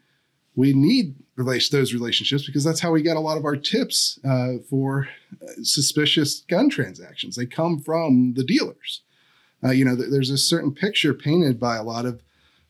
we 0.56 0.72
need 0.72 1.16
relation 1.36 1.76
those 1.76 1.92
relationships 1.92 2.46
because 2.46 2.64
that's 2.64 2.80
how 2.80 2.92
we 2.92 3.02
get 3.02 3.16
a 3.16 3.20
lot 3.20 3.36
of 3.36 3.44
our 3.44 3.56
tips 3.56 4.18
uh, 4.24 4.54
for 4.70 5.08
uh, 5.42 5.46
suspicious 5.62 6.40
gun 6.42 6.70
transactions. 6.70 7.36
They 7.36 7.46
come 7.46 7.80
from 7.80 8.34
the 8.34 8.44
dealers. 8.44 9.02
Uh, 9.64 9.70
you 9.70 9.84
know, 9.84 9.96
th- 9.96 10.10
there's 10.10 10.30
a 10.30 10.38
certain 10.38 10.72
picture 10.72 11.14
painted 11.14 11.58
by 11.58 11.76
a 11.76 11.82
lot 11.82 12.06
of 12.06 12.22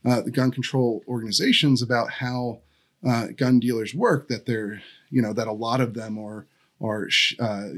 uh, 0.05 0.21
the 0.23 0.31
gun 0.31 0.51
control 0.51 1.03
organizations 1.09 1.83
about 1.83 2.13
how 2.13 2.61
uh, 3.07 3.29
gun 3.37 3.59
dealers 3.59 3.95
work. 3.95 4.29
That 4.29 4.47
they're, 4.47 4.83
you 5.11 5.21
know, 5.21 5.33
that 5.33 5.49
a 5.49 5.53
lot 5.53 5.81
of 5.81 5.95
them 5.95 6.19
are 6.19 6.47
are 6.81 7.11
sh- 7.11 7.37
uh, 7.39 7.69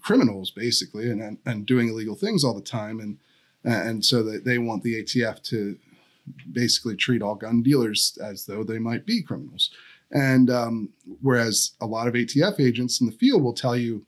criminals 0.00 0.50
basically, 0.50 1.10
and, 1.10 1.20
and 1.20 1.38
and 1.44 1.66
doing 1.66 1.88
illegal 1.88 2.14
things 2.14 2.44
all 2.44 2.54
the 2.54 2.62
time, 2.62 3.00
and 3.00 3.18
and 3.62 4.04
so 4.04 4.22
that 4.22 4.44
they 4.44 4.58
want 4.58 4.82
the 4.82 5.02
ATF 5.02 5.42
to 5.44 5.76
basically 6.52 6.96
treat 6.96 7.22
all 7.22 7.34
gun 7.34 7.62
dealers 7.62 8.18
as 8.22 8.46
though 8.46 8.62
they 8.62 8.78
might 8.78 9.06
be 9.06 9.22
criminals. 9.22 9.70
And 10.10 10.50
um, 10.50 10.90
whereas 11.20 11.72
a 11.80 11.86
lot 11.86 12.08
of 12.08 12.14
ATF 12.14 12.58
agents 12.58 13.00
in 13.00 13.06
the 13.06 13.12
field 13.12 13.42
will 13.42 13.52
tell 13.52 13.76
you 13.76 14.06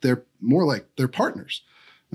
they're 0.00 0.24
more 0.40 0.64
like 0.64 0.86
they're 0.96 1.08
partners. 1.08 1.62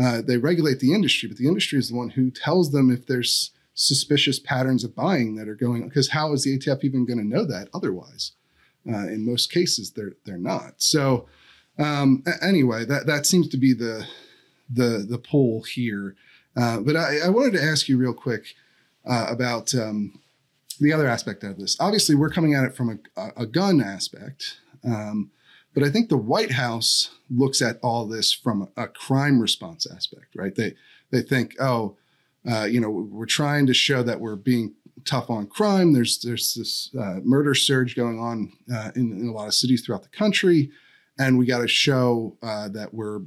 Uh, 0.01 0.21
they 0.21 0.37
regulate 0.37 0.79
the 0.79 0.93
industry, 0.93 1.27
but 1.27 1.37
the 1.37 1.47
industry 1.47 1.77
is 1.77 1.89
the 1.89 1.95
one 1.95 2.09
who 2.09 2.31
tells 2.31 2.71
them 2.71 2.89
if 2.89 3.05
there's 3.07 3.51
suspicious 3.73 4.39
patterns 4.39 4.83
of 4.83 4.95
buying 4.95 5.35
that 5.35 5.47
are 5.47 5.55
going 5.55 5.83
on. 5.83 5.89
Because 5.89 6.09
how 6.09 6.33
is 6.33 6.43
the 6.43 6.57
ATF 6.57 6.83
even 6.83 7.05
going 7.05 7.19
to 7.19 7.25
know 7.25 7.45
that 7.45 7.69
otherwise? 7.73 8.33
Uh, 8.87 9.07
in 9.07 9.25
most 9.25 9.51
cases, 9.51 9.91
they're 9.91 10.13
they're 10.25 10.37
not. 10.37 10.81
So 10.81 11.27
um, 11.77 12.23
anyway, 12.41 12.85
that 12.85 13.05
that 13.05 13.25
seems 13.25 13.47
to 13.49 13.57
be 13.57 13.73
the 13.73 14.07
the 14.69 15.05
the 15.07 15.17
pull 15.17 15.63
here. 15.63 16.15
Uh, 16.55 16.79
but 16.79 16.95
I, 16.95 17.19
I 17.25 17.29
wanted 17.29 17.53
to 17.53 17.63
ask 17.63 17.87
you 17.87 17.97
real 17.97 18.13
quick 18.13 18.55
uh, 19.05 19.25
about 19.29 19.73
um, 19.75 20.19
the 20.79 20.93
other 20.93 21.07
aspect 21.07 21.43
of 21.43 21.57
this. 21.57 21.77
Obviously, 21.79 22.15
we're 22.15 22.29
coming 22.29 22.53
at 22.53 22.63
it 22.63 22.75
from 22.75 22.99
a, 23.17 23.29
a 23.37 23.45
gun 23.45 23.81
aspect, 23.81 24.59
um, 24.83 25.31
but 25.73 25.83
I 25.83 25.89
think 25.89 26.09
the 26.09 26.17
White 26.17 26.51
House 26.51 27.11
looks 27.29 27.61
at 27.61 27.79
all 27.81 28.07
this 28.07 28.33
from 28.33 28.69
a, 28.75 28.83
a 28.83 28.87
crime 28.87 29.39
response 29.39 29.87
aspect, 29.89 30.35
right? 30.35 30.55
They 30.55 30.73
they 31.11 31.21
think, 31.21 31.55
oh, 31.59 31.97
uh, 32.49 32.63
you 32.63 32.79
know, 32.79 32.89
we're 32.89 33.25
trying 33.25 33.67
to 33.67 33.73
show 33.73 34.03
that 34.03 34.19
we're 34.19 34.35
being 34.35 34.73
tough 35.05 35.29
on 35.29 35.47
crime. 35.47 35.93
There's 35.93 36.19
there's 36.19 36.53
this 36.55 36.89
uh, 36.99 37.19
murder 37.23 37.53
surge 37.53 37.95
going 37.95 38.19
on 38.19 38.51
uh, 38.73 38.91
in, 38.95 39.11
in 39.11 39.27
a 39.27 39.31
lot 39.31 39.47
of 39.47 39.53
cities 39.53 39.83
throughout 39.85 40.03
the 40.03 40.09
country, 40.09 40.71
and 41.19 41.37
we 41.37 41.45
got 41.45 41.59
to 41.59 41.67
show 41.67 42.37
uh, 42.41 42.69
that 42.69 42.93
we're 42.93 43.21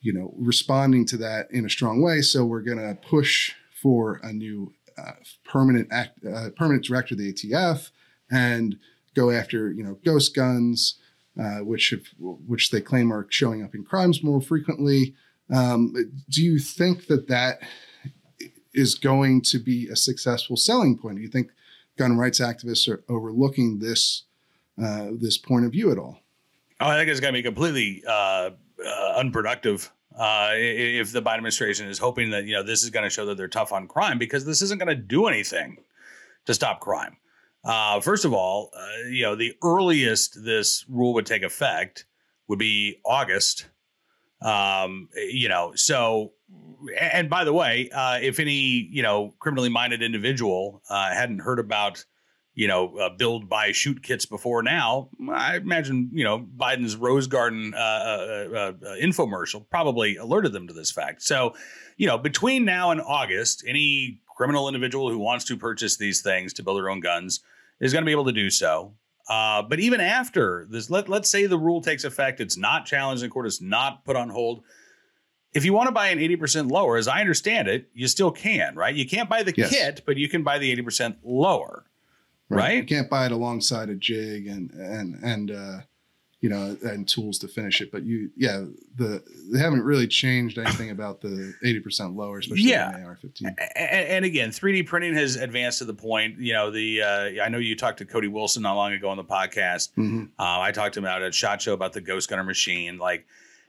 you 0.00 0.12
know 0.12 0.34
responding 0.36 1.06
to 1.06 1.16
that 1.18 1.50
in 1.50 1.64
a 1.64 1.70
strong 1.70 2.02
way. 2.02 2.20
So 2.20 2.44
we're 2.44 2.62
going 2.62 2.78
to 2.78 2.98
push 3.08 3.52
for 3.80 4.20
a 4.22 4.32
new 4.32 4.72
uh, 5.00 5.12
permanent 5.44 5.88
act, 5.90 6.18
uh, 6.24 6.50
permanent 6.56 6.84
director 6.84 7.14
of 7.14 7.18
the 7.18 7.32
ATF 7.32 7.90
and 8.30 8.78
go 9.14 9.30
after 9.30 9.72
you 9.72 9.82
know 9.82 9.98
ghost 10.04 10.34
guns, 10.34 10.98
uh, 11.40 11.58
which 11.58 11.90
have, 11.90 12.02
which 12.18 12.70
they 12.70 12.80
claim 12.80 13.12
are 13.12 13.26
showing 13.30 13.62
up 13.62 13.74
in 13.74 13.84
crimes 13.84 14.22
more 14.22 14.40
frequently. 14.40 15.14
Um, 15.52 15.94
do 16.28 16.42
you 16.42 16.58
think 16.58 17.06
that 17.06 17.28
that 17.28 17.60
is 18.72 18.94
going 18.94 19.42
to 19.42 19.58
be 19.58 19.88
a 19.88 19.96
successful 19.96 20.56
selling 20.56 20.96
point? 20.96 21.16
Do 21.16 21.22
you 21.22 21.28
think 21.28 21.50
gun 21.98 22.16
rights 22.16 22.40
activists 22.40 22.88
are 22.88 23.02
overlooking 23.08 23.78
this 23.78 24.24
uh, 24.82 25.08
this 25.12 25.38
point 25.38 25.64
of 25.64 25.72
view 25.72 25.90
at 25.90 25.98
all? 25.98 26.20
Oh, 26.80 26.88
I 26.88 26.96
think 26.96 27.10
it's 27.10 27.20
going 27.20 27.34
to 27.34 27.38
be 27.38 27.42
completely 27.42 28.02
unproductive 29.16 29.92
uh, 30.20 30.50
if 30.52 31.12
the 31.12 31.22
Biden 31.22 31.36
administration 31.36 31.88
is 31.88 31.98
hoping 31.98 32.28
that 32.30 32.44
you 32.44 32.52
know 32.52 32.62
this 32.62 32.82
is 32.82 32.90
going 32.90 33.04
to 33.04 33.10
show 33.10 33.24
that 33.24 33.38
they're 33.38 33.48
tough 33.48 33.72
on 33.72 33.88
crime 33.88 34.18
because 34.18 34.44
this 34.44 34.60
isn't 34.60 34.78
going 34.78 34.94
to 34.94 35.02
do 35.02 35.26
anything 35.26 35.78
to 36.44 36.52
stop 36.52 36.80
crime. 36.80 37.16
Uh, 37.64 38.00
first 38.00 38.26
of 38.26 38.34
all, 38.34 38.70
uh, 38.76 39.08
you 39.08 39.22
know 39.22 39.34
the 39.34 39.54
earliest 39.64 40.44
this 40.44 40.84
rule 40.90 41.14
would 41.14 41.24
take 41.24 41.42
effect 41.42 42.04
would 42.48 42.58
be 42.58 43.00
August. 43.02 43.70
Um, 44.42 45.08
you 45.14 45.48
know, 45.48 45.72
so 45.74 46.32
and 47.00 47.30
by 47.30 47.44
the 47.44 47.54
way, 47.54 47.88
uh, 47.88 48.18
if 48.20 48.38
any 48.38 48.88
you 48.92 49.02
know 49.02 49.32
criminally 49.38 49.70
minded 49.70 50.02
individual 50.02 50.82
uh, 50.90 51.14
hadn't 51.14 51.38
heard 51.38 51.58
about 51.58 52.04
you 52.60 52.68
know, 52.68 52.94
uh, 52.98 53.08
build, 53.08 53.48
buy, 53.48 53.72
shoot 53.72 54.02
kits 54.02 54.26
before 54.26 54.62
now. 54.62 55.08
I 55.32 55.56
imagine, 55.56 56.10
you 56.12 56.24
know, 56.24 56.40
Biden's 56.40 56.94
Rose 56.94 57.26
Garden 57.26 57.72
uh, 57.74 57.78
uh, 57.78 57.80
uh, 57.80 58.56
uh, 58.86 58.96
infomercial 59.02 59.64
probably 59.70 60.16
alerted 60.16 60.52
them 60.52 60.66
to 60.68 60.74
this 60.74 60.90
fact. 60.90 61.22
So, 61.22 61.54
you 61.96 62.06
know, 62.06 62.18
between 62.18 62.66
now 62.66 62.90
and 62.90 63.00
August, 63.00 63.64
any 63.66 64.20
criminal 64.36 64.68
individual 64.68 65.08
who 65.10 65.18
wants 65.18 65.46
to 65.46 65.56
purchase 65.56 65.96
these 65.96 66.20
things 66.20 66.52
to 66.52 66.62
build 66.62 66.76
their 66.76 66.90
own 66.90 67.00
guns 67.00 67.40
is 67.80 67.94
going 67.94 68.02
to 68.02 68.06
be 68.06 68.12
able 68.12 68.26
to 68.26 68.32
do 68.32 68.50
so. 68.50 68.92
Uh, 69.26 69.62
but 69.62 69.80
even 69.80 70.02
after 70.02 70.66
this, 70.68 70.90
let, 70.90 71.08
let's 71.08 71.30
say 71.30 71.46
the 71.46 71.56
rule 71.56 71.80
takes 71.80 72.04
effect, 72.04 72.40
it's 72.40 72.58
not 72.58 72.84
challenged 72.84 73.22
in 73.22 73.30
court, 73.30 73.46
it's 73.46 73.62
not 73.62 74.04
put 74.04 74.16
on 74.16 74.28
hold. 74.28 74.62
If 75.54 75.64
you 75.64 75.72
want 75.72 75.88
to 75.88 75.92
buy 75.92 76.08
an 76.08 76.18
80% 76.18 76.70
lower, 76.70 76.98
as 76.98 77.08
I 77.08 77.20
understand 77.22 77.68
it, 77.68 77.88
you 77.94 78.06
still 78.06 78.30
can, 78.30 78.76
right? 78.76 78.94
You 78.94 79.06
can't 79.08 79.30
buy 79.30 79.44
the 79.44 79.54
Yes. 79.56 79.70
kit, 79.70 80.02
but 80.04 80.18
you 80.18 80.28
can 80.28 80.42
buy 80.42 80.58
the 80.58 80.70
80% 80.76 81.16
lower. 81.24 81.86
You 82.50 82.56
Right. 82.56 82.76
You 82.78 82.84
can't 82.84 83.08
buy 83.08 83.26
it 83.26 83.32
alongside 83.32 83.88
a 83.90 83.94
jig 83.94 84.46
and 84.48 84.70
and 84.72 85.22
and 85.22 85.50
uh, 85.50 85.78
you 86.40 86.48
know, 86.48 86.74
and 86.82 87.06
tools 87.06 87.38
to 87.40 87.48
finish 87.48 87.82
it. 87.82 87.92
But 87.92 88.02
you, 88.04 88.30
yeah, 88.34 88.64
the 88.96 89.22
they 89.52 89.58
haven't 89.58 89.82
really 89.82 90.06
changed 90.08 90.56
anything 90.58 90.88
about 90.90 91.20
the 91.20 91.52
eighty 91.62 91.80
percent 91.80 92.16
lower, 92.16 92.38
especially 92.38 92.64
Yeah. 92.70 92.94
in 92.96 93.02
the 93.02 93.06
AR-15. 93.08 93.42
And, 93.76 94.06
and 94.08 94.24
again, 94.24 94.48
3D 94.50 94.86
printing 94.86 95.12
has 95.14 95.36
advanced 95.36 95.78
to 95.80 95.84
the 95.84 95.92
point. 95.94 96.38
You 96.38 96.54
know, 96.54 96.70
the 96.70 97.02
uh, 97.02 97.44
I 97.44 97.50
know 97.50 97.58
you 97.58 97.76
talked 97.76 97.98
to 97.98 98.06
Cody 98.06 98.26
Wilson 98.28 98.62
not 98.62 98.72
long 98.74 98.92
ago 98.94 99.10
on 99.10 99.18
the 99.18 99.24
podcast. 99.24 99.90
Mhm. 99.98 100.30
Uh, 100.38 100.60
I 100.60 100.72
talked 100.72 100.94
to 100.94 101.00
him 101.00 101.06
out 101.06 101.22
at 101.22 101.34
Shot 101.34 101.60
Show 101.60 101.74
about 101.74 101.92
the 101.92 102.00
Ghost 102.00 102.30
Gunner 102.30 102.42
machine. 102.44 102.96
Like, 102.96 103.26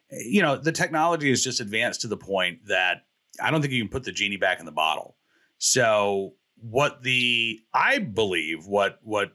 you 0.10 0.42
know, 0.42 0.56
the 0.56 0.72
technology 0.72 1.30
has 1.30 1.44
just 1.44 1.60
advanced 1.60 2.02
to 2.02 2.08
the 2.08 2.18
point 2.18 2.66
that 2.68 3.04
I 3.44 3.52
don't 3.52 3.62
think 3.62 3.74
you 3.74 3.84
can 3.84 3.92
put 3.92 4.06
the 4.06 4.12
genie 4.14 4.38
back 4.38 4.60
in 4.62 4.66
the 4.66 4.72
bottle. 4.72 5.18
So, 5.58 6.34
what 6.62 7.04
the 7.04 7.60
I 7.74 8.00
believe 8.00 8.66
what 8.66 9.00
what 9.04 9.34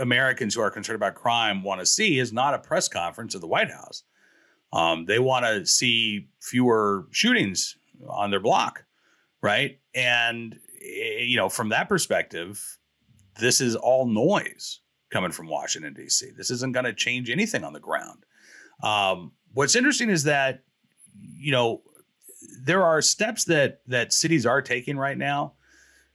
Americans 0.00 0.54
who 0.54 0.60
are 0.60 0.70
concerned 0.70 0.96
about 0.96 1.14
crime 1.14 1.62
want 1.62 1.80
to 1.80 1.86
see 1.86 2.18
is 2.18 2.32
not 2.32 2.54
a 2.54 2.58
press 2.58 2.88
conference 2.88 3.34
at 3.34 3.40
the 3.40 3.46
White 3.46 3.70
House. 3.70 4.04
Um, 4.72 5.04
they 5.06 5.18
want 5.18 5.44
to 5.44 5.66
see 5.66 6.28
fewer 6.40 7.06
shootings 7.10 7.76
on 8.08 8.30
their 8.30 8.40
block, 8.40 8.84
right? 9.40 9.78
And 9.94 10.58
eh, 10.82 11.22
you 11.22 11.36
know, 11.36 11.48
from 11.48 11.68
that 11.68 11.88
perspective, 11.88 12.78
this 13.38 13.60
is 13.60 13.76
all 13.76 14.06
noise 14.06 14.80
coming 15.10 15.32
from 15.32 15.48
Washington 15.48 15.94
D.C. 15.94 16.30
This 16.36 16.50
isn't 16.50 16.72
going 16.72 16.84
to 16.84 16.92
change 16.92 17.30
anything 17.30 17.62
on 17.64 17.72
the 17.72 17.80
ground. 17.80 18.24
Um, 18.82 19.32
what's 19.52 19.76
interesting 19.76 20.10
is 20.10 20.24
that 20.24 20.64
you 21.20 21.52
know 21.52 21.82
there 22.62 22.84
are 22.84 23.00
steps 23.00 23.44
that 23.44 23.80
that 23.86 24.12
cities 24.12 24.46
are 24.46 24.60
taking 24.60 24.96
right 24.96 25.16
now 25.16 25.53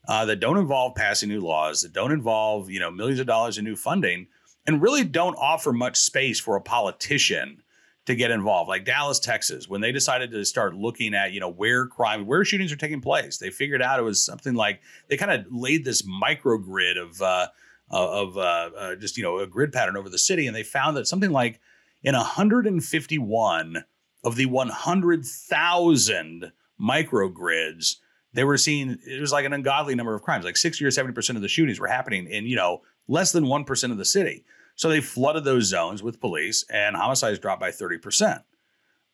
uh, 0.09 0.25
that 0.25 0.39
don't 0.39 0.57
involve 0.57 0.95
passing 0.95 1.29
new 1.29 1.39
laws, 1.39 1.83
that 1.83 1.93
don't 1.93 2.11
involve 2.11 2.71
you 2.71 2.79
know 2.79 2.89
millions 2.89 3.19
of 3.19 3.27
dollars 3.27 3.59
in 3.59 3.63
new 3.63 3.75
funding, 3.75 4.25
and 4.65 4.81
really 4.81 5.03
don't 5.03 5.35
offer 5.35 5.71
much 5.71 5.97
space 5.97 6.39
for 6.39 6.55
a 6.55 6.61
politician 6.61 7.61
to 8.07 8.15
get 8.15 8.31
involved. 8.31 8.67
Like 8.67 8.85
Dallas, 8.85 9.19
Texas, 9.19 9.69
when 9.69 9.81
they 9.81 9.91
decided 9.91 10.31
to 10.31 10.43
start 10.43 10.73
looking 10.73 11.13
at 11.13 11.31
you 11.31 11.39
know 11.39 11.51
where 11.51 11.85
crime, 11.85 12.25
where 12.25 12.43
shootings 12.43 12.71
are 12.71 12.75
taking 12.75 13.01
place, 13.01 13.37
they 13.37 13.51
figured 13.51 13.83
out 13.83 13.99
it 13.99 14.03
was 14.03 14.25
something 14.25 14.55
like 14.55 14.81
they 15.09 15.15
kind 15.15 15.31
of 15.31 15.45
laid 15.51 15.85
this 15.85 16.01
microgrid 16.01 16.97
of 16.97 17.21
uh, 17.21 17.45
of 17.91 18.35
uh, 18.35 18.71
uh, 18.75 18.95
just 18.95 19.15
you 19.15 19.21
know 19.21 19.37
a 19.37 19.45
grid 19.45 19.71
pattern 19.71 19.95
over 19.95 20.09
the 20.09 20.17
city, 20.17 20.47
and 20.47 20.55
they 20.55 20.63
found 20.63 20.97
that 20.97 21.07
something 21.07 21.29
like 21.29 21.59
in 22.01 22.15
151 22.15 23.83
of 24.23 24.35
the 24.35 24.47
100,000 24.47 26.51
microgrids, 26.81 27.97
they 28.33 28.43
were 28.43 28.57
seeing 28.57 28.97
it 29.05 29.19
was 29.19 29.31
like 29.31 29.45
an 29.45 29.53
ungodly 29.53 29.95
number 29.95 30.13
of 30.13 30.21
crimes, 30.21 30.45
like 30.45 30.57
60 30.57 30.83
or 30.85 30.91
70 30.91 31.13
percent 31.13 31.37
of 31.37 31.41
the 31.41 31.47
shootings 31.47 31.79
were 31.79 31.87
happening 31.87 32.27
in 32.27 32.45
you 32.45 32.55
know 32.55 32.81
less 33.07 33.31
than 33.31 33.47
one 33.47 33.63
percent 33.63 33.91
of 33.91 33.97
the 33.97 34.05
city. 34.05 34.43
So 34.75 34.87
they 34.87 35.01
flooded 35.01 35.43
those 35.43 35.65
zones 35.65 36.01
with 36.01 36.21
police, 36.21 36.63
and 36.69 36.95
homicides 36.95 37.39
dropped 37.39 37.61
by 37.61 37.71
30 37.71 37.97
percent. 37.97 38.41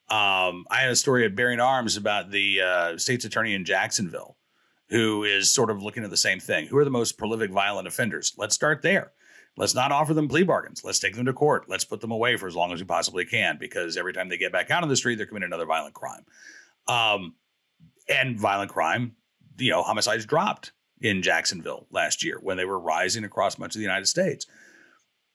Um, 0.08 0.66
I 0.70 0.82
had 0.82 0.92
a 0.92 0.96
story 0.96 1.26
at 1.26 1.36
Bearing 1.36 1.60
Arms 1.60 1.98
about 1.98 2.30
the 2.30 2.62
uh, 2.62 2.98
state's 2.98 3.26
attorney 3.26 3.56
in 3.56 3.66
Jacksonville, 3.66 4.38
who 4.90 5.24
is 5.24 5.52
sort 5.52 5.72
of 5.72 5.82
looking 5.82 6.04
at 6.04 6.12
the 6.12 6.18
same 6.18 6.40
thing. 6.40 6.68
Who 6.68 6.78
are 6.78 6.84
the 6.84 6.92
most 6.92 7.18
prolific 7.18 7.50
violent 7.50 7.88
offenders? 7.88 8.34
Let's 8.38 8.54
start 8.54 8.84
there. 8.84 9.14
Let's 9.58 9.74
not 9.74 9.92
offer 9.92 10.14
them 10.14 10.28
plea 10.28 10.44
bargains. 10.44 10.84
Let's 10.84 11.00
take 11.00 11.16
them 11.16 11.26
to 11.26 11.34
court. 11.34 11.70
Let's 11.70 11.86
put 11.86 12.02
them 12.02 12.12
away 12.12 12.36
for 12.36 12.46
as 12.46 12.56
long 12.56 12.72
as 12.72 12.80
we 12.82 12.86
possibly 12.86 13.26
can, 13.26 13.58
because 13.58 13.98
every 13.98 14.14
time 14.14 14.30
they 14.30 14.38
get 14.38 14.52
back 14.52 14.70
out 14.70 14.84
on 14.84 14.90
the 14.90 14.96
street, 14.96 15.16
they're 15.16 15.26
committing 15.26 15.48
another 15.48 15.66
violent 15.66 15.96
crime. 15.96 16.26
Um, 16.88 17.34
and 18.08 18.40
violent 18.40 18.72
crime, 18.72 19.16
you 19.58 19.72
know, 19.72 19.82
homicides 19.82 20.26
dropped 20.26 20.72
in 21.02 21.22
Jacksonville 21.22 21.88
last 21.92 22.24
year 22.24 22.40
when 22.42 22.58
they 22.58 22.66
were 22.66 22.80
rising 22.80 23.24
across 23.24 23.58
much 23.58 23.76
of 23.76 23.80
the 23.80 23.84
United 23.86 24.08
States. 24.08 24.46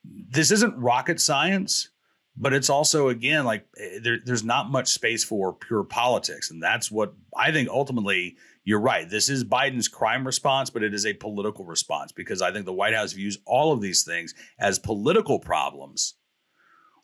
This 0.03 0.51
isn't 0.51 0.77
rocket 0.77 1.19
science, 1.19 1.89
but 2.35 2.53
it's 2.53 2.69
also 2.69 3.09
again 3.09 3.45
like 3.45 3.67
eh, 3.77 3.99
there, 4.01 4.17
there's 4.23 4.43
not 4.43 4.71
much 4.71 4.89
space 4.89 5.23
for 5.23 5.53
pure 5.53 5.83
politics, 5.83 6.49
and 6.49 6.61
that's 6.61 6.91
what 6.91 7.13
I 7.35 7.51
think 7.51 7.69
ultimately. 7.69 8.37
You're 8.63 8.79
right. 8.79 9.09
This 9.09 9.27
is 9.27 9.43
Biden's 9.43 9.87
crime 9.87 10.23
response, 10.23 10.69
but 10.69 10.83
it 10.83 10.93
is 10.93 11.07
a 11.07 11.15
political 11.15 11.65
response 11.65 12.11
because 12.11 12.43
I 12.43 12.51
think 12.51 12.67
the 12.67 12.71
White 12.71 12.93
House 12.93 13.11
views 13.11 13.39
all 13.47 13.73
of 13.73 13.81
these 13.81 14.03
things 14.03 14.35
as 14.59 14.77
political 14.77 15.39
problems, 15.39 16.13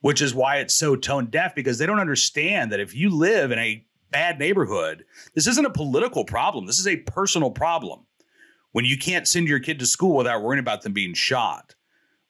which 0.01 0.21
is 0.21 0.36
why 0.36 0.58
it's 0.58 0.75
so 0.75 0.95
tone 0.95 1.32
deaf 1.32 1.56
because 1.56 1.80
they 1.80 1.88
don't 1.88 1.99
understand 1.99 2.71
that 2.71 2.80
if 2.80 2.93
you 2.93 3.10
live 3.10 3.51
in 3.51 3.58
a 3.58 3.87
bad 4.12 4.39
neighborhood, 4.39 5.06
this 5.36 5.48
isn't 5.48 5.65
a 5.65 5.72
political 5.72 6.26
problem. 6.26 6.65
This 6.65 6.80
is 6.80 6.88
a 6.88 6.98
personal 6.98 7.52
problem. 7.52 8.06
When 8.72 8.86
you 8.86 8.98
can't 8.98 9.28
send 9.28 9.48
your 9.48 9.60
kid 9.60 9.80
to 9.80 9.86
school 9.86 10.17
without 10.17 10.43
worrying 10.43 10.60
about 10.60 10.82
them 10.82 10.93
being 10.93 11.13
shot, 11.13 11.76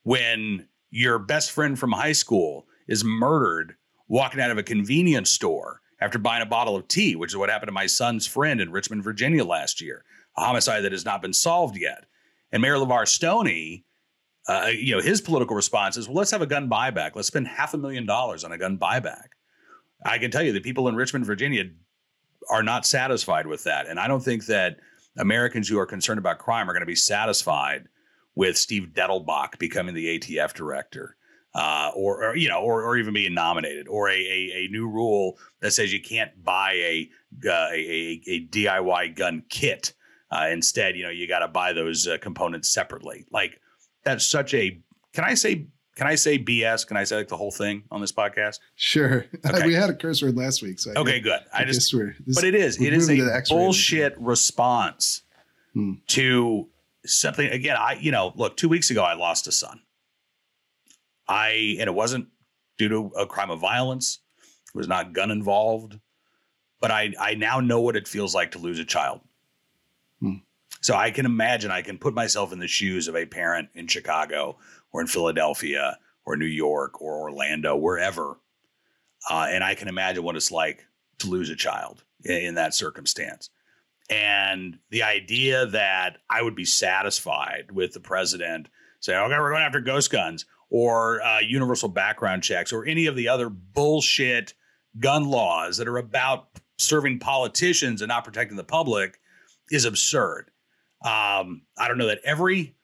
when 0.04 0.68
your 0.90 1.20
best 1.20 1.52
friend 1.52 1.78
from 1.78 1.92
high 1.92 2.14
school 2.14 2.68
is 2.88 3.04
murdered 3.04 3.76
walking 4.08 4.40
out 4.40 4.52
of 4.52 4.58
a 4.58 4.64
convenience 4.64 5.30
store 5.30 5.82
after 6.00 6.20
buying 6.20 6.42
a 6.42 6.46
bottle 6.46 6.76
of 6.76 6.88
tea, 6.88 7.16
which 7.16 7.32
is 7.32 7.38
what 7.38 7.50
happened 7.50 7.68
to 7.68 7.74
my 7.74 7.88
son's 7.88 8.26
friend 8.26 8.62
in 8.62 8.72
Richmond, 8.72 9.04
Virginia 9.04 9.44
last 9.44 9.82
year, 9.82 10.06
a 10.38 10.46
homicide 10.46 10.84
that 10.84 10.92
has 10.92 11.06
not 11.06 11.22
been 11.22 11.34
solved 11.34 11.76
yet. 11.78 12.06
And 12.52 12.62
Mayor 12.62 12.76
LeVar 12.76 13.08
Stoney, 13.08 13.84
uh, 14.48 14.70
you 14.74 14.96
know, 14.96 15.02
his 15.02 15.20
political 15.20 15.56
response 15.56 15.98
is, 15.98 16.08
well, 16.08 16.18
let's 16.18 16.32
have 16.32 16.42
a 16.42 16.48
gun 16.48 16.70
buyback. 16.70 17.12
Let's 17.16 17.28
spend 17.28 17.48
half 17.48 17.74
a 17.74 17.78
million 17.78 18.06
dollars 18.06 18.44
on 18.44 18.52
a 18.52 18.58
gun 18.58 18.78
buyback. 18.78 19.30
I 20.08 20.18
can 20.18 20.32
tell 20.32 20.44
you 20.44 20.54
the 20.54 20.62
people 20.62 20.88
in 20.88 20.96
Richmond, 20.96 21.26
Virginia 21.26 21.66
are 22.50 22.64
not 22.64 22.86
satisfied 22.86 23.48
with 23.48 23.64
that. 23.66 23.88
And 23.88 24.00
I 24.00 24.08
don't 24.08 24.24
think 24.24 24.46
that 24.46 24.78
Americans 25.18 25.68
who 25.68 25.78
are 25.80 25.86
concerned 25.86 26.20
about 26.20 26.40
crime 26.40 26.70
are 26.70 26.74
going 26.74 26.82
to 26.82 26.86
be 26.86 26.96
satisfied 26.96 27.88
with 28.36 28.58
Steve 28.58 28.90
Dettelbach 28.94 29.58
becoming 29.60 29.96
the 29.96 30.20
ATF 30.20 30.54
director. 30.54 31.16
Uh, 31.56 31.90
or, 31.96 32.24
or 32.24 32.36
you 32.36 32.48
know, 32.48 32.62
or, 32.62 32.84
or 32.84 32.98
even 32.98 33.14
being 33.14 33.34
nominated, 33.34 33.88
or 33.88 34.10
a, 34.10 34.14
a, 34.14 34.66
a 34.66 34.68
new 34.70 34.88
rule 34.88 35.40
that 35.60 35.72
says 35.72 35.92
you 35.92 36.02
can't 36.02 36.44
buy 36.44 36.74
a 36.74 37.10
uh, 37.48 37.70
a, 37.72 37.74
a, 37.74 38.22
a 38.28 38.48
DIY 38.48 39.16
gun 39.16 39.42
kit. 39.50 39.94
Uh, 40.30 40.50
instead, 40.52 40.96
you 40.96 41.04
know, 41.04 41.10
you 41.10 41.28
got 41.28 41.40
to 41.40 41.48
buy 41.48 41.74
those 41.74 42.06
uh, 42.06 42.18
components 42.20 42.70
separately. 42.70 43.26
Like 43.32 43.60
that's 44.04 44.28
such 44.28 44.54
a. 44.54 44.80
Can 45.14 45.24
I 45.24 45.34
say? 45.34 45.66
Can 45.98 46.06
I 46.06 46.14
say 46.14 46.38
BS? 46.38 46.86
Can 46.86 46.96
I 46.96 47.04
say 47.06 47.16
like 47.16 47.28
the 47.28 47.36
whole 47.38 47.50
thing 47.50 47.82
on 47.90 48.02
this 48.02 48.12
podcast? 48.12 48.60
Sure. 48.76 49.26
Okay. 49.48 49.66
we 49.66 49.74
had 49.74 49.90
a 49.90 49.96
curse 49.96 50.22
word 50.22 50.38
last 50.38 50.62
week, 50.62 50.80
so 50.80 50.92
I 50.96 51.00
Okay, 51.00 51.20
good. 51.20 51.40
I 51.52 51.64
guess 51.64 51.74
just 51.76 51.94
we're, 51.94 52.16
this, 52.26 52.36
but 52.36 52.44
it 52.44 52.54
is 52.54 52.80
it 52.80 52.94
is 52.94 53.10
a 53.10 53.42
bullshit 53.50 54.16
response 54.20 55.24
Hmm. 55.74 55.94
to 56.10 56.70
something. 57.06 57.48
Again, 57.50 57.76
I 57.78 57.98
you 58.00 58.12
know, 58.12 58.32
look, 58.36 58.58
two 58.58 58.70
weeks 58.70 58.92
ago 58.92 59.04
I 59.04 59.16
lost 59.16 59.48
a 59.48 59.52
son. 59.52 59.82
I 61.28 61.76
and 61.80 61.88
it 61.88 61.94
wasn't 61.94 62.28
due 62.78 62.90
to 62.90 63.12
a 63.18 63.26
crime 63.26 63.50
of 63.50 63.60
violence. 63.60 64.20
It 64.74 64.78
was 64.78 64.88
not 64.88 65.14
gun 65.14 65.32
involved, 65.32 66.00
but 66.80 66.92
I 66.92 67.14
I 67.20 67.34
now 67.34 67.60
know 67.60 67.82
what 67.82 67.96
it 67.96 68.08
feels 68.08 68.36
like 68.36 68.52
to 68.52 68.60
lose 68.60 68.78
a 68.78 68.86
child. 68.86 69.22
Hmm. 70.20 70.36
So 70.82 70.96
I 70.96 71.10
can 71.10 71.26
imagine. 71.26 71.72
I 71.72 71.82
can 71.82 71.98
put 71.98 72.14
myself 72.14 72.54
in 72.54 72.60
the 72.60 72.68
shoes 72.68 73.08
of 73.08 73.16
a 73.16 73.26
parent 73.26 73.70
in 73.74 73.88
Chicago 73.88 74.58
or 74.92 75.02
in 75.02 75.08
Philadelphia 75.08 75.98
or 76.26 76.38
New 76.38 76.46
York 76.46 77.02
or 77.02 77.22
Orlando, 77.22 77.76
wherever, 77.76 78.40
uh, 79.30 79.48
and 79.50 79.64
I 79.64 79.76
can 79.76 79.88
imagine 79.88 80.24
what 80.24 80.36
it's 80.36 80.52
like 80.52 80.86
to 81.20 81.28
lose 81.28 81.50
a 81.50 81.56
child 81.56 82.04
in, 82.24 82.38
in 82.38 82.56
that 82.56 82.74
circumstance. 82.74 83.50
And 84.10 84.80
the 84.90 85.04
idea 85.04 85.66
that 85.68 86.20
I 86.30 86.42
would 86.42 86.56
be 86.56 86.66
satisfied 86.66 87.72
with 87.72 87.94
the 87.94 88.00
president 88.00 88.70
saying, 89.02 89.20
okay, 89.20 89.38
we're 89.38 89.52
going 89.52 89.64
after 89.64 89.82
ghost 89.82 90.12
guns 90.12 90.46
or 90.70 91.22
uh, 91.22 91.40
universal 91.40 91.90
background 91.90 92.44
checks 92.44 92.72
or 92.72 92.86
any 92.86 93.06
of 93.06 93.16
the 93.16 93.28
other 93.28 93.50
bullshit 93.50 94.54
gun 95.00 95.26
laws 95.26 95.78
that 95.78 95.88
are 95.88 95.98
about 95.98 96.48
serving 96.78 97.20
politicians 97.20 98.02
and 98.02 98.10
not 98.10 98.24
protecting 98.24 98.58
the 98.58 98.64
public 98.64 99.20
is 99.72 99.86
absurd. 99.86 100.52
Um, 101.04 101.64
I 101.78 101.88
don't 101.88 101.98
know 101.98 102.08
that 102.08 102.22
every 102.24 102.76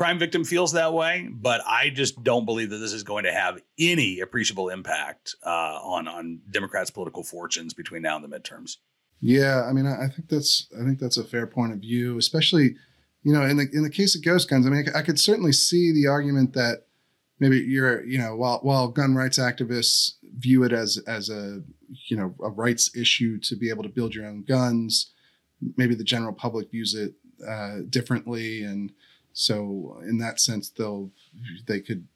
crime 0.00 0.18
victim 0.18 0.44
feels 0.44 0.72
that 0.72 0.94
way, 0.94 1.28
but 1.30 1.60
I 1.66 1.90
just 1.90 2.24
don't 2.24 2.46
believe 2.46 2.70
that 2.70 2.78
this 2.78 2.94
is 2.94 3.02
going 3.02 3.24
to 3.24 3.32
have 3.32 3.60
any 3.78 4.20
appreciable 4.20 4.70
impact 4.70 5.36
uh, 5.44 5.78
on 5.82 6.08
on 6.08 6.40
Democrats' 6.50 6.90
political 6.90 7.22
fortunes 7.22 7.74
between 7.74 8.00
now 8.00 8.16
and 8.16 8.24
the 8.24 8.38
midterms. 8.38 8.78
Yeah, 9.20 9.62
I 9.68 9.74
mean, 9.74 9.86
I 9.86 10.08
think 10.08 10.30
that's 10.30 10.68
I 10.80 10.86
think 10.86 11.00
that's 11.00 11.18
a 11.18 11.24
fair 11.24 11.46
point 11.46 11.74
of 11.74 11.80
view, 11.80 12.16
especially 12.16 12.76
you 13.24 13.34
know 13.34 13.42
in 13.42 13.58
the 13.58 13.66
in 13.74 13.82
the 13.82 13.90
case 13.90 14.14
of 14.14 14.24
ghost 14.24 14.48
guns. 14.48 14.66
I 14.66 14.70
mean, 14.70 14.86
I 14.94 15.02
could 15.02 15.20
certainly 15.20 15.52
see 15.52 15.92
the 15.92 16.06
argument 16.06 16.54
that 16.54 16.86
maybe 17.38 17.58
you're 17.58 18.02
you 18.06 18.16
know 18.16 18.34
while 18.36 18.60
while 18.62 18.88
gun 18.88 19.14
rights 19.14 19.38
activists 19.38 20.12
view 20.38 20.64
it 20.64 20.72
as 20.72 20.96
as 21.06 21.28
a 21.28 21.60
you 22.08 22.16
know 22.16 22.34
a 22.42 22.48
rights 22.48 22.96
issue 22.96 23.38
to 23.40 23.54
be 23.54 23.68
able 23.68 23.82
to 23.82 23.90
build 23.90 24.14
your 24.14 24.24
own 24.24 24.44
guns, 24.44 25.12
maybe 25.76 25.94
the 25.94 26.04
general 26.04 26.32
public 26.32 26.70
views 26.70 26.94
it 26.94 27.12
uh, 27.46 27.80
differently, 27.90 28.62
and 28.62 28.92
so 29.40 30.00
in 30.06 30.18
that 30.18 30.40
sense 30.40 30.68
they'll 30.68 31.10
they 31.66 31.80
could 31.80 32.06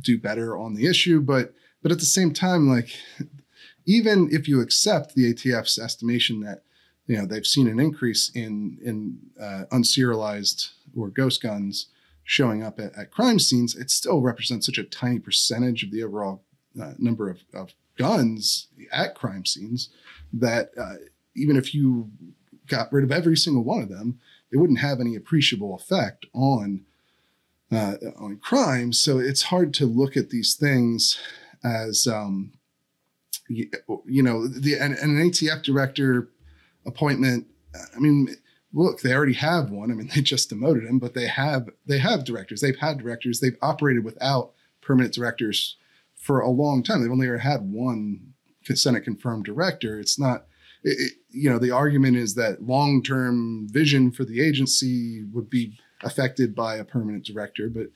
do 0.00 0.18
better 0.18 0.56
on 0.56 0.74
the 0.74 0.86
issue, 0.86 1.20
but 1.20 1.52
but 1.82 1.92
at 1.92 1.98
the 1.98 2.04
same 2.04 2.32
time, 2.32 2.68
like 2.68 2.90
even 3.86 4.28
if 4.30 4.48
you 4.48 4.60
accept 4.60 5.14
the 5.14 5.32
ATF's 5.32 5.78
estimation 5.78 6.40
that 6.40 6.62
you 7.06 7.16
know 7.16 7.26
they've 7.26 7.46
seen 7.46 7.68
an 7.68 7.80
increase 7.80 8.30
in 8.34 8.78
in 8.82 9.18
uh, 9.40 9.64
unserialized 9.72 10.70
or 10.96 11.08
ghost 11.08 11.42
guns 11.42 11.86
showing 12.24 12.62
up 12.62 12.78
at, 12.78 12.96
at 12.96 13.10
crime 13.10 13.38
scenes, 13.38 13.74
it 13.74 13.90
still 13.90 14.20
represents 14.20 14.66
such 14.66 14.78
a 14.78 14.84
tiny 14.84 15.18
percentage 15.18 15.82
of 15.82 15.90
the 15.90 16.02
overall 16.02 16.44
uh, 16.80 16.92
number 16.98 17.28
of, 17.28 17.40
of, 17.52 17.72
guns 17.98 18.68
at 18.92 19.14
crime 19.14 19.44
scenes 19.44 19.90
that 20.32 20.70
uh, 20.80 20.94
even 21.36 21.54
if 21.54 21.74
you 21.74 22.10
got 22.70 22.92
rid 22.92 23.04
of 23.04 23.12
every 23.12 23.36
single 23.36 23.64
one 23.64 23.82
of 23.82 23.88
them, 23.88 24.18
it 24.50 24.56
wouldn't 24.56 24.80
have 24.80 25.00
any 25.00 25.16
appreciable 25.16 25.74
effect 25.74 26.26
on 26.32 26.84
uh, 27.72 27.94
on 28.18 28.38
crime. 28.38 28.92
So 28.92 29.18
it's 29.18 29.42
hard 29.42 29.72
to 29.74 29.86
look 29.86 30.16
at 30.16 30.30
these 30.30 30.54
things 30.54 31.20
as 31.62 32.06
um, 32.06 32.52
you, 33.48 33.70
you, 34.06 34.22
know 34.22 34.48
the 34.48 34.76
and 34.76 34.94
an 34.94 35.30
ATF 35.30 35.62
director 35.62 36.30
appointment. 36.86 37.46
I 37.94 38.00
mean, 38.00 38.34
look, 38.72 39.00
they 39.00 39.12
already 39.12 39.34
have 39.34 39.70
one. 39.70 39.90
I 39.90 39.94
mean, 39.94 40.10
they 40.14 40.20
just 40.20 40.48
demoted 40.48 40.84
him, 40.84 40.98
but 40.98 41.14
they 41.14 41.26
have 41.26 41.68
they 41.86 41.98
have 41.98 42.24
directors. 42.24 42.60
They've 42.60 42.76
had 42.76 42.98
directors. 42.98 43.40
They've 43.40 43.58
operated 43.62 44.04
without 44.04 44.52
permanent 44.80 45.14
directors 45.14 45.76
for 46.14 46.40
a 46.40 46.50
long 46.50 46.82
time. 46.82 47.00
They've 47.02 47.10
only 47.10 47.26
ever 47.26 47.38
had 47.38 47.72
one 47.72 48.34
Senate 48.74 49.04
confirmed 49.04 49.44
director. 49.44 49.98
It's 49.98 50.18
not, 50.18 50.46
it, 50.82 51.12
you 51.30 51.50
know, 51.50 51.58
the 51.58 51.70
argument 51.70 52.16
is 52.16 52.34
that 52.34 52.62
long 52.62 53.02
term 53.02 53.68
vision 53.70 54.10
for 54.10 54.24
the 54.24 54.40
agency 54.40 55.24
would 55.32 55.50
be 55.50 55.78
affected 56.02 56.54
by 56.54 56.76
a 56.76 56.84
permanent 56.84 57.24
director, 57.24 57.68
but 57.68 57.88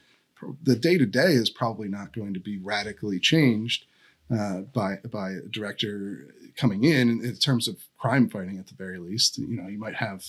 the 0.63 0.77
day 0.77 0.99
to 0.99 1.07
day 1.07 1.33
is 1.33 1.49
probably 1.49 1.89
not 1.89 2.13
going 2.13 2.35
to 2.35 2.41
be 2.41 2.59
radically 2.59 3.19
changed 3.19 3.87
uh, 4.35 4.61
by 4.61 4.97
by 5.11 5.31
a 5.31 5.41
director 5.43 6.35
coming 6.57 6.85
in, 6.85 7.09
in 7.09 7.25
in 7.25 7.37
terms 7.37 7.69
of 7.69 7.77
crime 7.99 8.29
fighting 8.29 8.59
at 8.59 8.67
the 8.67 8.75
very 8.75 8.99
least. 8.99 9.39
You 9.39 9.57
know, 9.57 9.69
you 9.69 9.79
might 9.79 9.97
have 9.97 10.25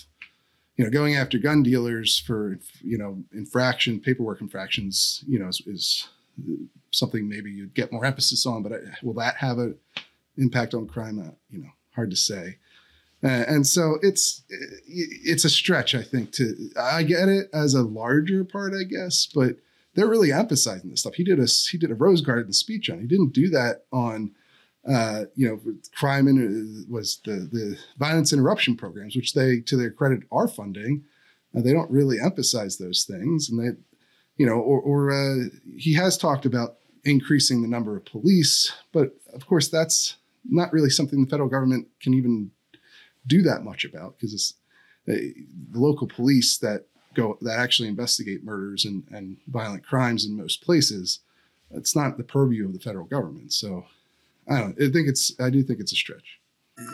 you 0.78 0.84
know, 0.84 0.92
going 0.92 1.16
after 1.16 1.38
gun 1.38 1.64
dealers 1.64 2.20
for 2.20 2.60
you 2.82 2.98
know 2.98 3.24
infraction, 3.34 4.00
paperwork 4.00 4.42
infractions, 4.42 5.24
you 5.28 5.40
know, 5.40 5.48
is, 5.48 5.62
is 5.66 6.08
something 6.92 7.28
maybe 7.28 7.52
you'd 7.52 7.74
get 7.74 7.92
more 7.92 8.06
emphasis 8.06 8.46
on. 8.46 8.64
But 8.64 8.74
uh, 8.74 8.78
will 9.02 9.14
that 9.14 9.38
have 9.38 9.58
an 9.58 9.78
impact 10.38 10.74
on 10.74 10.88
crime? 10.88 11.20
Uh, 11.20 11.32
you 11.50 11.60
know, 11.62 11.70
hard 11.96 12.10
to 12.12 12.16
say. 12.16 12.58
Uh, 13.24 13.44
and 13.48 13.66
so 13.66 13.98
it's 14.02 14.44
it's 14.88 15.46
a 15.46 15.50
stretch, 15.50 15.96
I 15.96 16.04
think. 16.04 16.32
To 16.34 16.70
I 16.80 17.04
get 17.04 17.30
it 17.30 17.50
as 17.54 17.74
a 17.74 17.82
larger 17.82 18.44
part, 18.44 18.74
I 18.74 18.84
guess, 18.84 19.28
but 19.34 19.58
they're 19.96 20.08
really 20.08 20.32
emphasizing 20.32 20.90
this 20.90 21.02
stuff. 21.02 21.16
He 21.16 21.24
did 21.24 21.40
a 21.40 21.48
he 21.72 21.78
did 21.78 21.92
a 21.92 21.96
Rose 21.96 22.22
Garden 22.22 22.54
speech 22.54 22.90
on. 22.90 23.00
He 23.00 23.08
didn't 23.08 23.34
do 23.34 23.50
that 23.50 23.86
on 23.92 24.32
uh, 24.88 25.26
you 25.36 25.48
know, 25.48 25.60
crime 25.96 26.28
and 26.28 26.88
was 26.90 27.20
the 27.26 27.50
the 27.52 27.78
violence 27.98 28.32
interruption 28.32 28.78
programs, 28.78 29.16
which 29.16 29.34
they, 29.34 29.60
to 29.62 29.76
their 29.76 29.90
credit, 29.90 30.24
are 30.32 30.48
funding. 30.48 31.04
Uh, 31.56 31.62
they 31.62 31.74
don't 31.74 31.90
really 31.90 32.20
emphasize 32.20 32.78
those 32.78 33.04
things, 33.04 33.50
and 33.50 33.60
they, 33.60 33.78
you 34.38 34.46
know, 34.46 34.54
or, 34.54 34.80
or 34.80 35.12
uh, 35.12 35.46
he 35.76 35.94
has 35.96 36.18
talked 36.18 36.46
about 36.46 36.78
increasing 37.04 37.62
the 37.62 37.68
number 37.68 37.96
of 37.96 38.06
police, 38.06 38.72
but 38.92 39.16
of 39.34 39.48
course 39.48 39.68
that's 39.68 40.18
not 40.50 40.74
really 40.74 40.90
something 40.90 41.22
the 41.22 41.30
federal 41.30 41.50
government 41.50 41.88
can 42.02 42.14
even 42.14 42.52
do 43.28 43.42
that 43.42 43.64
much 43.64 43.86
about 43.86 44.18
because 44.18 44.34
it's 44.34 44.54
uh, 45.08 45.14
the 45.72 45.80
local 45.80 46.08
police 46.08 46.58
that 46.58 46.86
go 47.16 47.38
that 47.42 47.60
actually 47.60 47.88
investigate 47.88 48.44
murders 48.44 48.86
and, 48.86 49.04
and 49.12 49.38
violent 49.48 49.86
crimes 49.86 50.26
in 50.26 50.38
most 50.38 50.62
places. 50.62 51.20
It's 51.72 51.96
not 51.96 52.18
the 52.18 52.24
purview 52.24 52.66
of 52.66 52.74
the 52.74 52.80
federal 52.80 53.06
government. 53.06 53.54
So 53.54 53.86
I 54.50 54.60
don't. 54.60 54.82
I 54.82 54.92
think 54.92 55.08
it's. 55.08 55.34
I 55.40 55.50
do 55.50 55.64
think 55.64 55.80
it's 55.80 55.94
a 55.94 55.96
stretch. 55.96 56.40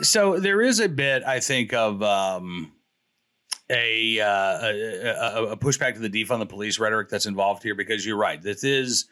So 0.02 0.39
there 0.39 0.62
is 0.62 0.80
a 0.80 0.88
bit, 0.88 1.24
I 1.24 1.39
think, 1.39 1.74
of 1.74 2.04
um, 2.04 2.72
a, 3.70 4.20
uh, 4.20 4.26
a, 4.28 5.43
a 5.52 5.58
pushback 5.58 5.95
to 5.95 5.99
the 5.99 6.10
defund 6.10 6.39
the 6.39 6.45
police 6.45 6.78
rhetoric 6.78 7.10
that's 7.10 7.26
involved 7.26 7.64
here 7.64 7.74
because 7.74 8.06
you're 8.06 8.18
right. 8.18 8.41
This 8.41 8.64
is, 8.64 9.06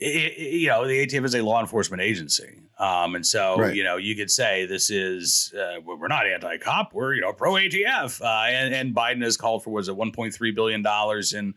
it, 0.00 0.38
you 0.38 0.68
know, 0.68 0.86
the 0.86 1.06
ATF 1.06 1.24
is 1.24 1.34
a 1.34 1.42
law 1.42 1.60
enforcement 1.60 2.02
agency, 2.02 2.62
um, 2.78 3.14
and 3.14 3.26
so 3.26 3.56
right. 3.58 3.74
you 3.74 3.84
know 3.84 3.96
you 3.96 4.16
could 4.16 4.30
say 4.30 4.66
this 4.66 4.90
is 4.90 5.52
uh, 5.58 5.80
we're 5.84 6.08
not 6.08 6.26
anti-cop, 6.26 6.94
we're 6.94 7.14
you 7.14 7.20
know 7.20 7.32
pro 7.32 7.52
ATF, 7.52 8.20
uh, 8.22 8.48
and, 8.48 8.74
and, 8.74 8.94
Biden 8.94 9.22
has 9.22 9.36
called 9.36 9.62
for 9.62 9.70
was 9.70 9.88
it 9.88 9.96
1.3 9.96 10.54
billion 10.54 10.82
dollars 10.82 11.34
in 11.34 11.54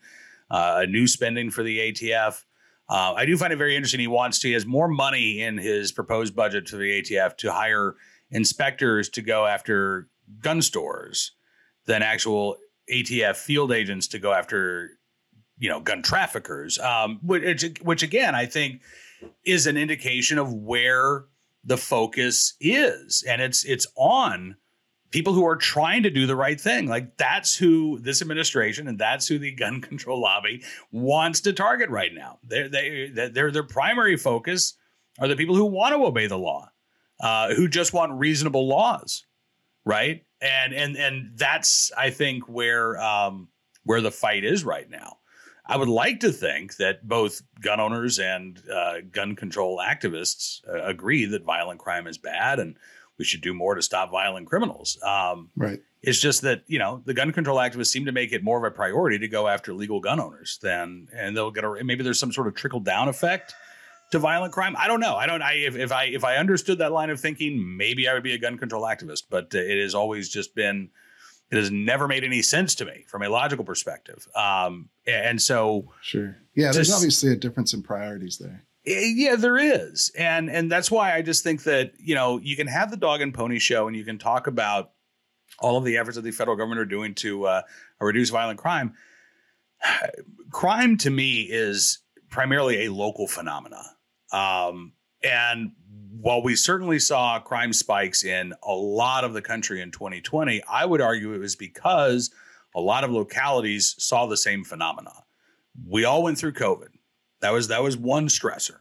uh, 0.52 0.86
new 0.88 1.08
spending 1.08 1.50
for 1.50 1.64
the 1.64 1.80
ATF. 1.80 2.44
Uh, 2.90 3.14
I 3.14 3.26
do 3.26 3.38
find 3.38 3.54
it 3.54 3.56
very 3.56 3.76
interesting. 3.76 4.02
He 4.02 4.08
wants 4.08 4.40
to, 4.40 4.50
he 4.50 4.54
has 4.54 4.66
more 4.66 4.88
money 4.88 5.42
in 5.42 5.58
his 5.58 5.92
proposed 5.92 6.36
budget 6.36 6.68
to 6.68 6.78
the 6.78 7.02
ATF 7.02 7.38
to 7.38 7.52
hire 7.52 7.96
inspectors 8.30 9.10
to 9.10 9.22
go 9.22 9.46
after 9.46 10.10
gun 10.42 10.62
stores 10.62 11.32
than 11.86 12.04
actual 12.04 12.58
ATF 12.92 13.38
field 13.38 13.72
agents 13.72 14.08
to 14.10 14.20
go 14.20 14.34
after, 14.34 14.92
you 15.58 15.70
know, 15.70 15.80
gun 15.80 16.02
traffickers. 16.02 16.80
Um, 16.80 17.20
which, 17.24 17.80
which 17.82 18.04
again, 18.04 18.36
I 18.36 18.46
think 18.46 18.82
is 19.46 19.68
an 19.68 19.78
indication 19.78 20.38
of 20.38 20.54
where 20.54 21.26
the 21.64 21.78
focus 21.78 22.56
is, 22.60 23.24
and 23.28 23.42
it's 23.42 23.64
it's 23.64 23.88
on 23.96 24.58
people 25.14 25.34
who 25.34 25.46
are 25.46 25.56
trying 25.56 26.04
to 26.04 26.10
do 26.10 26.26
the 26.26 26.36
right 26.36 26.60
thing. 26.60 26.88
Like 26.88 27.18
that's 27.18 27.56
who 27.56 28.00
this 28.00 28.22
administration 28.22 28.88
and 28.88 28.98
that's 28.98 29.28
who 29.28 29.38
the 29.38 29.52
gun 29.52 29.80
control 29.90 30.20
lobby 30.20 30.64
wants 30.92 31.40
to 31.42 31.54
target 31.54 31.90
right 31.90 32.14
now. 32.14 32.40
They're, 32.44 32.68
they, 32.68 33.12
their 33.14 33.52
their 33.52 33.64
primary 33.64 34.18
focus 34.18 34.74
are 35.20 35.28
the 35.28 35.36
people 35.36 35.56
who 35.56 35.66
want 35.66 35.96
to 35.96 36.04
obey 36.04 36.28
the 36.28 36.38
law, 36.38 36.70
uh, 37.22 37.54
who 37.54 37.68
just 37.68 37.94
want 37.94 38.12
reasonable 38.14 38.68
laws, 38.68 39.26
right? 39.86 40.26
And 40.42 40.74
and 40.74 40.98
and 40.98 41.38
that's 41.38 41.92
I 41.96 42.10
think 42.10 42.50
where 42.50 43.00
um, 43.02 43.48
where 43.84 44.02
the 44.02 44.12
fight 44.12 44.44
is 44.44 44.66
right 44.66 44.90
now. 44.90 45.18
I 45.66 45.78
would 45.78 45.90
like 45.90 46.20
to 46.22 46.32
think 46.32 46.76
that 46.78 47.08
both 47.08 47.42
gun 47.62 47.80
owners 47.80 48.20
and 48.20 48.62
uh, 48.70 48.96
gun 49.12 49.36
control 49.36 49.80
activists 49.80 50.60
uh, 50.68 50.84
agree 50.84 51.26
that 51.26 51.44
violent 51.44 51.80
crime 51.80 52.06
is 52.06 52.18
bad 52.18 52.60
and 52.60 52.76
we 53.18 53.26
should 53.26 53.42
do 53.42 53.54
more 53.54 53.76
to 53.76 53.82
stop 53.82 54.12
violent 54.12 54.48
criminals. 54.48 54.98
Um, 55.04 55.50
right. 55.56 55.80
It's 56.02 56.20
just 56.20 56.42
that 56.42 56.64
you 56.68 56.80
know 56.80 57.02
the 57.06 57.14
gun 57.14 57.32
control 57.32 57.58
activists 57.58 57.88
seem 57.88 58.06
to 58.06 58.12
make 58.12 58.34
it 58.34 58.44
more 58.44 58.58
of 58.58 58.70
a 58.70 58.76
priority 58.76 59.20
to 59.20 59.28
go 59.28 59.48
after 59.48 59.74
legal 59.74 60.02
gun 60.02 60.20
owners 60.20 60.60
than, 60.62 61.08
and 61.16 61.36
they'll 61.36 61.52
get 61.52 61.64
a 61.64 61.84
maybe 61.84 62.04
there's 62.04 62.20
some 62.20 62.34
sort 62.34 62.48
of 62.48 62.56
trickle 62.56 62.82
down 62.82 63.08
effect 63.08 63.54
to 64.12 64.20
violent 64.20 64.54
crime. 64.54 64.76
I 64.78 64.88
don't 64.88 65.00
know. 65.00 65.16
I 65.16 65.26
don't. 65.26 65.42
I 65.42 65.54
if, 65.54 65.78
if 65.78 65.92
I 65.94 66.06
if 66.06 66.26
I 66.26 66.36
understood 66.36 66.80
that 66.80 66.92
line 66.92 67.10
of 67.10 67.22
thinking, 67.22 67.78
maybe 67.78 68.10
I 68.10 68.14
would 68.14 68.24
be 68.24 68.34
a 68.34 68.38
gun 68.38 68.58
control 68.58 68.84
activist. 68.84 69.24
But 69.30 69.54
it 69.54 69.82
has 69.82 69.96
always 69.96 70.30
just 70.30 70.56
been. 70.56 70.90
It 71.54 71.58
has 71.58 71.70
never 71.70 72.08
made 72.08 72.24
any 72.24 72.42
sense 72.42 72.74
to 72.76 72.86
me 72.86 73.06
from 73.08 73.22
a 73.22 73.30
logical 73.30 73.64
perspective. 73.64 74.28
Um, 74.36 74.90
and 75.06 75.40
so, 75.40 75.94
sure, 76.02 76.36
yeah, 76.56 76.72
there's 76.72 76.88
just, 76.88 76.98
obviously 76.98 77.32
a 77.32 77.36
difference 77.36 77.76
in 77.76 77.84
priorities 77.84 78.40
there. 78.40 78.66
Eh, 78.88 79.12
yeah, 79.14 79.36
there 79.36 79.60
is, 79.60 80.12
and 80.18 80.50
and 80.50 80.72
that's 80.72 80.90
why 80.90 81.16
I 81.16 81.22
just 81.22 81.44
think 81.44 81.62
that 81.66 81.92
you 82.00 82.16
know 82.16 82.40
you 82.40 82.56
can 82.56 82.66
have 82.66 82.90
the 82.90 82.98
dog 82.98 83.22
and 83.22 83.36
pony 83.36 83.60
show, 83.60 83.86
and 83.88 83.96
you 83.96 84.04
can 84.04 84.18
talk 84.18 84.48
about 84.48 84.94
all 85.60 85.78
of 85.78 85.86
the 85.86 85.98
efforts 85.98 86.16
that 86.16 86.24
the 86.24 86.32
federal 86.32 86.58
government 86.58 86.82
are 86.82 86.86
doing 86.86 87.14
to 87.16 87.46
uh, 87.46 87.62
reduce 88.02 88.32
violent 88.32 88.58
crime. 88.58 88.96
Crime 90.50 90.98
to 90.98 91.12
me 91.12 91.42
is 91.42 92.00
primarily 92.32 92.86
a 92.86 92.92
local 92.92 93.28
phenomena, 93.28 93.84
um, 94.32 94.94
and 95.24 95.74
while 96.22 96.42
we 96.44 96.56
certainly 96.56 97.00
saw 97.00 97.40
crime 97.40 97.74
spikes 97.74 98.24
in 98.24 98.54
a 98.64 98.74
lot 98.74 99.24
of 99.24 99.34
the 99.34 99.42
country 99.42 99.82
in 99.82 99.92
2020, 99.92 100.62
I 100.70 100.86
would 100.86 101.02
argue 101.02 101.34
it 101.34 101.40
was 101.40 101.56
because 101.56 102.32
a 102.76 102.82
lot 102.82 103.04
of 103.04 103.12
localities 103.12 103.96
saw 103.98 104.26
the 104.26 104.38
same 104.38 104.64
phenomena. 104.64 105.12
We 105.88 106.06
all 106.06 106.24
went 106.24 106.38
through 106.38 106.54
COVID 106.54 106.90
that 107.44 107.52
was 107.52 107.68
that 107.68 107.84
was 107.84 107.98
one 107.98 108.28
stressor 108.28 108.80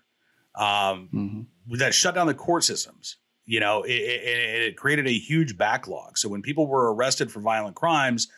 um, 0.55 1.09
mm-hmm. 1.12 1.76
that 1.76 1.93
shut 1.95 2.14
down 2.14 2.28
the 2.28 2.35
court 2.35 2.62
systems. 2.64 3.16
You 3.45 3.59
know, 3.59 3.83
it, 3.83 3.91
it, 3.91 4.62
it, 4.62 4.76
created 4.76 5.09
a 5.09 5.12
huge 5.12 5.59
backlog. 5.59 6.16
So 6.16 6.28
when 6.28 6.43
people 6.43 6.68
were 6.68 6.95
arrested 6.95 7.30
for 7.33 7.41
violent 7.41 7.74
crimes, 7.74 8.28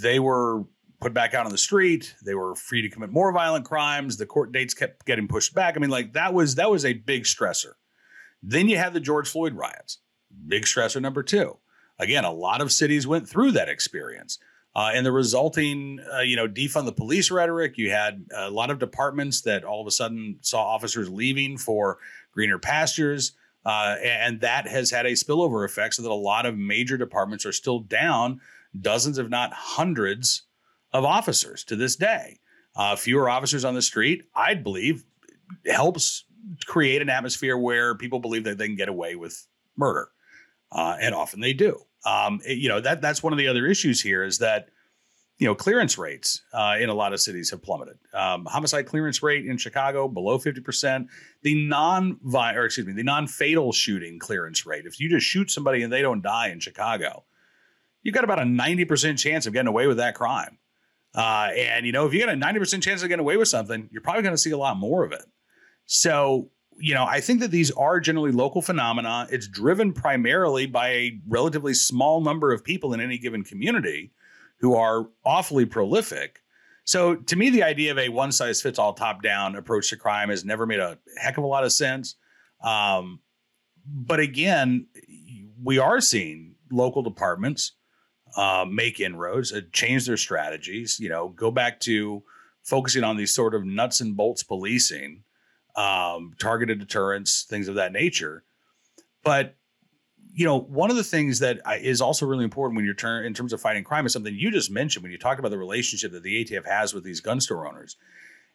they 0.00 0.20
were 0.20 0.62
put 1.00 1.12
back 1.12 1.34
out 1.34 1.46
on 1.46 1.50
the 1.50 1.58
street. 1.58 2.14
They 2.24 2.36
were 2.36 2.54
free 2.54 2.80
to 2.80 2.88
commit 2.88 3.10
more 3.10 3.32
violent 3.32 3.64
crimes. 3.64 4.16
The 4.16 4.24
court 4.24 4.52
dates 4.52 4.72
kept 4.72 5.04
getting 5.04 5.26
pushed 5.26 5.52
back. 5.52 5.76
I 5.76 5.80
mean, 5.80 5.90
like 5.90 6.12
that 6.12 6.32
was 6.32 6.54
that 6.54 6.70
was 6.70 6.84
a 6.84 6.92
big 6.92 7.24
stressor. 7.24 7.72
Then 8.46 8.68
you 8.68 8.76
had 8.76 8.92
the 8.92 9.00
George 9.00 9.28
Floyd 9.28 9.54
riots. 9.54 9.98
Big 10.46 10.64
stressor 10.64 11.00
number 11.00 11.22
two. 11.22 11.56
Again, 11.98 12.24
a 12.24 12.32
lot 12.32 12.60
of 12.60 12.72
cities 12.72 13.06
went 13.06 13.28
through 13.28 13.52
that 13.52 13.68
experience. 13.68 14.38
Uh, 14.76 14.90
and 14.92 15.06
the 15.06 15.12
resulting, 15.12 16.00
uh, 16.12 16.20
you 16.20 16.34
know, 16.34 16.48
defund 16.48 16.84
the 16.84 16.92
police 16.92 17.30
rhetoric. 17.30 17.78
You 17.78 17.90
had 17.90 18.26
a 18.34 18.50
lot 18.50 18.70
of 18.70 18.80
departments 18.80 19.42
that 19.42 19.64
all 19.64 19.80
of 19.80 19.86
a 19.86 19.92
sudden 19.92 20.38
saw 20.40 20.62
officers 20.62 21.08
leaving 21.08 21.56
for 21.56 21.98
greener 22.32 22.58
pastures. 22.58 23.32
Uh, 23.64 23.96
and 24.02 24.40
that 24.40 24.66
has 24.66 24.90
had 24.90 25.06
a 25.06 25.12
spillover 25.12 25.64
effect 25.64 25.94
so 25.94 26.02
that 26.02 26.10
a 26.10 26.14
lot 26.14 26.44
of 26.44 26.58
major 26.58 26.98
departments 26.98 27.46
are 27.46 27.52
still 27.52 27.78
down 27.78 28.40
dozens, 28.78 29.16
if 29.16 29.28
not 29.28 29.52
hundreds, 29.52 30.42
of 30.92 31.04
officers 31.04 31.64
to 31.64 31.76
this 31.76 31.96
day. 31.96 32.40
Uh, 32.76 32.96
fewer 32.96 33.30
officers 33.30 33.64
on 33.64 33.74
the 33.74 33.82
street, 33.82 34.24
I'd 34.34 34.64
believe, 34.64 35.04
helps 35.66 36.24
create 36.66 37.02
an 37.02 37.08
atmosphere 37.08 37.56
where 37.56 37.94
people 37.94 38.18
believe 38.18 38.44
that 38.44 38.58
they 38.58 38.66
can 38.66 38.76
get 38.76 38.88
away 38.88 39.16
with 39.16 39.46
murder. 39.76 40.08
Uh, 40.72 40.96
and 41.00 41.14
often 41.14 41.40
they 41.40 41.52
do. 41.52 41.78
Um, 42.04 42.40
it, 42.44 42.58
you 42.58 42.68
know 42.68 42.80
that 42.80 43.00
that's 43.00 43.22
one 43.22 43.32
of 43.32 43.38
the 43.38 43.48
other 43.48 43.66
issues 43.66 44.00
here 44.00 44.24
is 44.24 44.38
that 44.38 44.68
you 45.38 45.48
know, 45.48 45.54
clearance 45.54 45.98
rates 45.98 46.42
uh, 46.52 46.76
in 46.78 46.88
a 46.88 46.94
lot 46.94 47.12
of 47.12 47.20
cities 47.20 47.50
have 47.50 47.62
plummeted. 47.62 47.98
Um, 48.12 48.44
homicide 48.44 48.86
clearance 48.86 49.22
rate 49.22 49.46
in 49.46 49.56
Chicago 49.56 50.06
below 50.06 50.38
50%. 50.38 51.08
The 51.42 51.66
non 51.66 52.20
or 52.24 52.64
excuse 52.64 52.86
me, 52.86 52.92
the 52.92 53.02
non-fatal 53.02 53.72
shooting 53.72 54.18
clearance 54.18 54.64
rate. 54.64 54.86
If 54.86 55.00
you 55.00 55.08
just 55.08 55.26
shoot 55.26 55.50
somebody 55.50 55.82
and 55.82 55.92
they 55.92 56.02
don't 56.02 56.22
die 56.22 56.48
in 56.48 56.60
Chicago, 56.60 57.24
you've 58.02 58.14
got 58.14 58.24
about 58.24 58.38
a 58.38 58.44
90% 58.44 59.18
chance 59.18 59.46
of 59.46 59.52
getting 59.52 59.66
away 59.66 59.88
with 59.88 59.96
that 59.96 60.14
crime. 60.14 60.58
Uh, 61.14 61.50
and 61.56 61.84
you 61.84 61.92
know, 61.92 62.06
if 62.06 62.14
you 62.14 62.20
got 62.24 62.28
a 62.28 62.38
90% 62.38 62.82
chance 62.82 63.02
of 63.02 63.08
getting 63.08 63.20
away 63.20 63.36
with 63.36 63.48
something, 63.48 63.88
you're 63.90 64.02
probably 64.02 64.22
going 64.22 64.34
to 64.34 64.38
see 64.38 64.50
a 64.50 64.58
lot 64.58 64.76
more 64.76 65.04
of 65.04 65.12
it. 65.12 65.24
So, 65.86 66.50
you 66.78 66.94
know, 66.94 67.04
I 67.04 67.20
think 67.20 67.40
that 67.40 67.50
these 67.50 67.70
are 67.72 68.00
generally 68.00 68.32
local 68.32 68.62
phenomena. 68.62 69.26
It's 69.30 69.46
driven 69.48 69.92
primarily 69.92 70.66
by 70.66 70.88
a 70.88 71.20
relatively 71.28 71.74
small 71.74 72.20
number 72.20 72.52
of 72.52 72.64
people 72.64 72.94
in 72.94 73.00
any 73.00 73.18
given 73.18 73.44
community 73.44 74.12
who 74.58 74.74
are 74.74 75.08
awfully 75.24 75.66
prolific. 75.66 76.40
So 76.84 77.14
to 77.16 77.36
me, 77.36 77.50
the 77.50 77.62
idea 77.62 77.92
of 77.92 77.98
a 77.98 78.08
one 78.08 78.32
size 78.32 78.60
fits 78.60 78.78
all 78.78 78.92
top 78.92 79.22
down 79.22 79.56
approach 79.56 79.90
to 79.90 79.96
crime 79.96 80.28
has 80.28 80.44
never 80.44 80.66
made 80.66 80.80
a 80.80 80.98
heck 81.18 81.38
of 81.38 81.44
a 81.44 81.46
lot 81.46 81.64
of 81.64 81.72
sense. 81.72 82.16
Um, 82.62 83.20
but 83.86 84.20
again, 84.20 84.86
we 85.62 85.78
are 85.78 86.00
seeing 86.00 86.54
local 86.70 87.02
departments 87.02 87.72
uh, 88.36 88.64
make 88.68 89.00
inroads, 89.00 89.52
uh, 89.52 89.60
change 89.72 90.06
their 90.06 90.16
strategies. 90.16 90.98
You 90.98 91.08
know, 91.08 91.28
go 91.28 91.50
back 91.50 91.80
to 91.80 92.22
focusing 92.62 93.04
on 93.04 93.16
these 93.16 93.34
sort 93.34 93.54
of 93.54 93.64
nuts 93.64 94.00
and 94.00 94.16
bolts 94.16 94.42
policing, 94.42 95.22
um, 95.76 96.34
targeted 96.38 96.78
deterrence, 96.78 97.44
things 97.48 97.68
of 97.68 97.74
that 97.76 97.92
nature. 97.92 98.44
But 99.22 99.56
you 100.36 100.44
know, 100.44 100.58
one 100.58 100.90
of 100.90 100.96
the 100.96 101.04
things 101.04 101.38
that 101.38 101.60
is 101.80 102.00
also 102.00 102.26
really 102.26 102.42
important 102.42 102.74
when 102.74 102.84
you're 102.84 102.94
turn 102.94 103.24
in 103.24 103.34
terms 103.34 103.52
of 103.52 103.60
fighting 103.60 103.84
crime 103.84 104.04
is 104.04 104.12
something 104.12 104.34
you 104.34 104.50
just 104.50 104.70
mentioned 104.70 105.04
when 105.04 105.12
you 105.12 105.18
talked 105.18 105.38
about 105.38 105.50
the 105.50 105.58
relationship 105.58 106.10
that 106.10 106.24
the 106.24 106.44
ATF 106.44 106.66
has 106.66 106.92
with 106.92 107.04
these 107.04 107.20
gun 107.20 107.40
store 107.40 107.68
owners. 107.68 107.96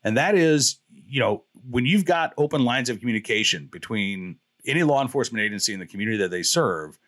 And 0.03 0.17
that 0.17 0.35
is, 0.35 0.79
you 0.91 1.21
know, 1.21 1.45
when 1.69 1.85
you've 1.85 2.05
got 2.05 2.33
open 2.37 2.65
lines 2.65 2.89
of 2.89 2.99
communication 2.99 3.67
between 3.71 4.39
any 4.65 4.83
law 4.83 5.01
enforcement 5.01 5.41
agency 5.41 5.71
and 5.71 5.81
the 5.81 5.85
community 5.85 6.17
that 6.17 6.31
they 6.31 6.43
serve, 6.43 6.99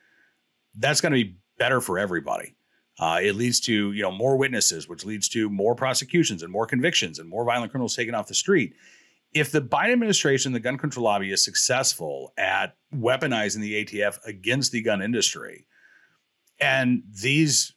that's 0.75 1.01
going 1.01 1.11
to 1.11 1.21
be 1.21 1.35
better 1.57 1.81
for 1.81 1.99
everybody. 1.99 2.55
Uh, 2.97 3.19
it 3.21 3.35
leads 3.35 3.59
to 3.61 3.91
you 3.91 4.01
know 4.01 4.11
more 4.11 4.37
witnesses, 4.37 4.87
which 4.87 5.05
leads 5.05 5.27
to 5.29 5.49
more 5.49 5.75
prosecutions 5.75 6.43
and 6.43 6.51
more 6.51 6.65
convictions 6.65 7.19
and 7.19 7.29
more 7.29 7.43
violent 7.43 7.71
criminals 7.71 7.95
taken 7.95 8.15
off 8.15 8.27
the 8.27 8.33
street 8.33 8.73
if 9.33 9.51
the 9.51 9.61
Biden 9.61 9.93
administration, 9.93 10.51
the 10.51 10.59
gun 10.59 10.77
control 10.77 11.05
lobby, 11.05 11.31
is 11.31 11.43
successful 11.43 12.33
at 12.37 12.75
weaponizing 12.93 13.61
the 13.61 13.85
ATF 13.85 14.17
against 14.25 14.71
the 14.71 14.81
gun 14.81 15.01
industry, 15.01 15.65
and 16.59 17.03
these 17.21 17.73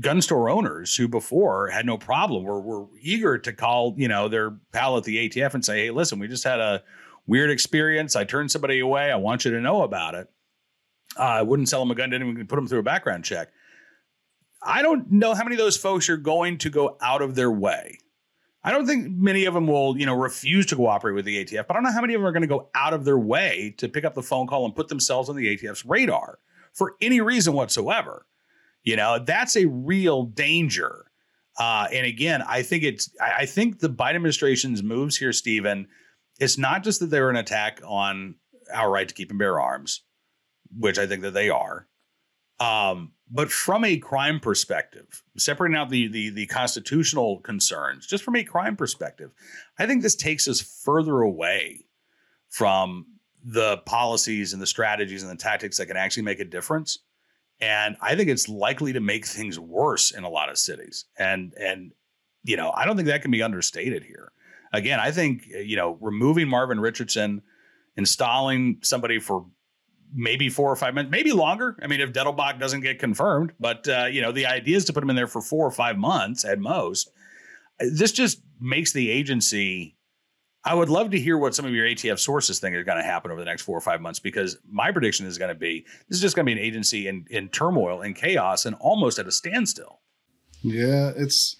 gun 0.00 0.20
store 0.20 0.48
owners 0.48 0.96
who 0.96 1.06
before 1.06 1.68
had 1.68 1.86
no 1.86 1.96
problem 1.96 2.42
were, 2.42 2.60
were 2.60 2.86
eager 3.00 3.38
to 3.38 3.52
call, 3.52 3.94
you 3.96 4.08
know, 4.08 4.28
their 4.28 4.56
pal 4.72 4.96
at 4.96 5.04
the 5.04 5.28
ATF 5.28 5.54
and 5.54 5.64
say, 5.64 5.84
hey, 5.84 5.90
listen, 5.90 6.18
we 6.18 6.26
just 6.26 6.42
had 6.42 6.58
a 6.58 6.82
weird 7.26 7.50
experience. 7.50 8.16
I 8.16 8.24
turned 8.24 8.50
somebody 8.50 8.80
away. 8.80 9.12
I 9.12 9.16
want 9.16 9.44
you 9.44 9.52
to 9.52 9.60
know 9.60 9.82
about 9.82 10.14
it. 10.14 10.28
Uh, 11.16 11.22
I 11.22 11.42
wouldn't 11.42 11.68
sell 11.68 11.80
them 11.80 11.92
a 11.92 11.94
gun, 11.94 12.10
didn't 12.10 12.28
even 12.28 12.46
put 12.46 12.56
them 12.56 12.66
through 12.66 12.80
a 12.80 12.84
background 12.84 13.24
check. 13.24 13.48
I 14.62 14.82
don't 14.82 15.12
know 15.12 15.34
how 15.34 15.44
many 15.44 15.54
of 15.54 15.60
those 15.60 15.76
folks 15.76 16.08
are 16.08 16.16
going 16.16 16.58
to 16.58 16.70
go 16.70 16.96
out 17.00 17.22
of 17.22 17.34
their 17.34 17.50
way 17.50 17.98
I 18.64 18.70
don't 18.70 18.86
think 18.86 19.10
many 19.10 19.44
of 19.44 19.52
them 19.52 19.66
will, 19.66 19.96
you 19.98 20.06
know, 20.06 20.14
refuse 20.14 20.64
to 20.66 20.76
cooperate 20.76 21.12
with 21.12 21.26
the 21.26 21.44
ATF, 21.44 21.66
but 21.66 21.72
I 21.72 21.74
don't 21.74 21.82
know 21.84 21.92
how 21.92 22.00
many 22.00 22.14
of 22.14 22.20
them 22.20 22.26
are 22.26 22.32
going 22.32 22.42
to 22.42 22.48
go 22.48 22.70
out 22.74 22.94
of 22.94 23.04
their 23.04 23.18
way 23.18 23.74
to 23.76 23.88
pick 23.88 24.04
up 24.04 24.14
the 24.14 24.22
phone 24.22 24.46
call 24.46 24.64
and 24.64 24.74
put 24.74 24.88
themselves 24.88 25.28
on 25.28 25.36
the 25.36 25.54
ATF's 25.54 25.84
radar 25.84 26.38
for 26.72 26.94
any 27.02 27.20
reason 27.20 27.52
whatsoever. 27.52 28.26
You 28.82 28.96
know, 28.96 29.18
that's 29.18 29.56
a 29.56 29.66
real 29.66 30.24
danger. 30.24 31.10
Uh, 31.58 31.88
and 31.92 32.06
again, 32.06 32.42
I 32.42 32.62
think 32.62 32.82
it's 32.82 33.10
I 33.20 33.46
think 33.46 33.78
the 33.78 33.88
Biden 33.88 34.16
administration's 34.16 34.82
moves 34.82 35.16
here, 35.16 35.32
Stephen, 35.32 35.86
it's 36.40 36.58
not 36.58 36.82
just 36.82 37.00
that 37.00 37.10
they're 37.10 37.30
an 37.30 37.36
attack 37.36 37.80
on 37.86 38.36
our 38.72 38.90
right 38.90 39.06
to 39.06 39.14
keep 39.14 39.30
and 39.30 39.38
bear 39.38 39.60
arms, 39.60 40.02
which 40.76 40.98
I 40.98 41.06
think 41.06 41.22
that 41.22 41.32
they 41.34 41.50
are. 41.50 41.86
Um, 42.60 43.12
but 43.30 43.50
from 43.50 43.84
a 43.84 43.96
crime 43.96 44.38
perspective, 44.38 45.22
separating 45.36 45.76
out 45.76 45.90
the, 45.90 46.08
the 46.08 46.30
the 46.30 46.46
constitutional 46.46 47.40
concerns, 47.40 48.06
just 48.06 48.22
from 48.22 48.36
a 48.36 48.44
crime 48.44 48.76
perspective, 48.76 49.32
I 49.78 49.86
think 49.86 50.02
this 50.02 50.14
takes 50.14 50.46
us 50.46 50.60
further 50.60 51.20
away 51.22 51.86
from 52.48 53.06
the 53.42 53.78
policies 53.78 54.52
and 54.52 54.62
the 54.62 54.66
strategies 54.66 55.22
and 55.22 55.32
the 55.32 55.42
tactics 55.42 55.78
that 55.78 55.86
can 55.86 55.96
actually 55.96 56.22
make 56.22 56.40
a 56.40 56.44
difference. 56.44 57.00
And 57.60 57.96
I 58.00 58.14
think 58.14 58.28
it's 58.28 58.48
likely 58.48 58.92
to 58.92 59.00
make 59.00 59.26
things 59.26 59.58
worse 59.58 60.10
in 60.10 60.24
a 60.24 60.28
lot 60.28 60.48
of 60.48 60.58
cities. 60.58 61.06
And 61.18 61.54
and 61.58 61.92
you 62.42 62.56
know, 62.56 62.72
I 62.76 62.84
don't 62.84 62.96
think 62.96 63.08
that 63.08 63.22
can 63.22 63.30
be 63.30 63.42
understated 63.42 64.04
here. 64.04 64.32
Again, 64.72 65.00
I 65.00 65.10
think 65.10 65.46
you 65.46 65.76
know, 65.76 65.98
removing 66.00 66.48
Marvin 66.48 66.78
Richardson, 66.78 67.42
installing 67.96 68.78
somebody 68.82 69.18
for 69.18 69.46
maybe 70.14 70.48
four 70.48 70.70
or 70.70 70.76
five 70.76 70.94
months, 70.94 71.10
maybe 71.10 71.32
longer. 71.32 71.76
I 71.82 71.88
mean, 71.88 72.00
if 72.00 72.12
Dettelbach 72.12 72.60
doesn't 72.60 72.80
get 72.80 72.98
confirmed, 72.98 73.52
but 73.58 73.86
uh, 73.88 74.06
you 74.10 74.22
know, 74.22 74.32
the 74.32 74.46
idea 74.46 74.76
is 74.76 74.84
to 74.86 74.92
put 74.92 75.02
him 75.02 75.10
in 75.10 75.16
there 75.16 75.26
for 75.26 75.42
four 75.42 75.66
or 75.66 75.70
five 75.72 75.98
months 75.98 76.44
at 76.44 76.58
most. 76.58 77.10
This 77.80 78.12
just 78.12 78.40
makes 78.60 78.92
the 78.92 79.10
agency. 79.10 79.96
I 80.64 80.74
would 80.74 80.88
love 80.88 81.10
to 81.10 81.20
hear 81.20 81.36
what 81.36 81.54
some 81.54 81.66
of 81.66 81.72
your 81.72 81.86
ATF 81.86 82.18
sources 82.18 82.60
think 82.60 82.76
is 82.76 82.84
going 82.84 82.96
to 82.96 83.04
happen 83.04 83.30
over 83.30 83.40
the 83.40 83.44
next 83.44 83.62
four 83.62 83.76
or 83.76 83.82
five 83.82 84.00
months, 84.00 84.20
because 84.20 84.56
my 84.70 84.92
prediction 84.92 85.26
is 85.26 85.36
going 85.36 85.50
to 85.50 85.54
be 85.54 85.84
this 86.08 86.16
is 86.16 86.22
just 86.22 86.36
going 86.36 86.46
to 86.46 86.54
be 86.54 86.58
an 86.58 86.64
agency 86.64 87.08
in, 87.08 87.26
in 87.28 87.48
turmoil 87.48 88.00
and 88.00 88.14
chaos 88.14 88.64
and 88.64 88.76
almost 88.76 89.18
at 89.18 89.26
a 89.26 89.32
standstill. 89.32 90.00
Yeah, 90.62 91.10
it's 91.16 91.56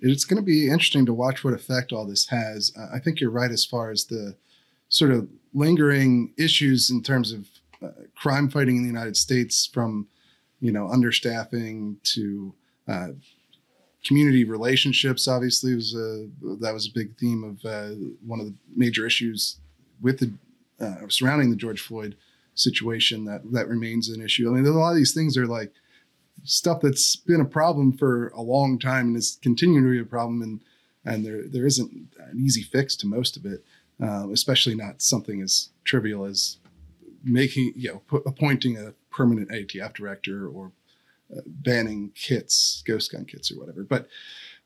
it's 0.00 0.24
going 0.24 0.36
to 0.36 0.44
be 0.44 0.66
interesting 0.66 1.06
to 1.06 1.14
watch 1.14 1.44
what 1.44 1.54
effect 1.54 1.92
all 1.92 2.04
this 2.04 2.26
has. 2.26 2.72
I 2.92 2.98
think 2.98 3.20
you're 3.20 3.30
right 3.30 3.50
as 3.50 3.64
far 3.64 3.90
as 3.90 4.06
the 4.06 4.36
sort 4.88 5.12
of 5.12 5.28
lingering 5.54 6.34
issues 6.36 6.90
in 6.90 7.02
terms 7.02 7.32
of 7.32 7.48
uh, 7.84 7.90
crime 8.14 8.48
fighting 8.48 8.76
in 8.76 8.82
the 8.82 8.88
United 8.88 9.16
States 9.16 9.66
from, 9.66 10.08
you 10.60 10.72
know, 10.72 10.86
understaffing 10.86 11.96
to 12.02 12.54
uh, 12.88 13.08
community 14.04 14.44
relationships. 14.44 15.28
Obviously, 15.28 15.74
was 15.74 15.94
a 15.94 16.28
that 16.60 16.72
was 16.72 16.86
a 16.86 16.92
big 16.92 17.16
theme 17.18 17.44
of 17.44 17.64
uh, 17.64 17.94
one 18.26 18.40
of 18.40 18.46
the 18.46 18.54
major 18.74 19.06
issues 19.06 19.58
with 20.00 20.18
the 20.18 20.32
uh, 20.84 21.08
surrounding 21.08 21.50
the 21.50 21.56
George 21.56 21.80
Floyd 21.80 22.16
situation. 22.54 23.24
That 23.24 23.52
that 23.52 23.68
remains 23.68 24.08
an 24.08 24.22
issue. 24.22 24.48
I 24.48 24.54
mean, 24.54 24.66
a 24.66 24.70
lot 24.70 24.90
of 24.90 24.96
these 24.96 25.14
things 25.14 25.36
are 25.36 25.46
like 25.46 25.72
stuff 26.44 26.80
that's 26.80 27.16
been 27.16 27.40
a 27.40 27.44
problem 27.44 27.92
for 27.92 28.28
a 28.28 28.42
long 28.42 28.78
time 28.78 29.08
and 29.08 29.16
is 29.16 29.38
continuing 29.42 29.84
to 29.84 29.90
be 29.90 30.00
a 30.00 30.04
problem 30.04 30.42
and 30.42 30.60
and 31.04 31.24
there 31.24 31.42
there 31.48 31.66
isn't 31.66 31.90
an 32.18 32.38
easy 32.38 32.62
fix 32.62 32.96
to 32.96 33.06
most 33.06 33.36
of 33.36 33.46
it 33.46 33.64
uh, 34.02 34.28
especially 34.30 34.74
not 34.74 35.00
something 35.00 35.40
as 35.40 35.70
trivial 35.84 36.24
as 36.24 36.58
making 37.24 37.72
you 37.76 38.00
know 38.10 38.20
appointing 38.26 38.76
a 38.76 38.92
permanent 39.10 39.50
ATF 39.50 39.94
director 39.94 40.48
or 40.48 40.72
uh, 41.34 41.40
banning 41.46 42.12
kits, 42.14 42.82
ghost 42.86 43.12
gun 43.12 43.24
kits 43.24 43.50
or 43.50 43.58
whatever. 43.58 43.82
But 43.82 44.08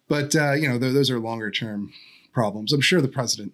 but 0.09 0.35
uh, 0.35 0.53
you 0.53 0.69
know 0.69 0.79
th- 0.79 0.95
those 0.95 1.11
are 1.11 1.19
longer 1.19 1.51
term 1.51 1.93
problems. 2.33 2.73
I'm 2.73 2.81
sure 2.81 3.01
the 3.01 3.09
president 3.09 3.53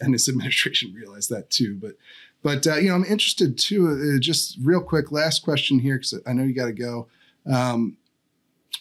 and 0.00 0.12
his 0.12 0.28
administration 0.28 0.94
realize 0.94 1.28
that 1.28 1.50
too. 1.50 1.76
But 1.80 1.96
but 2.42 2.66
uh, 2.66 2.76
you 2.76 2.88
know 2.88 2.94
I'm 2.94 3.04
interested 3.04 3.58
too. 3.58 3.88
Uh, 3.88 4.20
just 4.20 4.56
real 4.62 4.80
quick, 4.80 5.10
last 5.10 5.42
question 5.42 5.80
here 5.80 5.96
because 5.96 6.20
I 6.26 6.32
know 6.32 6.44
you 6.44 6.54
got 6.54 6.66
to 6.66 6.72
go. 6.72 7.08
Um, 7.50 7.96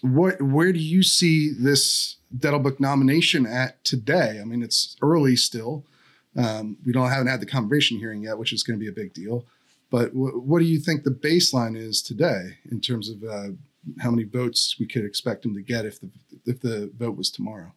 what 0.02 0.42
where 0.42 0.72
do 0.72 0.80
you 0.80 1.04
see 1.04 1.52
this 1.52 2.18
Dettelbach 2.36 2.80
nomination 2.80 3.46
at 3.46 3.84
today? 3.84 4.40
I 4.42 4.46
mean, 4.46 4.62
it's 4.62 4.98
early 5.02 5.36
still. 5.36 5.84
Um, 6.38 6.78
we 6.86 6.92
don't 6.92 7.10
haven't 7.10 7.28
had 7.28 7.40
the 7.40 7.46
confirmation 7.46 7.98
hearing 7.98 8.24
yet, 8.24 8.38
which 8.38 8.54
is 8.54 8.64
going 8.64 8.78
to 8.78 8.84
be 8.84 8.90
a 8.90 8.94
big 8.94 9.14
deal. 9.14 9.46
But 9.90 10.14
w- 10.14 10.40
what 10.40 10.60
do 10.60 10.66
you 10.66 10.80
think 10.80 11.04
the 11.04 11.12
baseline 11.12 11.78
is 11.78 12.02
today 12.02 12.58
in 12.72 12.82
terms 12.82 13.10
of 13.10 13.24
uh, 13.24 13.50
how 14.00 14.12
many 14.12 14.24
votes 14.24 14.76
we 14.80 14.86
could 14.86 15.06
expect 15.06 15.46
him 15.46 15.54
to 15.56 15.62
get 15.62 15.86
if 15.86 16.00
the 16.02 16.10
if 16.46 16.60
the 16.62 16.92
vote 16.98 17.16
was 17.16 17.30
tomorrow? 17.30 17.72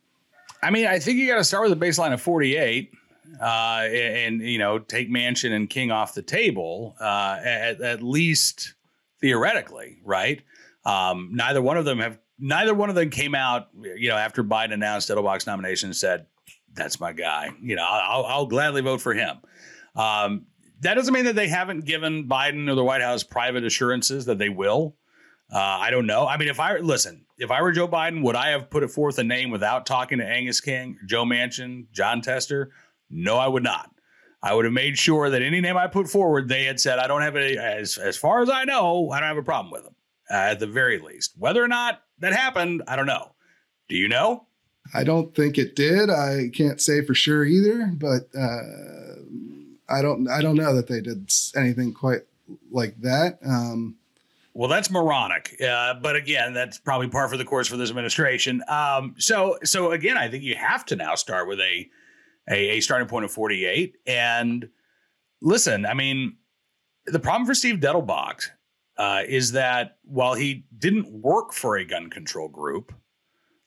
I 0.63 0.71
mean, 0.71 0.87
I 0.87 0.99
think 0.99 1.19
you 1.19 1.29
got 1.29 1.37
to 1.37 1.45
start 1.45 1.69
with 1.69 1.81
a 1.81 1.87
baseline 1.87 2.13
of 2.13 2.21
48 2.21 2.93
uh, 3.41 3.87
and, 3.91 4.41
you 4.41 4.59
know, 4.59 4.79
take 4.79 5.11
Manchin 5.11 5.53
and 5.53 5.69
King 5.69 5.91
off 5.91 6.15
the 6.15 6.23
table, 6.23 6.97
uh, 7.01 7.39
at, 7.43 7.81
at, 7.81 8.03
least 8.03 8.75
theoretically, 9.21 9.99
right? 10.05 10.43
Um, 10.85 11.31
neither 11.33 11.63
one 11.63 11.77
of 11.77 11.85
them 11.85 11.99
have, 12.01 12.19
neither 12.39 12.75
one 12.75 12.89
of 12.89 12.95
them 12.95 13.11
came 13.11 13.35
out, 13.35 13.69
you 13.81 14.09
know, 14.09 14.17
after 14.17 14.43
Biden 14.43 14.73
announced 14.73 15.09
Dettelbach's 15.09 15.47
nomination 15.47 15.89
and 15.89 15.97
said, 15.97 16.27
that's 16.79 17.01
my 17.01 17.13
guy. 17.13 17.51
You 17.61 17.77
know, 17.77 17.85
I'll, 17.87 18.25
I'll 18.25 18.47
gladly 18.47 18.81
vote 18.81 19.01
for 19.01 19.13
him. 19.13 19.39
Um, 19.97 20.47
that 20.81 20.95
doesn't 20.95 21.13
mean 21.13 21.25
that 21.25 21.35
they 21.35 21.49
haven't 21.49 21.85
given 21.85 22.29
Biden 22.29 22.71
or 22.71 22.75
the 22.75 22.85
White 22.85 23.03
House 23.03 23.23
private 23.23 23.65
assurances 23.65 24.27
that 24.27 24.39
they 24.39 24.49
will. 24.49 24.97
Uh, 25.53 25.59
I 25.59 25.91
don't 25.91 26.07
know. 26.07 26.27
I 26.27 26.37
mean, 26.37 26.49
if 26.49 26.61
I 26.61 26.77
listen, 26.79 27.25
if 27.39 27.51
I 27.51 27.63
were 27.63 27.73
Joe 27.73 27.89
Biden, 27.89 28.23
would 28.23 28.37
I 28.37 28.51
have 28.51 28.71
put 28.71 28.89
forth 28.91 29.19
a 29.19 29.25
name 29.25 29.51
without 29.51 29.87
talking 29.87 30.19
to 30.19 30.25
Angus 30.25 30.61
King, 30.61 30.99
Joe 31.07 31.25
Manchin, 31.25 31.87
Jon 31.91 32.21
Tester? 32.21 32.71
No, 33.11 33.39
I 33.39 33.49
would 33.49 33.63
not. 33.63 33.91
I 34.43 34.55
would 34.55 34.67
have 34.67 34.75
made 34.75 34.99
sure 34.99 35.31
that 35.31 35.43
any 35.43 35.61
name 35.61 35.77
I 35.77 35.87
put 35.89 36.09
forward, 36.09 36.49
they 36.49 36.65
had 36.65 36.79
said, 36.79 36.99
I 36.99 37.07
don't 37.07 37.23
have 37.23 37.35
any, 37.35 37.59
as, 37.59 37.99
as 37.99 38.17
far 38.17 38.43
as 38.43 38.51
I 38.51 38.65
know, 38.65 39.11
I 39.11 39.19
don't 39.19 39.29
have 39.29 39.37
a 39.37 39.43
problem 39.43 39.73
with 39.73 39.85
them 39.85 39.95
uh, 40.31 40.35
at 40.35 40.61
the 40.61 40.67
very 40.67 40.99
least. 41.01 41.33
Whether 41.37 41.63
or 41.65 41.69
not 41.69 42.03
that 42.19 42.35
happened, 42.35 42.83
I 42.87 42.95
don't 42.95 43.07
know. 43.07 43.35
Do 43.89 43.97
you 43.97 44.07
know? 44.07 44.47
I 44.95 45.05
don't 45.05 45.35
think 45.35 45.59
it 45.59 45.77
did. 45.77 46.11
I 46.11 46.51
can't 46.53 46.81
say 46.81 47.05
for 47.05 47.15
sure 47.15 47.45
either, 47.45 47.91
but 47.95 48.29
uh, 48.37 48.63
I 49.89 50.03
don't. 50.03 50.29
I 50.29 50.41
don't 50.43 50.57
know 50.57 50.75
that 50.75 50.87
they 50.87 51.01
did 51.01 51.31
anything 51.57 51.93
quite 51.93 52.23
like 52.71 53.01
that. 53.01 53.39
Um, 53.45 53.97
well, 54.59 54.69
that's 54.69 54.91
moronic. 54.91 55.57
Uh, 55.63 55.95
but 55.95 56.17
again, 56.17 56.53
that's 56.53 56.79
probably 56.79 57.09
par 57.09 57.29
for 57.29 57.37
the 57.37 57.45
course 57.45 57.69
for 57.69 57.77
this 57.77 57.91
administration. 57.91 58.61
Um, 58.67 59.15
so, 59.17 59.57
so 59.63 59.93
again, 59.93 60.17
I 60.17 60.29
think 60.29 60.43
you 60.43 60.57
have 60.57 60.85
to 60.87 60.97
now 60.97 61.15
start 61.15 61.47
with 61.47 61.61
a, 61.61 61.89
a, 62.51 62.71
a 62.71 62.81
starting 62.81 63.07
point 63.07 63.25
of 63.25 63.31
48. 63.31 63.99
And 64.07 64.69
listen, 65.41 65.87
I 65.87 65.95
mean, 65.95 66.39
the 67.07 67.21
problem 67.21 67.47
for 67.47 67.55
Steve 67.55 67.77
Dettelbach 67.77 68.49
uh, 68.97 69.23
is 69.29 69.53
that 69.53 69.99
while 70.03 70.35
he 70.35 70.65
didn't 70.77 71.09
work 71.09 71.53
for 71.53 71.77
a 71.77 71.85
gun 71.85 72.11
control 72.11 72.49
group 72.49 72.93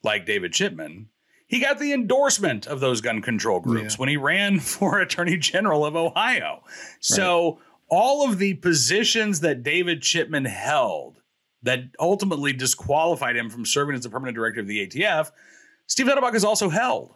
like 0.03 0.26
David 0.26 0.51
Chipman, 0.51 1.07
he 1.52 1.60
got 1.60 1.80
the 1.80 1.91
endorsement 1.91 2.66
of 2.66 2.80
those 2.80 3.02
gun 3.02 3.22
control 3.22 3.60
groups 3.60 3.95
yeah. 3.95 3.97
when 3.97 4.08
he 4.08 4.16
ran 4.16 4.60
for 4.62 5.02
Attorney 5.02 5.36
General 5.36 5.86
of 5.86 5.97
Ohio. 5.97 6.64
So 7.02 7.49
right. 7.49 7.60
all 7.89 8.26
of 8.26 8.39
the 8.39 8.54
positions 8.54 9.41
that 9.41 9.62
David 9.62 10.02
Chipman 10.02 10.45
held 10.45 11.20
that 11.64 11.80
ultimately 11.99 12.54
disqualified 12.54 13.36
him 13.36 13.49
from 13.49 13.66
serving 13.66 13.95
as 13.95 14.04
the 14.04 14.10
permanent 14.10 14.34
director 14.34 14.62
of 14.62 14.68
the 14.68 14.88
ATF, 14.88 15.30
Steve 15.88 16.06
Dettelbach 16.06 16.32
has 16.32 16.45
also 16.45 16.70
held. 16.70 17.16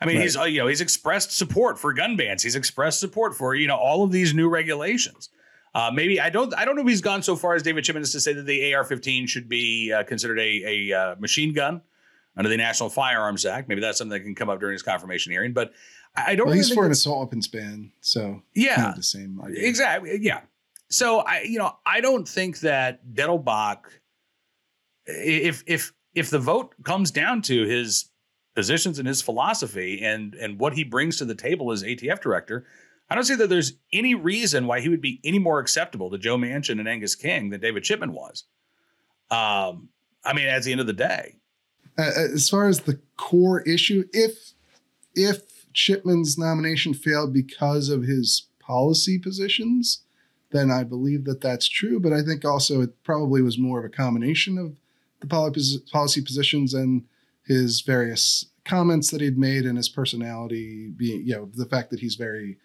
I 0.00 0.06
mean, 0.06 0.16
right. 0.16 0.22
he's 0.24 0.36
uh, 0.36 0.44
you 0.44 0.58
know 0.58 0.66
he's 0.66 0.80
expressed 0.80 1.30
support 1.30 1.78
for 1.78 1.92
gun 1.92 2.16
bans. 2.16 2.42
He's 2.42 2.56
expressed 2.56 2.98
support 2.98 3.36
for 3.36 3.54
you 3.54 3.68
know 3.68 3.76
all 3.76 4.02
of 4.02 4.10
these 4.10 4.34
new 4.34 4.48
regulations. 4.48 5.28
Uh, 5.76 5.92
maybe 5.94 6.20
I 6.20 6.28
don't 6.28 6.52
I 6.56 6.64
don't 6.64 6.74
know 6.74 6.82
if 6.82 6.88
he's 6.88 7.02
gone 7.02 7.22
so 7.22 7.36
far 7.36 7.54
as 7.54 7.62
David 7.62 7.84
Chipman 7.84 8.02
is 8.02 8.10
to 8.12 8.20
say 8.20 8.32
that 8.32 8.46
the 8.46 8.74
AR-15 8.74 9.28
should 9.28 9.48
be 9.48 9.92
uh, 9.92 10.02
considered 10.02 10.40
a, 10.40 10.88
a 10.90 10.92
uh, 10.92 11.16
machine 11.20 11.52
gun 11.52 11.82
under 12.36 12.48
the 12.48 12.56
National 12.56 12.88
Firearms 12.88 13.44
Act. 13.44 13.68
Maybe 13.68 13.80
that's 13.80 13.98
something 13.98 14.18
that 14.18 14.24
can 14.24 14.34
come 14.34 14.48
up 14.48 14.60
during 14.60 14.74
his 14.74 14.82
confirmation 14.82 15.32
hearing. 15.32 15.52
But 15.52 15.72
I 16.16 16.34
don't. 16.34 16.46
Well, 16.46 16.54
really 16.54 16.58
he's 16.58 16.72
for 16.72 16.86
an 16.86 16.92
assault 16.92 17.20
weapons 17.20 17.48
ban, 17.48 17.92
so 18.00 18.42
yeah, 18.54 18.76
kind 18.76 18.88
of 18.90 18.96
the 18.96 19.02
same 19.02 19.40
idea. 19.40 19.66
Exactly. 19.66 20.18
Yeah. 20.20 20.40
So 20.88 21.20
I, 21.20 21.42
you 21.42 21.58
know, 21.58 21.76
I 21.86 22.00
don't 22.00 22.28
think 22.28 22.60
that 22.60 23.00
Dettelbach, 23.14 23.78
if 25.06 25.62
if 25.66 25.92
if 26.14 26.30
the 26.30 26.38
vote 26.38 26.74
comes 26.84 27.10
down 27.10 27.42
to 27.42 27.64
his 27.64 28.10
positions 28.56 28.98
and 28.98 29.06
his 29.06 29.22
philosophy 29.22 30.00
and 30.02 30.34
and 30.34 30.58
what 30.58 30.74
he 30.74 30.82
brings 30.82 31.16
to 31.18 31.24
the 31.24 31.34
table 31.34 31.70
as 31.70 31.84
ATF 31.84 32.20
director, 32.20 32.66
I 33.08 33.14
don't 33.14 33.24
see 33.24 33.36
that 33.36 33.48
there's 33.48 33.74
any 33.92 34.14
reason 34.14 34.66
why 34.66 34.80
he 34.80 34.88
would 34.88 35.00
be 35.00 35.20
any 35.24 35.38
more 35.38 35.60
acceptable 35.60 36.10
to 36.10 36.18
Joe 36.18 36.36
Manchin 36.36 36.78
and 36.78 36.88
Angus 36.88 37.14
King 37.14 37.50
than 37.50 37.60
David 37.60 37.84
Chipman 37.84 38.12
was. 38.12 38.44
Um, 39.30 39.88
I 40.24 40.32
mean, 40.34 40.46
at 40.46 40.62
the 40.64 40.72
end 40.72 40.80
of 40.80 40.86
the 40.86 40.92
day, 40.92 41.36
uh, 41.98 42.10
as 42.34 42.48
far 42.48 42.68
as 42.68 42.80
the 42.80 43.00
core 43.16 43.60
issue, 43.62 44.04
if 44.12 44.52
if 45.14 45.66
Chipman's 45.72 46.38
nomination 46.38 46.94
failed 46.94 47.32
because 47.32 47.88
of 47.88 48.02
his 48.02 48.48
policy 48.60 49.18
positions, 49.18 50.02
then 50.50 50.70
I 50.70 50.84
believe 50.84 51.24
that 51.24 51.40
that's 51.40 51.68
true. 51.68 52.00
But 52.00 52.12
I 52.12 52.22
think 52.22 52.44
also 52.44 52.80
it 52.80 53.02
probably 53.02 53.42
was 53.42 53.58
more 53.58 53.78
of 53.78 53.84
a 53.84 53.88
combination 53.88 54.58
of 54.58 54.76
the 55.20 55.26
policy 55.92 56.22
positions 56.22 56.74
and 56.74 57.04
his 57.44 57.80
various 57.80 58.46
comments 58.64 59.10
that 59.10 59.20
he'd 59.20 59.38
made 59.38 59.64
and 59.64 59.76
his 59.76 59.88
personality 59.88 60.90
being, 60.90 61.26
you 61.26 61.34
know, 61.34 61.50
the 61.54 61.66
fact 61.66 61.90
that 61.90 62.00
he's 62.00 62.14
very 62.14 62.56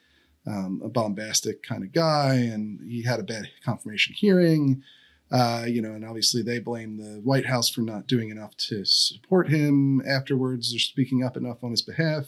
um, 0.47 0.82
a 0.84 0.89
bombastic 0.89 1.63
kind 1.63 1.84
of 1.84 1.91
guy 1.91 2.36
and 2.36 2.80
he 2.88 3.01
had 3.01 3.19
a 3.19 3.23
bad 3.23 3.49
confirmation 3.63 4.13
hearing. 4.13 4.84
Uh, 5.32 5.65
you 5.67 5.82
know, 5.82 5.93
and 5.93 6.05
obviously 6.05 6.41
they 6.41 6.59
blame 6.59 6.97
the 6.97 7.19
White 7.21 7.47
House 7.47 7.69
for 7.69 7.82
not 7.82 8.07
doing 8.07 8.30
enough 8.30 8.55
to 8.57 8.86
support 8.86 9.49
him 9.49 10.01
afterwards 10.07 10.73
or 10.73 10.80
speaking 10.80 11.23
up 11.23 11.36
enough 11.36 11.63
on 11.63 11.71
his 11.71 11.82
behalf. 11.82 12.26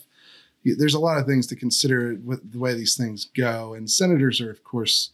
There's 0.65 0.95
a 0.95 0.99
lot 0.99 1.17
of 1.17 1.25
things 1.25 1.47
to 1.47 1.55
consider 1.55 2.19
with 2.23 2.51
the 2.51 2.59
way 2.59 2.73
these 2.73 2.97
things 2.97 3.25
go, 3.25 3.73
and 3.73 3.89
senators 3.89 4.41
are, 4.41 4.49
of 4.49 4.63
course, 4.63 5.11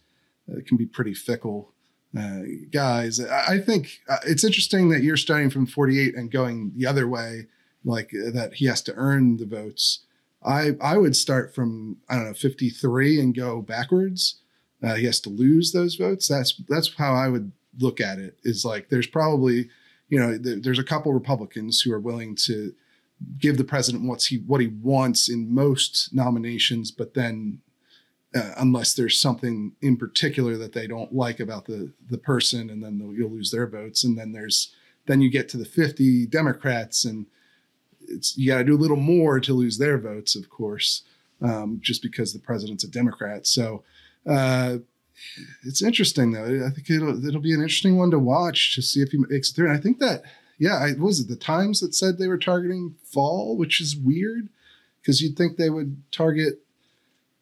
uh, 0.50 0.60
can 0.66 0.76
be 0.76 0.86
pretty 0.86 1.14
fickle 1.14 1.72
uh, 2.18 2.40
guys. 2.70 3.20
I, 3.20 3.54
I 3.54 3.58
think 3.58 4.00
uh, 4.08 4.18
it's 4.26 4.44
interesting 4.44 4.88
that 4.90 5.02
you're 5.02 5.16
starting 5.16 5.50
from 5.50 5.66
48 5.66 6.14
and 6.16 6.30
going 6.30 6.72
the 6.76 6.86
other 6.86 7.06
way, 7.06 7.46
like 7.84 8.12
uh, 8.14 8.30
that 8.30 8.54
he 8.54 8.66
has 8.66 8.82
to 8.82 8.94
earn 8.94 9.36
the 9.36 9.46
votes. 9.46 10.00
I 10.44 10.72
I 10.80 10.98
would 10.98 11.16
start 11.16 11.54
from 11.54 11.98
I 12.08 12.16
don't 12.16 12.26
know 12.26 12.34
53 12.34 13.20
and 13.20 13.34
go 13.34 13.62
backwards. 13.62 14.40
Uh, 14.82 14.94
he 14.94 15.06
has 15.06 15.20
to 15.20 15.30
lose 15.30 15.72
those 15.72 15.94
votes. 15.94 16.28
That's 16.28 16.60
that's 16.68 16.94
how 16.96 17.14
I 17.14 17.28
would 17.28 17.52
look 17.78 18.00
at 18.00 18.18
it 18.18 18.38
is 18.44 18.64
like 18.64 18.88
there's 18.88 19.06
probably 19.06 19.68
you 20.08 20.18
know 20.18 20.38
th- 20.38 20.62
there's 20.62 20.78
a 20.78 20.84
couple 20.84 21.12
Republicans 21.12 21.80
who 21.80 21.92
are 21.92 22.00
willing 22.00 22.36
to 22.36 22.74
give 23.38 23.56
the 23.56 23.64
president 23.64 24.04
what's 24.04 24.26
he 24.26 24.38
what 24.38 24.60
he 24.60 24.68
wants 24.68 25.28
in 25.28 25.52
most 25.52 26.10
nominations, 26.12 26.90
but 26.90 27.14
then 27.14 27.60
uh, 28.34 28.52
unless 28.58 28.94
there's 28.94 29.20
something 29.20 29.72
in 29.80 29.96
particular 29.96 30.56
that 30.56 30.72
they 30.72 30.86
don't 30.86 31.14
like 31.14 31.40
about 31.40 31.66
the 31.66 31.92
the 32.08 32.18
person, 32.18 32.70
and 32.70 32.82
then 32.82 32.98
you'll 33.16 33.30
lose 33.30 33.50
their 33.50 33.66
votes, 33.66 34.04
and 34.04 34.18
then 34.18 34.32
there's 34.32 34.74
then 35.06 35.20
you 35.20 35.30
get 35.30 35.48
to 35.50 35.58
the 35.58 35.64
50 35.64 36.26
Democrats, 36.26 37.04
and 37.04 37.26
it's 38.00 38.36
you 38.36 38.50
got 38.50 38.58
to 38.58 38.64
do 38.64 38.74
a 38.74 38.76
little 38.76 38.96
more 38.96 39.40
to 39.40 39.52
lose 39.54 39.78
their 39.78 39.98
votes, 39.98 40.34
of 40.34 40.48
course, 40.50 41.02
um, 41.42 41.78
just 41.82 42.02
because 42.02 42.32
the 42.32 42.38
president's 42.38 42.84
a 42.84 42.88
Democrat. 42.88 43.46
So. 43.46 43.84
Uh, 44.28 44.78
it's 45.62 45.82
interesting 45.82 46.32
though. 46.32 46.66
I 46.66 46.70
think 46.70 46.90
it'll 46.90 47.26
it'll 47.26 47.40
be 47.40 47.54
an 47.54 47.60
interesting 47.60 47.96
one 47.96 48.10
to 48.10 48.18
watch 48.18 48.74
to 48.74 48.82
see 48.82 49.00
if 49.00 49.10
he 49.10 49.18
makes 49.18 49.50
it 49.50 49.54
through. 49.54 49.68
And 49.68 49.76
I 49.76 49.80
think 49.80 49.98
that 49.98 50.22
yeah, 50.58 50.76
I, 50.76 50.92
was 50.98 51.20
it 51.20 51.28
the 51.28 51.36
Times 51.36 51.80
that 51.80 51.94
said 51.94 52.18
they 52.18 52.28
were 52.28 52.38
targeting 52.38 52.94
fall, 53.02 53.56
which 53.56 53.80
is 53.80 53.96
weird 53.96 54.48
because 55.00 55.20
you'd 55.20 55.36
think 55.36 55.56
they 55.56 55.70
would 55.70 56.02
target 56.12 56.60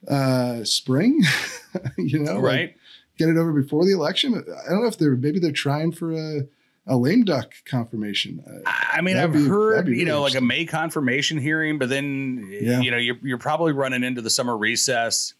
uh 0.08 0.64
spring, 0.64 1.22
you 1.98 2.18
know, 2.18 2.38
right? 2.38 2.70
Like 2.70 2.78
get 3.18 3.28
it 3.28 3.36
over 3.36 3.52
before 3.52 3.84
the 3.84 3.92
election. 3.92 4.34
I 4.34 4.70
don't 4.70 4.82
know 4.82 4.88
if 4.88 4.98
they're 4.98 5.16
maybe 5.16 5.38
they're 5.38 5.52
trying 5.52 5.92
for 5.92 6.12
a 6.12 6.46
a 6.86 6.96
lame 6.96 7.24
duck 7.24 7.52
confirmation. 7.64 8.42
Uh, 8.44 8.70
I 8.92 9.02
mean, 9.02 9.16
I've 9.16 9.32
be, 9.32 9.46
heard 9.46 9.88
you 9.88 10.04
know 10.04 10.22
like 10.22 10.34
a 10.34 10.40
May 10.40 10.64
confirmation 10.64 11.38
hearing, 11.38 11.78
but 11.78 11.88
then 11.88 12.48
yeah. 12.50 12.80
you 12.80 12.90
know 12.90 12.96
you're 12.96 13.18
you're 13.22 13.38
probably 13.38 13.72
running 13.72 14.02
into 14.02 14.20
the 14.20 14.30
summer 14.30 14.56
recess 14.56 15.34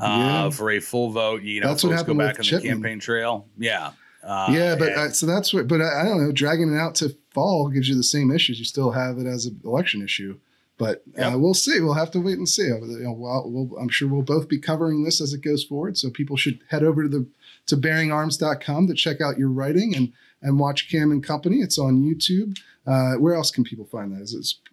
uh, 0.00 0.06
yeah. 0.06 0.50
for 0.50 0.70
a 0.70 0.80
full 0.80 1.10
vote. 1.10 1.42
You 1.42 1.60
know, 1.60 1.68
that's 1.68 1.84
what 1.84 1.92
happened 1.92 2.18
go 2.18 2.26
back 2.26 2.38
on 2.38 2.46
the 2.46 2.60
campaign 2.60 3.00
trail. 3.00 3.46
Yeah. 3.58 3.92
Uh, 4.22 4.48
yeah, 4.50 4.74
but 4.76 4.88
and, 4.88 4.98
uh, 4.98 5.10
so 5.10 5.26
that's 5.26 5.54
what. 5.54 5.68
But 5.68 5.80
I, 5.80 6.00
I, 6.00 6.04
don't 6.04 6.22
know. 6.22 6.32
Dragging 6.32 6.74
it 6.74 6.76
out 6.76 6.96
to 6.96 7.16
fall 7.30 7.68
gives 7.68 7.88
you 7.88 7.94
the 7.94 8.02
same 8.02 8.30
issues. 8.30 8.58
You 8.58 8.64
still 8.64 8.90
have 8.90 9.18
it 9.18 9.26
as 9.26 9.46
an 9.46 9.60
election 9.64 10.02
issue. 10.02 10.38
But 10.76 11.02
uh, 11.20 11.34
we'll 11.36 11.54
see. 11.54 11.80
We'll 11.80 11.94
have 11.94 12.12
to 12.12 12.20
wait 12.20 12.38
and 12.38 12.48
see. 12.48 12.62
You 12.62 12.78
know, 13.00 13.12
we'll, 13.12 13.50
we'll, 13.50 13.78
I'm 13.78 13.88
sure 13.88 14.08
we'll 14.08 14.22
both 14.22 14.48
be 14.48 14.58
covering 14.58 15.02
this 15.02 15.20
as 15.20 15.32
it 15.32 15.42
goes 15.42 15.64
forward. 15.64 15.98
So 15.98 16.08
people 16.08 16.36
should 16.36 16.60
head 16.68 16.84
over 16.84 17.02
to 17.02 17.08
the 17.08 17.26
to 17.66 17.76
bearingarms.com 17.76 18.86
to 18.86 18.94
check 18.94 19.20
out 19.20 19.38
your 19.38 19.50
writing 19.50 19.94
and 19.96 20.12
and 20.40 20.58
watch 20.58 20.88
Cam 20.88 21.10
and 21.10 21.22
Company. 21.22 21.58
It's 21.58 21.78
on 21.78 22.02
YouTube. 22.02 22.58
Uh, 22.86 23.14
where 23.14 23.34
else 23.34 23.50
can 23.50 23.64
people 23.64 23.84
find 23.86 24.12
that? 24.12 24.22
Is 24.22 24.34
it 24.34 24.70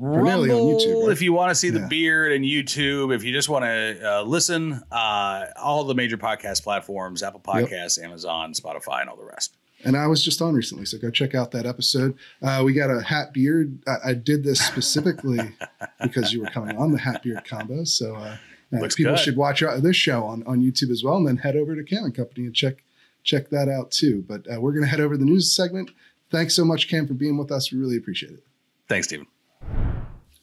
Rumble, 0.00 0.42
on 0.42 0.48
YouTube, 0.48 1.02
right? 1.02 1.12
if 1.12 1.22
you 1.22 1.32
want 1.32 1.50
to 1.50 1.56
see 1.56 1.70
the 1.70 1.80
yeah. 1.80 1.88
beard 1.88 2.32
and 2.32 2.44
YouTube, 2.44 3.12
if 3.12 3.24
you 3.24 3.32
just 3.32 3.48
want 3.48 3.64
to 3.64 4.00
uh, 4.02 4.22
listen, 4.22 4.80
uh, 4.92 5.46
all 5.56 5.82
the 5.84 5.94
major 5.94 6.16
podcast 6.16 6.62
platforms, 6.62 7.22
Apple 7.22 7.40
Podcasts, 7.40 7.98
yep. 7.98 8.06
Amazon, 8.06 8.52
Spotify, 8.52 9.00
and 9.00 9.10
all 9.10 9.16
the 9.16 9.24
rest. 9.24 9.56
And 9.84 9.96
I 9.96 10.06
was 10.06 10.24
just 10.24 10.40
on 10.40 10.54
recently, 10.54 10.84
so 10.84 10.98
go 10.98 11.10
check 11.10 11.34
out 11.34 11.50
that 11.52 11.66
episode. 11.66 12.16
Uh, 12.42 12.62
we 12.64 12.72
got 12.72 12.90
a 12.90 13.00
hat 13.00 13.32
beard. 13.32 13.78
I, 13.86 14.10
I 14.10 14.14
did 14.14 14.44
this 14.44 14.60
specifically 14.60 15.40
because 16.02 16.32
you 16.32 16.42
were 16.42 16.50
coming 16.50 16.76
on 16.76 16.92
the 16.92 16.98
hat 16.98 17.22
beard 17.22 17.44
combo. 17.44 17.84
So 17.84 18.14
uh, 18.14 18.36
uh 18.72 18.88
people 18.96 19.14
good. 19.14 19.18
should 19.18 19.36
watch 19.36 19.62
this 19.78 19.96
show 19.96 20.24
on, 20.24 20.44
on 20.44 20.60
YouTube 20.60 20.90
as 20.90 21.02
well, 21.02 21.16
and 21.16 21.26
then 21.26 21.38
head 21.38 21.56
over 21.56 21.74
to 21.74 21.82
Cam 21.82 22.04
and 22.04 22.14
Company 22.14 22.46
and 22.46 22.54
check 22.54 22.84
check 23.24 23.50
that 23.50 23.68
out 23.68 23.90
too. 23.90 24.24
But 24.28 24.46
uh, 24.50 24.60
we're 24.60 24.72
going 24.72 24.84
to 24.84 24.88
head 24.88 25.00
over 25.00 25.14
to 25.14 25.18
the 25.18 25.24
news 25.24 25.52
segment. 25.52 25.90
Thanks 26.30 26.54
so 26.54 26.64
much, 26.64 26.88
Cam, 26.88 27.06
for 27.06 27.14
being 27.14 27.36
with 27.36 27.50
us. 27.50 27.72
We 27.72 27.78
really 27.78 27.96
appreciate 27.96 28.32
it. 28.32 28.44
Thanks, 28.88 29.08
Stephen. 29.08 29.26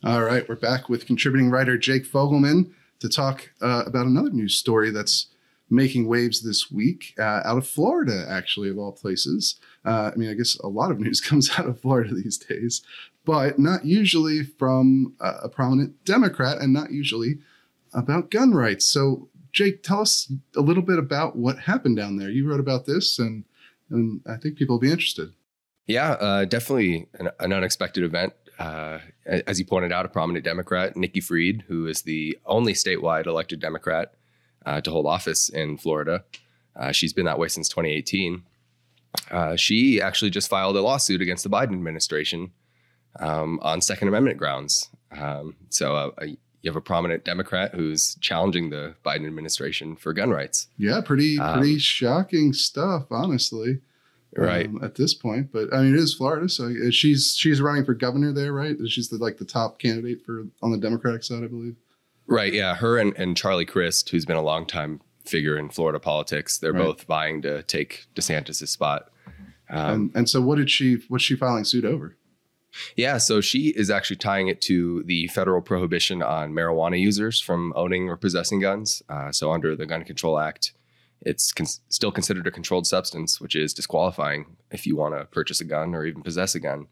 All 0.06 0.22
right, 0.24 0.48
we're 0.48 0.54
back 0.54 0.88
with 0.88 1.08
contributing 1.08 1.50
writer 1.50 1.80
Jake 1.80 2.06
Fogleman 2.06 2.70
to 3.00 3.10
talk 3.10 3.50
uh, 3.60 3.86
about 3.88 4.06
another 4.06 4.30
news 4.30 4.56
story 4.56 4.92
that's 4.92 5.30
making 5.68 6.08
waves 6.08 6.44
this 6.44 6.70
week 6.70 7.16
uh, 7.18 7.42
out 7.44 7.58
of 7.58 7.68
Florida, 7.68 8.24
actually, 8.30 8.70
of 8.70 8.78
all 8.78 8.92
places. 8.92 9.60
Uh, 9.84 10.12
I 10.14 10.16
mean, 10.16 10.30
I 10.30 10.36
guess 10.36 10.60
a 10.60 10.68
lot 10.68 10.92
of 10.92 11.00
news 11.00 11.22
comes 11.28 11.50
out 11.58 11.66
of 11.66 11.80
Florida 11.80 12.14
these 12.14 12.38
days, 12.38 12.84
but 13.26 13.58
not 13.58 13.84
usually 13.84 14.44
from 14.44 15.16
a, 15.20 15.50
prominent 15.50 16.06
Democrat 16.06 16.60
and 16.60 16.72
not 16.72 16.92
usually 16.92 17.40
about 17.92 18.30
gun 18.30 18.52
rights. 18.52 18.86
So, 18.86 19.30
Jake, 19.54 19.82
tell 19.82 20.02
us 20.02 20.32
a 20.56 20.62
little 20.62 20.84
bit 20.84 21.00
about 21.00 21.36
what 21.36 21.58
happened 21.58 21.98
down 21.98 22.18
there. 22.18 22.30
You 22.30 22.48
wrote 22.48 22.60
about 22.60 22.86
this, 22.86 23.18
and, 23.18 23.44
and 23.90 24.22
I 24.30 24.38
think 24.38 24.56
people 24.56 24.76
will 24.76 24.82
be 24.82 24.92
interested. 24.92 25.34
Yeah, 25.88 26.12
uh, 26.12 26.46
definitely 26.46 27.08
an, 27.16 27.30
an 27.40 27.54
unexpected 27.54 28.04
event 28.04 28.34
uh, 28.60 29.00
as 29.26 29.60
you 29.60 29.66
pointed 29.66 29.92
out, 29.92 30.06
a 30.06 30.10
prominent 30.10 30.46
Democrat, 30.46 30.96
Nikki 30.96 31.20
Fried, 31.20 31.64
who 31.68 31.88
is 31.88 32.04
the 32.04 32.38
only 32.46 32.74
statewide 32.74 33.28
elected 33.28 33.60
Democrat 33.60 34.14
uh, 34.66 34.82
to 34.82 34.92
hold 34.92 35.06
office 35.06 35.50
in 35.50 35.78
Florida. 35.78 36.24
Uh, 36.76 36.92
she's 36.92 37.14
been 37.14 37.26
that 37.26 37.40
way 37.40 37.48
since 37.48 37.70
2018. 37.70 38.44
Uh, 39.32 39.56
she 39.56 40.02
actually 40.02 40.30
just 40.32 40.50
filed 40.50 40.76
a 40.76 40.82
lawsuit 40.82 41.22
against 41.22 41.44
the 41.44 41.50
Biden 41.50 41.74
administration 41.74 42.52
um, 43.20 43.60
on 43.62 43.82
Second 43.82 44.08
Amendment 44.10 44.38
grounds. 44.38 44.90
Um, 45.12 45.56
so 45.70 45.96
uh, 45.96 46.12
you 46.22 46.38
have 46.66 46.76
a 46.76 46.82
prominent 46.82 47.24
Democrat 47.24 47.74
who's 47.74 48.16
challenging 48.16 48.70
the 48.72 48.96
Biden 49.06 49.26
administration 49.26 49.96
for 49.96 50.14
gun 50.14 50.32
rights. 50.32 50.68
Yeah, 50.78 51.00
pretty 51.02 51.40
Um, 51.40 51.60
pretty 51.60 51.80
shocking 51.80 52.54
stuff, 52.54 53.06
honestly. 53.12 53.80
Right. 54.44 54.68
um, 54.68 54.84
at 54.84 54.96
this 54.96 55.14
point. 55.14 55.52
But 55.52 55.74
I 55.74 55.82
mean, 55.84 55.94
it 55.94 56.00
is 56.00 56.14
Florida, 56.14 56.50
so 56.50 56.66
uh, 56.66 56.92
she's 56.92 57.36
she's 57.38 57.62
running 57.62 57.86
for 57.86 57.94
governor 57.94 58.32
there, 58.34 58.52
right? 58.54 58.76
She's 58.88 59.10
the 59.10 59.18
like 59.18 59.38
the 59.38 59.46
top 59.46 59.80
candidate 59.80 60.26
for 60.26 60.44
on 60.62 60.72
the 60.72 60.78
Democratic 60.78 61.24
side, 61.24 61.44
I 61.44 61.48
believe. 61.48 61.76
Right. 62.28 62.52
Yeah. 62.54 62.76
Her 62.76 62.98
and, 62.98 63.14
and 63.18 63.38
Charlie 63.38 63.66
Crist, 63.66 64.10
who's 64.10 64.26
been 64.26 64.36
a 64.36 64.42
long 64.42 64.66
time 64.66 65.02
figure 65.26 65.58
in 65.58 65.70
Florida 65.70 66.00
politics, 66.00 66.58
they're 66.58 66.74
Right. 66.74 66.84
both 66.84 67.04
vying 67.04 67.42
to 67.44 67.64
take 67.64 68.06
DeSantis' 68.16 68.68
spot. 68.68 69.10
Um, 69.70 69.90
and 69.94 70.12
and 70.16 70.30
so, 70.30 70.42
what 70.42 70.58
did 70.58 70.70
she? 70.70 70.98
What's 71.08 71.24
she 71.24 71.36
filing 71.36 71.64
suit 71.64 71.86
over? 71.86 72.18
yeah. 72.96 73.18
So 73.18 73.42
she 73.42 73.70
is 73.70 73.90
actually 73.90 74.18
tying 74.18 74.48
it 74.50 74.60
to 74.64 75.02
the 75.04 75.28
federal 75.28 75.62
prohibition 75.62 76.22
on 76.22 76.52
marijuana 76.52 77.00
users 77.00 77.40
from 77.40 77.72
owning 77.76 78.10
or 78.10 78.18
possessing 78.18 78.60
guns. 78.60 79.02
Uh, 79.08 79.32
so 79.32 79.52
under 79.52 79.76
the 79.76 79.86
Gun 79.86 80.04
Control 80.04 80.38
Act, 80.40 80.74
it's 81.22 81.52
con- 81.52 81.66
still 81.90 82.12
considered 82.12 82.48
a 82.48 82.52
controlled 82.52 82.88
substance, 82.88 83.42
which 83.42 83.56
is 83.56 83.74
disqualifying 83.74 84.58
if 84.72 84.86
you 84.86 84.96
want 84.96 85.18
to 85.18 85.26
purchase 85.26 85.62
a 85.62 85.66
gun 85.66 85.96
or 85.96 86.06
even 86.06 86.22
possess 86.22 86.56
a 86.56 86.60
gun. 86.60 86.88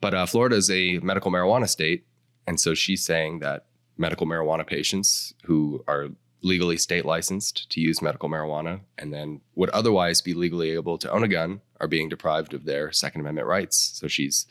But 0.00 0.14
uh, 0.14 0.26
Florida 0.26 0.56
is 0.56 0.70
a 0.70 0.98
medical 0.98 1.30
marijuana 1.30 1.68
state. 1.68 2.06
And 2.46 2.58
so 2.60 2.74
she's 2.74 3.04
saying 3.04 3.40
that 3.40 3.66
medical 3.96 4.26
marijuana 4.26 4.66
patients 4.66 5.34
who 5.44 5.84
are 5.86 6.08
legally 6.40 6.76
state 6.76 7.04
licensed 7.04 7.68
to 7.70 7.80
use 7.80 8.00
medical 8.00 8.28
marijuana 8.28 8.80
and 8.96 9.12
then 9.12 9.40
would 9.56 9.70
otherwise 9.70 10.22
be 10.22 10.34
legally 10.34 10.70
able 10.70 10.96
to 10.96 11.10
own 11.10 11.24
a 11.24 11.28
gun 11.28 11.60
are 11.80 11.88
being 11.88 12.08
deprived 12.08 12.54
of 12.54 12.64
their 12.64 12.92
Second 12.92 13.22
Amendment 13.22 13.46
rights. 13.46 13.92
So 13.94 14.08
she's 14.08 14.46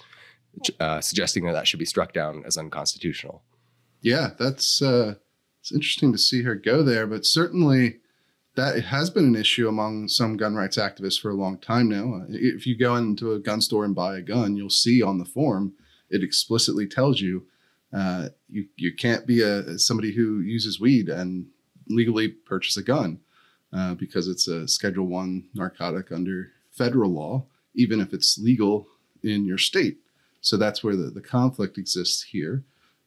uh, 0.80 1.02
suggesting 1.02 1.46
that 1.46 1.54
that 1.54 1.68
should 1.68 1.80
be 1.80 1.86
struck 1.86 2.14
down 2.14 2.44
as 2.46 2.58
unconstitutional. 2.58 3.42
Yeah, 4.02 4.32
that's 4.38 4.82
uh, 4.82 5.16
it's 5.62 5.72
interesting 5.72 6.12
to 6.12 6.18
see 6.18 6.44
her 6.44 6.56
go 6.56 6.84
there, 6.84 7.08
but 7.08 7.26
certainly 7.26 7.98
that 8.58 8.76
it 8.76 8.86
has 8.86 9.10
been 9.10 9.26
an 9.26 9.36
issue 9.36 9.68
among 9.68 10.08
some 10.08 10.36
gun 10.36 10.56
rights 10.56 10.78
activists 10.78 11.22
for 11.22 11.30
a 11.30 11.36
long 11.36 11.58
time 11.60 11.88
now. 11.88 12.16
Uh, 12.16 12.26
If 12.30 12.68
you 12.68 12.76
go 12.76 12.96
into 12.96 13.32
a 13.32 13.40
gun 13.40 13.62
store 13.62 13.86
and 13.86 13.96
buy 13.96 14.18
a 14.18 14.22
gun, 14.22 14.58
you'll 14.58 14.70
see 14.70 15.02
on 15.02 15.20
the 15.20 15.26
form 15.26 15.74
it 16.10 16.24
explicitly 16.24 16.88
tells 16.88 17.22
you 17.22 17.46
uh, 17.94 18.30
you 18.50 18.68
you 18.76 18.94
can't 18.94 19.26
be 19.26 19.42
a 19.42 19.78
somebody 19.80 20.14
who 20.14 20.40
uses 20.42 20.80
weed 20.80 21.08
and 21.08 21.48
legally 21.88 22.28
purchase 22.28 22.76
a 22.78 22.84
gun 22.84 23.20
uh, 23.72 23.94
because 23.94 24.28
it's 24.28 24.48
a 24.48 24.68
Schedule 24.68 25.08
One 25.08 25.48
narcotic 25.54 26.12
under 26.12 26.52
federal 26.72 27.12
law, 27.12 27.46
even 27.76 28.02
if 28.02 28.14
it's 28.14 28.38
legal 28.38 28.88
in 29.24 29.46
your 29.46 29.58
state. 29.58 29.98
So 30.42 30.58
that's 30.58 30.84
where 30.84 30.96
the, 30.96 31.10
the 31.10 31.22
conflict 31.22 31.78
exists 31.78 32.24
here. 32.24 32.64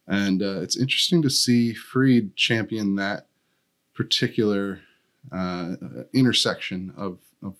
And 0.07 0.41
uh, 0.41 0.61
it's 0.61 0.77
interesting 0.77 1.21
to 1.21 1.29
see 1.29 1.73
Fried 1.73 2.35
champion 2.35 2.95
that 2.95 3.27
particular 3.93 4.81
uh, 5.31 5.75
intersection 6.13 6.93
of, 6.97 7.19
of, 7.43 7.55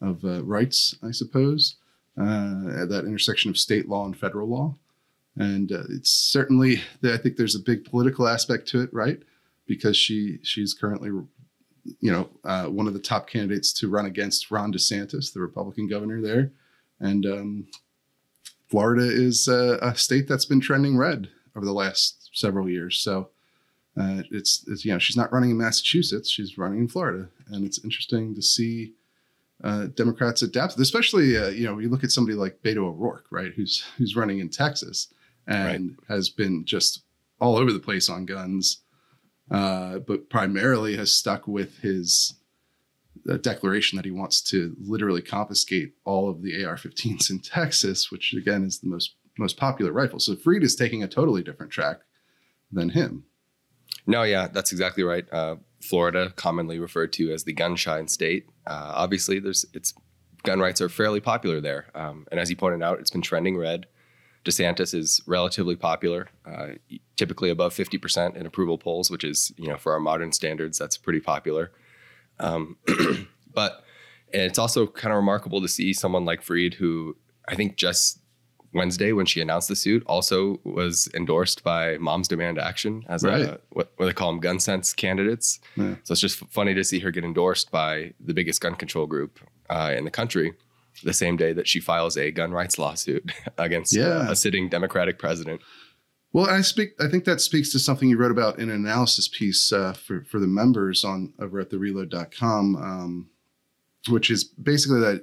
of 0.00 0.24
uh, 0.24 0.42
rights, 0.44 0.96
I 1.02 1.10
suppose, 1.12 1.76
uh, 2.18 2.86
that 2.86 3.04
intersection 3.06 3.50
of 3.50 3.58
state 3.58 3.88
law 3.88 4.04
and 4.06 4.16
federal 4.16 4.48
law. 4.48 4.74
And 5.36 5.72
uh, 5.72 5.84
it's 5.90 6.10
certainly, 6.10 6.82
I 7.02 7.16
think 7.16 7.36
there's 7.36 7.54
a 7.54 7.60
big 7.60 7.84
political 7.84 8.26
aspect 8.26 8.66
to 8.68 8.82
it, 8.82 8.92
right? 8.92 9.20
Because 9.66 9.96
she 9.96 10.38
she's 10.42 10.74
currently, 10.74 11.10
you 12.00 12.12
know, 12.12 12.28
uh, 12.44 12.66
one 12.66 12.88
of 12.88 12.94
the 12.94 13.00
top 13.00 13.28
candidates 13.28 13.72
to 13.74 13.88
run 13.88 14.06
against 14.06 14.50
Ron 14.50 14.72
DeSantis, 14.72 15.32
the 15.32 15.40
Republican 15.40 15.86
governor 15.88 16.20
there. 16.20 16.52
And 16.98 17.24
um, 17.24 17.66
Florida 18.68 19.04
is 19.04 19.48
uh, 19.48 19.78
a 19.80 19.94
state 19.96 20.28
that's 20.28 20.44
been 20.44 20.60
trending 20.60 20.96
red 20.96 21.28
over 21.56 21.64
the 21.64 21.72
last 21.72 22.30
several 22.32 22.68
years. 22.68 22.98
So 22.98 23.30
uh, 24.00 24.22
it's, 24.30 24.64
it's 24.68 24.84
you 24.84 24.92
know 24.92 24.98
she's 24.98 25.16
not 25.16 25.32
running 25.32 25.50
in 25.50 25.58
Massachusetts, 25.58 26.30
she's 26.30 26.58
running 26.58 26.80
in 26.80 26.88
Florida, 26.88 27.28
and 27.48 27.64
it's 27.64 27.82
interesting 27.84 28.34
to 28.34 28.42
see 28.42 28.94
uh, 29.62 29.86
Democrats 29.94 30.42
adapt, 30.42 30.78
especially 30.78 31.36
uh, 31.36 31.48
you 31.48 31.64
know 31.64 31.78
you 31.78 31.88
look 31.88 32.04
at 32.04 32.10
somebody 32.10 32.36
like 32.36 32.62
Beto 32.62 32.78
O'Rourke, 32.78 33.26
right, 33.30 33.52
who's 33.54 33.84
who's 33.98 34.16
running 34.16 34.38
in 34.38 34.48
Texas 34.48 35.08
and 35.46 35.96
has 36.08 36.28
been 36.28 36.64
just 36.64 37.02
all 37.40 37.56
over 37.56 37.72
the 37.72 37.80
place 37.80 38.08
on 38.08 38.26
guns, 38.26 38.82
uh, 39.50 39.98
but 39.98 40.30
primarily 40.30 40.96
has 40.96 41.12
stuck 41.12 41.48
with 41.48 41.78
his 41.78 42.34
uh, 43.28 43.36
declaration 43.38 43.96
that 43.96 44.04
he 44.04 44.10
wants 44.10 44.40
to 44.40 44.76
literally 44.80 45.22
confiscate 45.22 45.94
all 46.04 46.30
of 46.30 46.42
the 46.42 46.64
AR-15s 46.64 47.30
in 47.30 47.40
Texas, 47.40 48.10
which 48.10 48.32
again 48.32 48.64
is 48.64 48.78
the 48.78 48.88
most 48.88 49.14
most 49.38 49.56
popular 49.56 49.92
rifle. 49.92 50.20
So 50.20 50.36
Fried 50.36 50.62
is 50.62 50.76
taking 50.76 51.02
a 51.02 51.08
totally 51.08 51.42
different 51.42 51.72
track 51.72 52.00
than 52.70 52.90
him. 52.90 53.24
No, 54.06 54.22
yeah, 54.22 54.48
that's 54.48 54.72
exactly 54.72 55.02
right. 55.02 55.24
Uh, 55.32 55.56
Florida, 55.80 56.32
commonly 56.36 56.78
referred 56.78 57.12
to 57.14 57.32
as 57.32 57.44
the 57.44 57.52
gun-shy 57.52 58.04
state. 58.06 58.48
Uh, 58.66 58.92
obviously, 58.94 59.38
there's 59.38 59.64
it's 59.72 59.94
gun 60.42 60.60
rights 60.60 60.80
are 60.80 60.88
fairly 60.88 61.20
popular 61.20 61.60
there, 61.60 61.86
um, 61.94 62.26
and 62.30 62.40
as 62.40 62.50
you 62.50 62.56
pointed 62.56 62.82
out, 62.82 63.00
it's 63.00 63.10
been 63.10 63.22
trending 63.22 63.56
red. 63.56 63.86
DeSantis 64.44 64.94
is 64.94 65.20
relatively 65.26 65.76
popular, 65.76 66.28
uh, 66.46 66.68
typically 67.16 67.50
above 67.50 67.72
fifty 67.72 67.98
percent 67.98 68.36
in 68.36 68.46
approval 68.46 68.78
polls, 68.78 69.10
which 69.10 69.24
is 69.24 69.52
you 69.56 69.68
know 69.68 69.76
for 69.76 69.92
our 69.92 70.00
modern 70.00 70.32
standards, 70.32 70.78
that's 70.78 70.96
pretty 70.96 71.20
popular. 71.20 71.72
Um, 72.38 72.76
but 73.54 73.84
it's 74.32 74.58
also 74.58 74.86
kind 74.86 75.12
of 75.12 75.16
remarkable 75.16 75.60
to 75.60 75.68
see 75.68 75.92
someone 75.92 76.24
like 76.24 76.42
Fried, 76.42 76.74
who 76.74 77.16
I 77.48 77.54
think 77.54 77.76
just 77.76 78.19
Wednesday 78.72 79.12
when 79.12 79.26
she 79.26 79.40
announced 79.40 79.68
the 79.68 79.76
suit, 79.76 80.02
also 80.06 80.60
was 80.64 81.08
endorsed 81.14 81.64
by 81.64 81.98
Moms 81.98 82.28
Demand 82.28 82.58
Action 82.58 83.04
as 83.08 83.24
Right. 83.24 83.42
a 83.42 83.60
what, 83.70 83.92
what 83.96 84.06
they 84.06 84.12
call 84.12 84.30
them 84.30 84.40
gun 84.40 84.60
sense 84.60 84.92
candidates. 84.92 85.58
Yeah. 85.76 85.96
So 86.04 86.12
it's 86.12 86.20
just 86.20 86.38
funny 86.50 86.74
to 86.74 86.84
see 86.84 87.00
her 87.00 87.10
get 87.10 87.24
endorsed 87.24 87.70
by 87.70 88.12
the 88.20 88.34
biggest 88.34 88.60
gun 88.60 88.74
control 88.76 89.06
group 89.06 89.40
uh, 89.68 89.92
in 89.96 90.04
the 90.04 90.10
country 90.10 90.52
the 91.04 91.12
same 91.12 91.36
day 91.36 91.52
that 91.52 91.66
she 91.66 91.80
files 91.80 92.16
a 92.16 92.30
gun 92.30 92.52
rights 92.52 92.78
lawsuit 92.78 93.32
against 93.58 93.96
uh, 93.96 94.00
Yeah. 94.00 94.30
a 94.30 94.36
sitting 94.36 94.68
Democratic 94.68 95.18
president. 95.18 95.60
Well, 96.32 96.46
I 96.48 96.60
speak. 96.60 96.90
I 97.00 97.08
think 97.08 97.24
that 97.24 97.40
speaks 97.40 97.72
to 97.72 97.80
something 97.80 98.08
you 98.08 98.16
wrote 98.16 98.30
about 98.30 98.60
in 98.60 98.70
an 98.70 98.76
analysis 98.86 99.26
piece 99.26 99.72
uh, 99.72 99.94
for 99.94 100.22
for 100.30 100.38
the 100.38 100.46
members 100.46 101.02
on 101.04 101.32
over 101.40 101.58
at 101.58 101.70
thereload.com, 101.70 102.76
um, 102.76 103.29
which 104.08 104.30
is 104.30 104.44
basically 104.44 105.00
that 105.00 105.20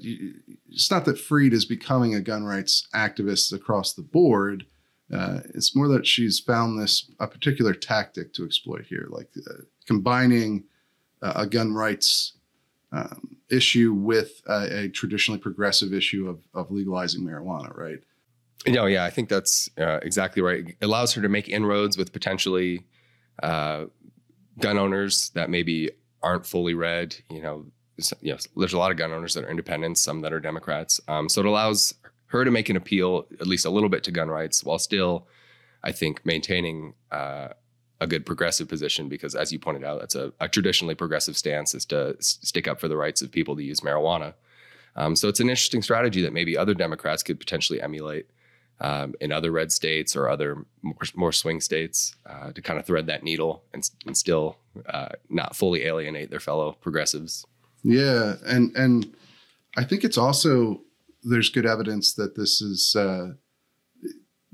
it's 0.70 0.92
not 0.92 1.06
that 1.06 1.20
Fried 1.20 1.54
is 1.54 1.66
becoming 1.66 2.14
a 2.14 2.22
gun 2.22 2.44
rights 2.44 2.88
activist 2.94 3.54
across 3.54 3.94
the 3.94 4.04
board. 4.04 4.66
Uh, 5.12 5.40
it's 5.56 5.76
more 5.76 5.88
that 5.88 6.06
she's 6.06 6.40
found 6.40 6.80
this 6.80 7.10
a 7.20 7.28
particular 7.28 7.74
tactic 7.74 8.34
to 8.34 8.46
exploit 8.46 8.86
here, 8.86 9.08
like 9.10 9.30
uh, 9.50 9.62
combining 9.86 10.66
uh, 11.22 11.34
a 11.36 11.48
gun 11.48 11.74
rights 11.74 12.34
um, 12.92 13.38
issue 13.50 13.94
with 13.94 14.42
a, 14.48 14.90
traditionally 14.90 15.40
progressive 15.40 15.94
issue 15.94 16.30
of, 16.30 16.40
of 16.54 16.72
legalizing 16.72 17.22
marijuana, 17.22 17.76
right? 17.76 18.00
No, 18.68 18.86
yeah, 18.86 19.06
I 19.06 19.10
think 19.10 19.30
that's 19.30 19.70
uh, 19.78 20.00
exactly 20.02 20.42
right. 20.42 20.68
It 20.68 20.86
allows 20.86 21.14
her 21.14 21.22
to 21.22 21.30
make 21.30 21.48
inroads 21.48 21.98
with 21.98 22.12
potentially 22.12 22.86
uh, 23.42 23.86
gun 24.60 24.78
owners 24.78 25.30
that 25.32 25.50
maybe 25.50 25.92
aren't 26.22 26.46
fully 26.46 26.74
red. 26.74 27.16
You 27.30 27.42
know, 27.42 27.66
you 28.22 28.32
know, 28.32 28.38
there's 28.56 28.74
a 28.74 28.78
lot 28.78 28.92
of 28.92 28.98
gun 28.98 29.12
owners 29.12 29.34
that 29.34 29.44
are 29.44 29.50
independents, 29.50 30.02
some 30.02 30.22
that 30.22 30.34
are 30.34 30.40
Democrats. 30.40 31.02
Um, 31.08 31.30
so 31.30 31.42
it 31.42 31.46
allows 31.48 31.94
her 32.28 32.46
to 32.46 32.52
make 32.52 32.70
an 32.70 32.76
appeal, 32.76 33.26
at 33.40 33.48
least 33.48 33.66
a 33.66 33.70
little 33.70 33.90
bit, 33.90 34.04
to 34.04 34.12
gun 34.12 34.30
rights, 34.30 34.64
while 34.64 34.80
still, 34.80 35.28
I 35.84 35.92
think, 35.92 36.26
maintaining 36.26 36.94
uh, 37.12 37.50
a 38.00 38.08
good 38.08 38.26
progressive 38.26 38.68
position. 38.68 39.10
Because, 39.10 39.34
as 39.36 39.52
you 39.52 39.60
pointed 39.60 39.84
out, 39.84 40.00
that's 40.00 40.16
a, 40.16 40.34
a 40.40 40.48
traditionally 40.48 40.96
progressive 40.96 41.38
stance 41.38 41.74
is 41.74 41.86
to 41.86 42.16
s- 42.20 42.40
stick 42.42 42.68
up 42.68 42.80
for 42.80 42.88
the 42.88 42.98
rights 42.98 43.22
of 43.22 43.32
people 43.32 43.56
to 43.56 43.64
use 43.64 43.80
marijuana. 43.80 44.34
Um, 44.96 45.16
so 45.16 45.28
it's 45.28 45.40
an 45.40 45.50
interesting 45.50 45.82
strategy 45.82 46.22
that 46.22 46.34
maybe 46.34 46.58
other 46.58 46.74
Democrats 46.74 47.24
could 47.24 47.40
potentially 47.40 47.82
emulate 47.82 48.28
um, 48.80 49.16
in 49.22 49.32
other 49.32 49.52
red 49.52 49.72
states 49.72 50.16
or 50.16 50.30
other 50.30 50.66
more, 50.82 50.96
more 51.16 51.32
swing 51.32 51.62
states 51.62 52.16
uh, 52.26 52.52
to 52.52 52.62
kind 52.62 52.80
of 52.80 52.86
thread 52.86 53.08
that 53.08 53.24
needle 53.24 53.64
and, 53.74 53.90
and 54.06 54.18
still 54.18 54.58
uh, 54.88 55.10
not 55.30 55.56
fully 55.56 55.84
alienate 55.84 56.30
their 56.30 56.40
fellow 56.40 56.74
progressives. 56.74 57.46
Yeah, 57.88 58.36
and 58.46 58.76
and 58.76 59.16
I 59.78 59.84
think 59.86 60.04
it's 60.04 60.18
also 60.18 60.82
there's 61.24 61.50
good 61.50 61.66
evidence 61.66 62.14
that 62.16 62.36
this 62.36 62.62
is 62.62 62.96
uh, 62.96 63.30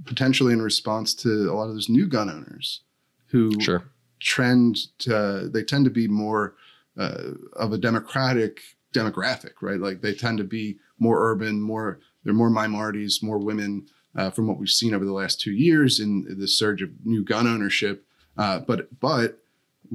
potentially 0.05 0.53
in 0.53 0.61
response 0.61 1.15
to 1.15 1.51
a 1.51 1.53
lot 1.53 1.67
of 1.67 1.73
those 1.73 1.89
new 1.89 2.07
gun 2.07 2.29
owners 2.29 2.81
who 3.27 3.59
Sure. 3.59 3.84
trend 4.19 4.77
to, 4.99 5.49
they 5.51 5.63
tend 5.63 5.86
to 5.86 5.91
be 5.91 6.07
more 6.07 6.55
uh, 6.97 7.31
of 7.53 7.73
a 7.73 7.77
democratic 7.77 8.61
demographic, 8.93 9.53
right? 9.61 9.79
Like 9.79 10.01
they 10.01 10.13
tend 10.13 10.38
to 10.38 10.43
be 10.43 10.77
more 10.99 11.31
urban, 11.31 11.59
more 11.59 11.99
they're 12.23 12.34
more 12.34 12.51
minorities, 12.51 13.21
more 13.23 13.39
women. 13.39 13.88
Uh, 14.15 14.29
from 14.29 14.45
what 14.45 14.59
we've 14.59 14.69
seen 14.69 14.93
over 14.93 15.05
the 15.05 15.11
last 15.11 15.41
two 15.41 15.51
years 15.51 15.99
in 15.99 16.23
the 16.38 16.47
surge 16.47 16.84
of 16.84 16.91
new 17.03 17.25
gun 17.25 17.47
ownership, 17.47 18.05
uh, 18.38 18.59
but 18.59 18.88
but 18.99 19.42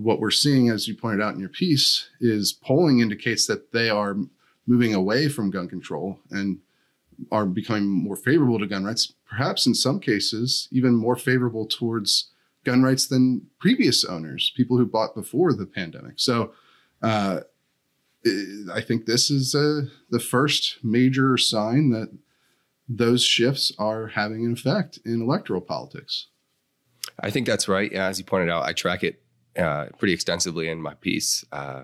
what 0.02 0.20
we're 0.20 0.30
seeing, 0.30 0.68
as 0.68 0.86
you 0.86 0.94
pointed 0.94 1.20
out 1.20 1.34
in 1.34 1.40
your 1.40 1.48
piece, 1.48 2.08
is 2.20 2.52
polling 2.52 3.00
indicates 3.00 3.46
that 3.46 3.72
they 3.72 3.90
are 3.90 4.16
moving 4.66 4.94
away 4.94 5.28
from 5.28 5.50
gun 5.50 5.68
control 5.68 6.20
and 6.30 6.58
are 7.32 7.46
becoming 7.46 7.88
more 7.88 8.14
favorable 8.14 8.58
to 8.58 8.66
gun 8.66 8.84
rights, 8.84 9.12
perhaps 9.28 9.66
in 9.66 9.74
some 9.74 9.98
cases, 9.98 10.68
even 10.70 10.94
more 10.94 11.16
favorable 11.16 11.66
towards 11.66 12.30
gun 12.64 12.82
rights 12.82 13.06
than 13.08 13.46
previous 13.58 14.04
owners, 14.04 14.52
people 14.56 14.76
who 14.78 14.86
bought 14.86 15.14
before 15.16 15.52
the 15.52 15.66
pandemic. 15.66 16.14
So 16.16 16.52
uh, 17.02 17.40
I 18.72 18.80
think 18.80 19.06
this 19.06 19.30
is 19.30 19.54
uh, 19.54 19.82
the 20.10 20.20
first 20.20 20.78
major 20.84 21.36
sign 21.36 21.90
that 21.90 22.16
those 22.88 23.24
shifts 23.24 23.72
are 23.78 24.08
having 24.08 24.46
an 24.46 24.52
effect 24.52 24.98
in 25.04 25.22
electoral 25.22 25.60
politics. 25.60 26.28
I 27.20 27.30
think 27.30 27.46
that's 27.46 27.68
right. 27.68 27.92
As 27.92 28.18
you 28.18 28.24
pointed 28.24 28.48
out, 28.48 28.64
I 28.64 28.72
track 28.72 29.02
it 29.02 29.22
uh, 29.58 29.86
pretty 29.98 30.14
extensively 30.14 30.68
in 30.68 30.80
my 30.80 30.94
piece. 30.94 31.44
Uh, 31.52 31.82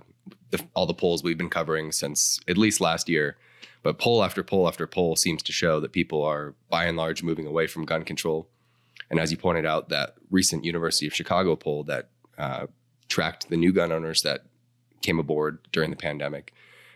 the, 0.51 0.64
all 0.75 0.87
the 0.87 0.95
polls 0.95 1.22
we've 1.22 1.39
been 1.39 1.51
covering 1.51 1.93
since 1.93 2.41
at 2.49 2.57
least 2.57 2.81
last 2.81 3.09
year, 3.09 3.37
but 3.83 3.99
poll 3.99 4.22
after 4.22 4.43
poll 4.43 4.68
after 4.68 4.87
poll 4.87 5.16
seems 5.16 5.43
to 5.43 5.53
show 5.53 5.81
that 5.81 5.93
people 5.93 6.22
are 6.22 6.55
by 6.70 6.85
and 6.85 6.97
large 6.97 7.22
moving 7.22 7.47
away 7.47 7.66
from 7.66 7.85
gun 7.85 8.05
control. 8.05 8.49
And 9.11 9.20
as 9.20 9.31
you 9.31 9.37
pointed 9.37 9.66
out, 9.66 9.89
that 9.91 10.14
recent 10.31 10.64
University 10.64 11.07
of 11.07 11.14
Chicago 11.14 11.57
poll 11.57 11.85
that 11.85 12.09
uh, 12.39 12.66
tracked 13.09 13.51
the 13.51 13.57
new 13.57 13.72
gun 13.72 13.93
owners 13.93 14.22
that 14.22 14.45
came 15.03 15.18
aboard 15.18 15.59
during 15.72 15.91
the 15.91 15.97
pandemic. 15.97 16.53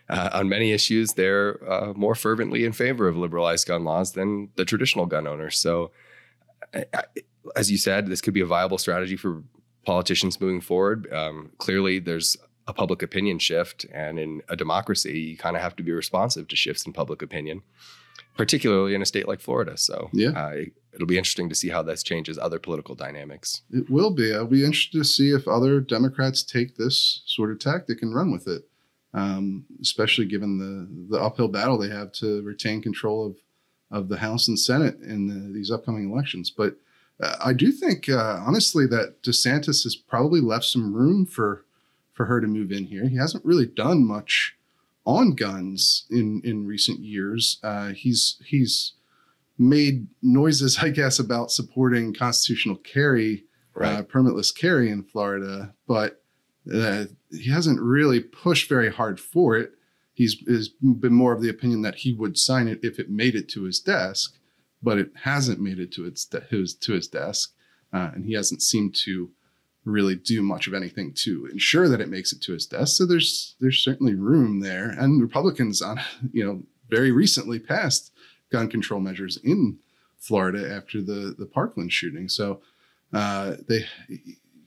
Uh, 0.09 0.31
on 0.33 0.49
many 0.49 0.73
issues, 0.73 1.13
they're 1.13 1.61
uh, 1.71 1.93
more 1.95 2.15
fervently 2.15 2.65
in 2.65 2.73
favor 2.73 3.09
of 3.09 3.17
liberalized 3.17 3.69
gun 3.69 3.85
laws 3.85 4.13
than 4.13 4.49
the 4.57 4.65
traditional 4.65 5.05
gun 5.05 5.27
owners. 5.27 5.59
So, 5.59 5.91
I, 6.73 6.87
I, 6.95 7.03
as 7.57 7.71
you 7.71 7.77
said, 7.77 8.07
this 8.07 8.21
could 8.21 8.35
be 8.35 8.41
a 8.41 8.47
viable 8.47 8.79
strategy 8.79 9.17
for 9.17 9.43
politicians 9.85 10.41
moving 10.41 10.61
forward. 10.61 11.13
Um, 11.13 11.51
clearly, 11.59 11.99
there's 11.99 12.37
a 12.67 12.73
public 12.73 13.03
opinion 13.03 13.39
shift, 13.39 13.87
and 13.93 14.19
in 14.19 14.43
a 14.49 14.57
democracy, 14.57 15.19
you 15.19 15.37
kind 15.37 15.57
of 15.57 15.63
have 15.63 15.75
to 15.77 15.83
be 15.83 15.93
responsive 15.93 16.49
to 16.49 16.57
shifts 16.57 16.87
in 16.87 16.93
public 16.93 17.23
opinion, 17.23 17.63
particularly 18.37 18.95
in 18.95 19.03
a 19.03 19.07
state 19.07 19.27
like 19.27 19.41
Florida. 19.41 19.77
So, 19.77 20.11
yeah, 20.13 20.31
uh, 20.31 20.57
it'll 20.93 21.07
be 21.07 21.17
interesting 21.17 21.49
to 21.49 21.55
see 21.55 21.71
how 21.71 21.83
this 21.83 22.03
changes 22.03 22.39
other 22.39 22.59
political 22.59 22.95
dynamics. 22.95 23.63
It 23.71 23.89
will 23.89 24.11
be. 24.11 24.35
I'll 24.35 24.47
be 24.47 24.65
interested 24.65 24.99
to 24.99 25.05
see 25.05 25.31
if 25.31 25.49
other 25.49 25.81
Democrats 25.81 26.43
take 26.43 26.77
this 26.77 27.23
sort 27.25 27.51
of 27.51 27.59
tactic 27.59 28.03
and 28.03 28.15
run 28.15 28.31
with 28.31 28.47
it, 28.47 28.69
um, 29.15 29.65
especially 29.81 30.27
given 30.27 30.59
the 30.59 31.17
the 31.17 31.23
uphill 31.23 31.49
battle 31.49 31.79
they 31.79 31.89
have 31.89 32.13
to 32.13 32.43
retain 32.43 32.83
control 32.83 33.27
of 33.27 33.37
of 33.91 34.11
the 34.11 34.19
House 34.19 34.49
and 34.49 34.59
Senate 34.59 35.01
in 35.01 35.27
the, 35.27 35.53
these 35.55 35.71
upcoming 35.71 36.11
elections. 36.11 36.51
But 36.51 36.77
uh, 37.21 37.37
I 37.45 37.53
do 37.53 37.73
think, 37.73 38.09
uh, 38.09 38.41
honestly, 38.47 38.87
that 38.87 39.23
DeSantis 39.23 39.83
has 39.85 39.97
probably 39.97 40.41
left 40.41 40.65
some 40.65 40.95
room 40.95 41.27
for 41.27 41.65
for 42.13 42.27
her 42.27 42.41
to 42.41 42.49
move 42.49 42.73
in 42.73 42.85
here. 42.85 43.07
He 43.09 43.17
hasn't 43.17 43.45
really 43.45 43.67
done 43.67 44.05
much 44.05 44.57
on 45.05 45.35
guns 45.35 46.07
in 46.11 46.41
in 46.45 46.67
recent 46.67 47.01
years. 47.01 47.59
Uh, 47.63 47.89
he's 47.89 48.41
he's 48.45 48.95
made 49.59 50.07
noises, 50.23 50.79
I 50.81 50.91
guess, 50.91 51.19
about 51.19 51.51
supporting 51.51 52.15
constitutional 52.15 52.77
carry, 52.77 53.45
uh, 53.77 53.81
right. 53.81 54.09
permitless 54.09 54.55
carry 54.57 54.91
in 54.91 55.03
Florida, 55.03 55.75
but 55.87 56.23
uh, 56.73 57.05
he 57.33 57.51
hasn't 57.51 57.81
really 57.81 58.21
pushed 58.21 58.69
very 58.69 58.93
hard 58.93 59.19
for 59.19 59.57
it. 59.57 59.73
He's, 60.15 60.37
has 60.49 60.69
been 60.69 61.13
more 61.13 61.33
of 61.33 61.43
the 61.43 61.49
opinion 61.49 61.83
that 61.83 61.97
he 61.97 62.13
would 62.13 62.39
sign 62.39 62.69
it 62.69 62.81
if 62.83 62.99
it 62.99 63.11
made 63.11 63.35
it 63.35 63.49
to 63.51 63.65
his 63.65 63.81
desk, 63.81 64.38
but 64.83 64.99
it 64.99 65.11
hasn't 65.25 65.61
made 65.61 65.79
it 65.79 65.93
to 65.93 66.05
its 66.05 66.25
de- 66.25 66.41
his 66.51 66.75
to 66.75 66.93
his 66.93 67.09
desk, 67.09 67.53
uh, 67.93 68.11
and 68.15 68.25
he 68.25 68.35
hasn't 68.35 68.63
seemed 68.63 68.95
to 68.95 69.31
really 69.85 70.15
do 70.15 70.43
much 70.43 70.67
of 70.67 70.75
anything 70.75 71.13
to 71.15 71.47
ensure 71.47 71.89
that 71.89 72.01
it 72.01 72.09
makes 72.09 72.33
it 72.33 72.43
to 72.43 72.53
his 72.53 72.67
desk. 72.67 72.97
So 72.97 73.07
there's 73.07 73.57
there's 73.61 73.79
certainly 73.79 74.15
room 74.15 74.61
there, 74.61 74.89
and 74.89 75.21
Republicans 75.21 75.83
on 75.83 76.01
you 76.33 76.45
know 76.45 76.63
very 76.89 77.11
recently 77.11 77.59
passed 77.59 78.13
gun 78.51 78.69
control 78.69 79.01
measures 79.01 79.39
in 79.43 79.79
Florida 80.19 80.73
after 80.73 81.01
the 81.01 81.35
the 81.39 81.47
Parkland 81.47 81.93
shooting. 81.93 82.29
So 82.29 82.61
uh, 83.13 83.57
they, 83.69 83.87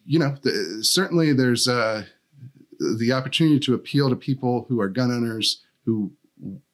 you 0.06 0.20
know, 0.20 0.36
the, 0.42 0.80
certainly 0.84 1.34
there's 1.34 1.68
uh, 1.68 2.04
the 2.80 3.12
opportunity 3.12 3.60
to 3.60 3.74
appeal 3.74 4.10
to 4.10 4.16
people 4.16 4.66
who 4.68 4.82
are 4.82 4.90
gun 4.90 5.12
owners 5.12 5.62
who 5.86 6.12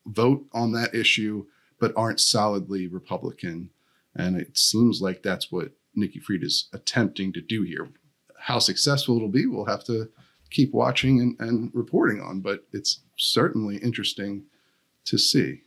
vote 0.06 0.46
on 0.54 0.72
that 0.72 0.96
issue 0.96 1.46
but 1.80 1.94
aren't 1.96 2.20
solidly 2.20 2.88
Republican, 2.88 3.70
and 4.16 4.40
it 4.40 4.58
seems 4.58 5.02
like 5.02 5.24
that's 5.24 5.52
what 5.52 5.72
Nikki 5.96 6.20
Fried 6.20 6.44
is 6.44 6.70
attempting 6.74 7.34
to 7.34 7.42
do 7.42 7.64
here. 7.64 7.90
How 8.40 8.60
successful 8.60 9.18
it'll 9.18 9.30
be, 9.30 9.46
we'll 9.46 9.66
have 9.66 9.84
to 9.86 10.10
keep 10.50 10.74
watching 10.74 11.20
and, 11.20 11.36
and 11.40 11.72
reporting 11.74 12.22
on, 12.22 12.40
but 12.42 12.66
it's 12.72 13.02
certainly 13.18 13.78
interesting 13.78 14.44
to 15.06 15.18
see. 15.18 15.62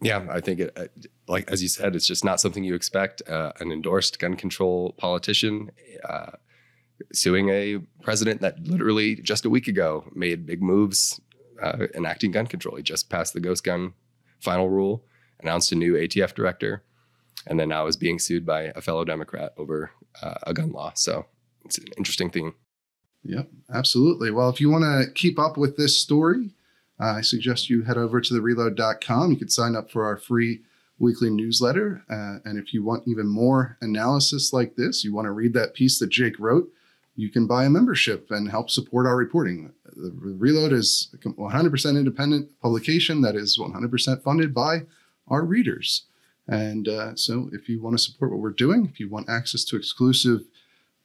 Yeah, 0.00 0.26
I 0.30 0.40
think 0.40 0.60
it, 0.60 0.92
like 1.26 1.50
as 1.50 1.62
you 1.62 1.68
said, 1.68 1.96
it's 1.96 2.06
just 2.06 2.24
not 2.24 2.40
something 2.40 2.62
you 2.62 2.74
expect. 2.74 3.22
Uh, 3.28 3.52
an 3.58 3.72
endorsed 3.72 4.18
gun 4.18 4.36
control 4.36 4.94
politician 4.96 5.70
uh, 6.08 6.32
suing 7.12 7.48
a 7.48 7.78
president 8.02 8.40
that 8.40 8.60
literally 8.60 9.16
just 9.16 9.44
a 9.44 9.50
week 9.50 9.66
ago 9.66 10.04
made 10.14 10.46
big 10.46 10.62
moves 10.62 11.20
uh, 11.60 11.86
enacting 11.94 12.30
gun 12.30 12.46
control. 12.46 12.76
He 12.76 12.82
just 12.82 13.10
passed 13.10 13.34
the 13.34 13.40
ghost 13.40 13.64
gun 13.64 13.94
final 14.40 14.68
rule, 14.68 15.04
announced 15.40 15.72
a 15.72 15.76
new 15.76 15.94
ATF 15.94 16.34
director, 16.34 16.82
and 17.46 17.58
then 17.58 17.68
now 17.68 17.86
is 17.86 17.96
being 17.96 18.18
sued 18.18 18.44
by 18.44 18.72
a 18.74 18.80
fellow 18.80 19.04
Democrat 19.04 19.52
over 19.56 19.90
uh, 20.22 20.34
a 20.42 20.54
gun 20.54 20.72
law. 20.72 20.92
So 20.94 21.26
it's 21.64 21.78
an 21.78 21.86
interesting 21.96 22.30
thing. 22.30 22.54
Yep, 23.24 23.48
absolutely. 23.72 24.30
Well, 24.30 24.48
if 24.48 24.60
you 24.60 24.70
want 24.70 24.84
to 24.84 25.12
keep 25.12 25.38
up 25.38 25.56
with 25.56 25.76
this 25.76 26.00
story, 26.00 26.50
uh, 27.00 27.16
I 27.16 27.20
suggest 27.20 27.68
you 27.68 27.82
head 27.82 27.98
over 27.98 28.20
to 28.20 28.34
the 28.34 28.40
reload.com. 28.40 29.30
You 29.30 29.36
can 29.36 29.48
sign 29.48 29.76
up 29.76 29.90
for 29.90 30.04
our 30.04 30.16
free 30.16 30.62
weekly 30.98 31.30
newsletter. 31.30 32.04
Uh, 32.10 32.38
and 32.44 32.58
if 32.58 32.74
you 32.74 32.84
want 32.84 33.06
even 33.06 33.26
more 33.26 33.76
analysis 33.80 34.52
like 34.52 34.76
this, 34.76 35.04
you 35.04 35.14
want 35.14 35.26
to 35.26 35.32
read 35.32 35.52
that 35.54 35.74
piece 35.74 35.98
that 35.98 36.10
Jake 36.10 36.38
wrote, 36.38 36.68
you 37.14 37.30
can 37.30 37.46
buy 37.46 37.64
a 37.64 37.70
membership 37.70 38.30
and 38.30 38.50
help 38.50 38.70
support 38.70 39.06
our 39.06 39.16
reporting. 39.16 39.72
The 39.98 40.34
Reload 40.38 40.72
is 40.72 41.14
100% 41.24 41.98
independent 41.98 42.60
publication 42.60 43.20
that 43.22 43.34
is 43.34 43.58
100% 43.58 44.22
funded 44.22 44.54
by 44.54 44.82
our 45.26 45.44
readers. 45.44 46.04
And 46.46 46.88
uh, 46.88 47.14
so 47.14 47.50
if 47.52 47.68
you 47.68 47.82
want 47.82 47.98
to 47.98 48.02
support 48.02 48.30
what 48.30 48.40
we're 48.40 48.50
doing, 48.50 48.88
if 48.90 48.98
you 48.98 49.08
want 49.08 49.28
access 49.28 49.64
to 49.66 49.76
exclusive 49.76 50.42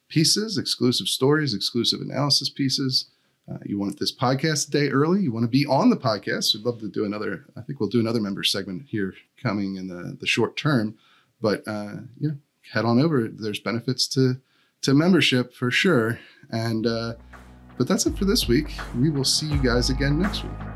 pieces, 0.08 0.58
exclusive 0.58 1.08
stories, 1.08 1.54
exclusive 1.54 2.00
analysis 2.02 2.50
pieces, 2.50 3.08
uh, 3.52 3.58
you 3.66 3.78
want 3.78 4.00
this 4.00 4.16
podcast 4.16 4.70
a 4.70 4.72
day 4.72 4.90
early, 4.90 5.22
you 5.22 5.34
want 5.34 5.44
to 5.44 5.50
be 5.50 5.66
on 5.66 5.90
the 5.90 5.98
podcast, 5.98 6.54
we'd 6.54 6.64
love 6.64 6.80
to 6.80 6.88
do 6.88 7.04
another, 7.04 7.46
I 7.58 7.62
think 7.62 7.80
we'll 7.80 7.90
do 7.90 8.00
another 8.00 8.22
member 8.22 8.44
segment 8.44 8.84
here 8.88 9.16
coming 9.42 9.76
in 9.76 9.88
the, 9.88 10.16
the 10.18 10.28
short 10.28 10.56
term. 10.56 10.96
But 11.42 11.64
uh, 11.68 11.96
yeah, 12.20 12.32
head 12.72 12.86
on 12.86 13.02
over. 13.02 13.28
There's 13.28 13.60
benefits 13.60 14.08
to 14.10 14.40
to 14.84 14.94
membership 14.94 15.54
for 15.54 15.72
sure. 15.72 16.20
And 16.50 16.86
uh, 16.86 17.14
but 17.78 17.88
that's 17.88 18.06
it 18.06 18.18
for 18.18 18.26
this 18.26 18.48
week. 18.48 18.74
We 18.98 19.10
will 19.10 19.24
see 19.24 19.48
you 19.48 19.62
guys 19.62 19.90
again 19.90 20.20
next 20.20 20.44
week. 20.44 20.73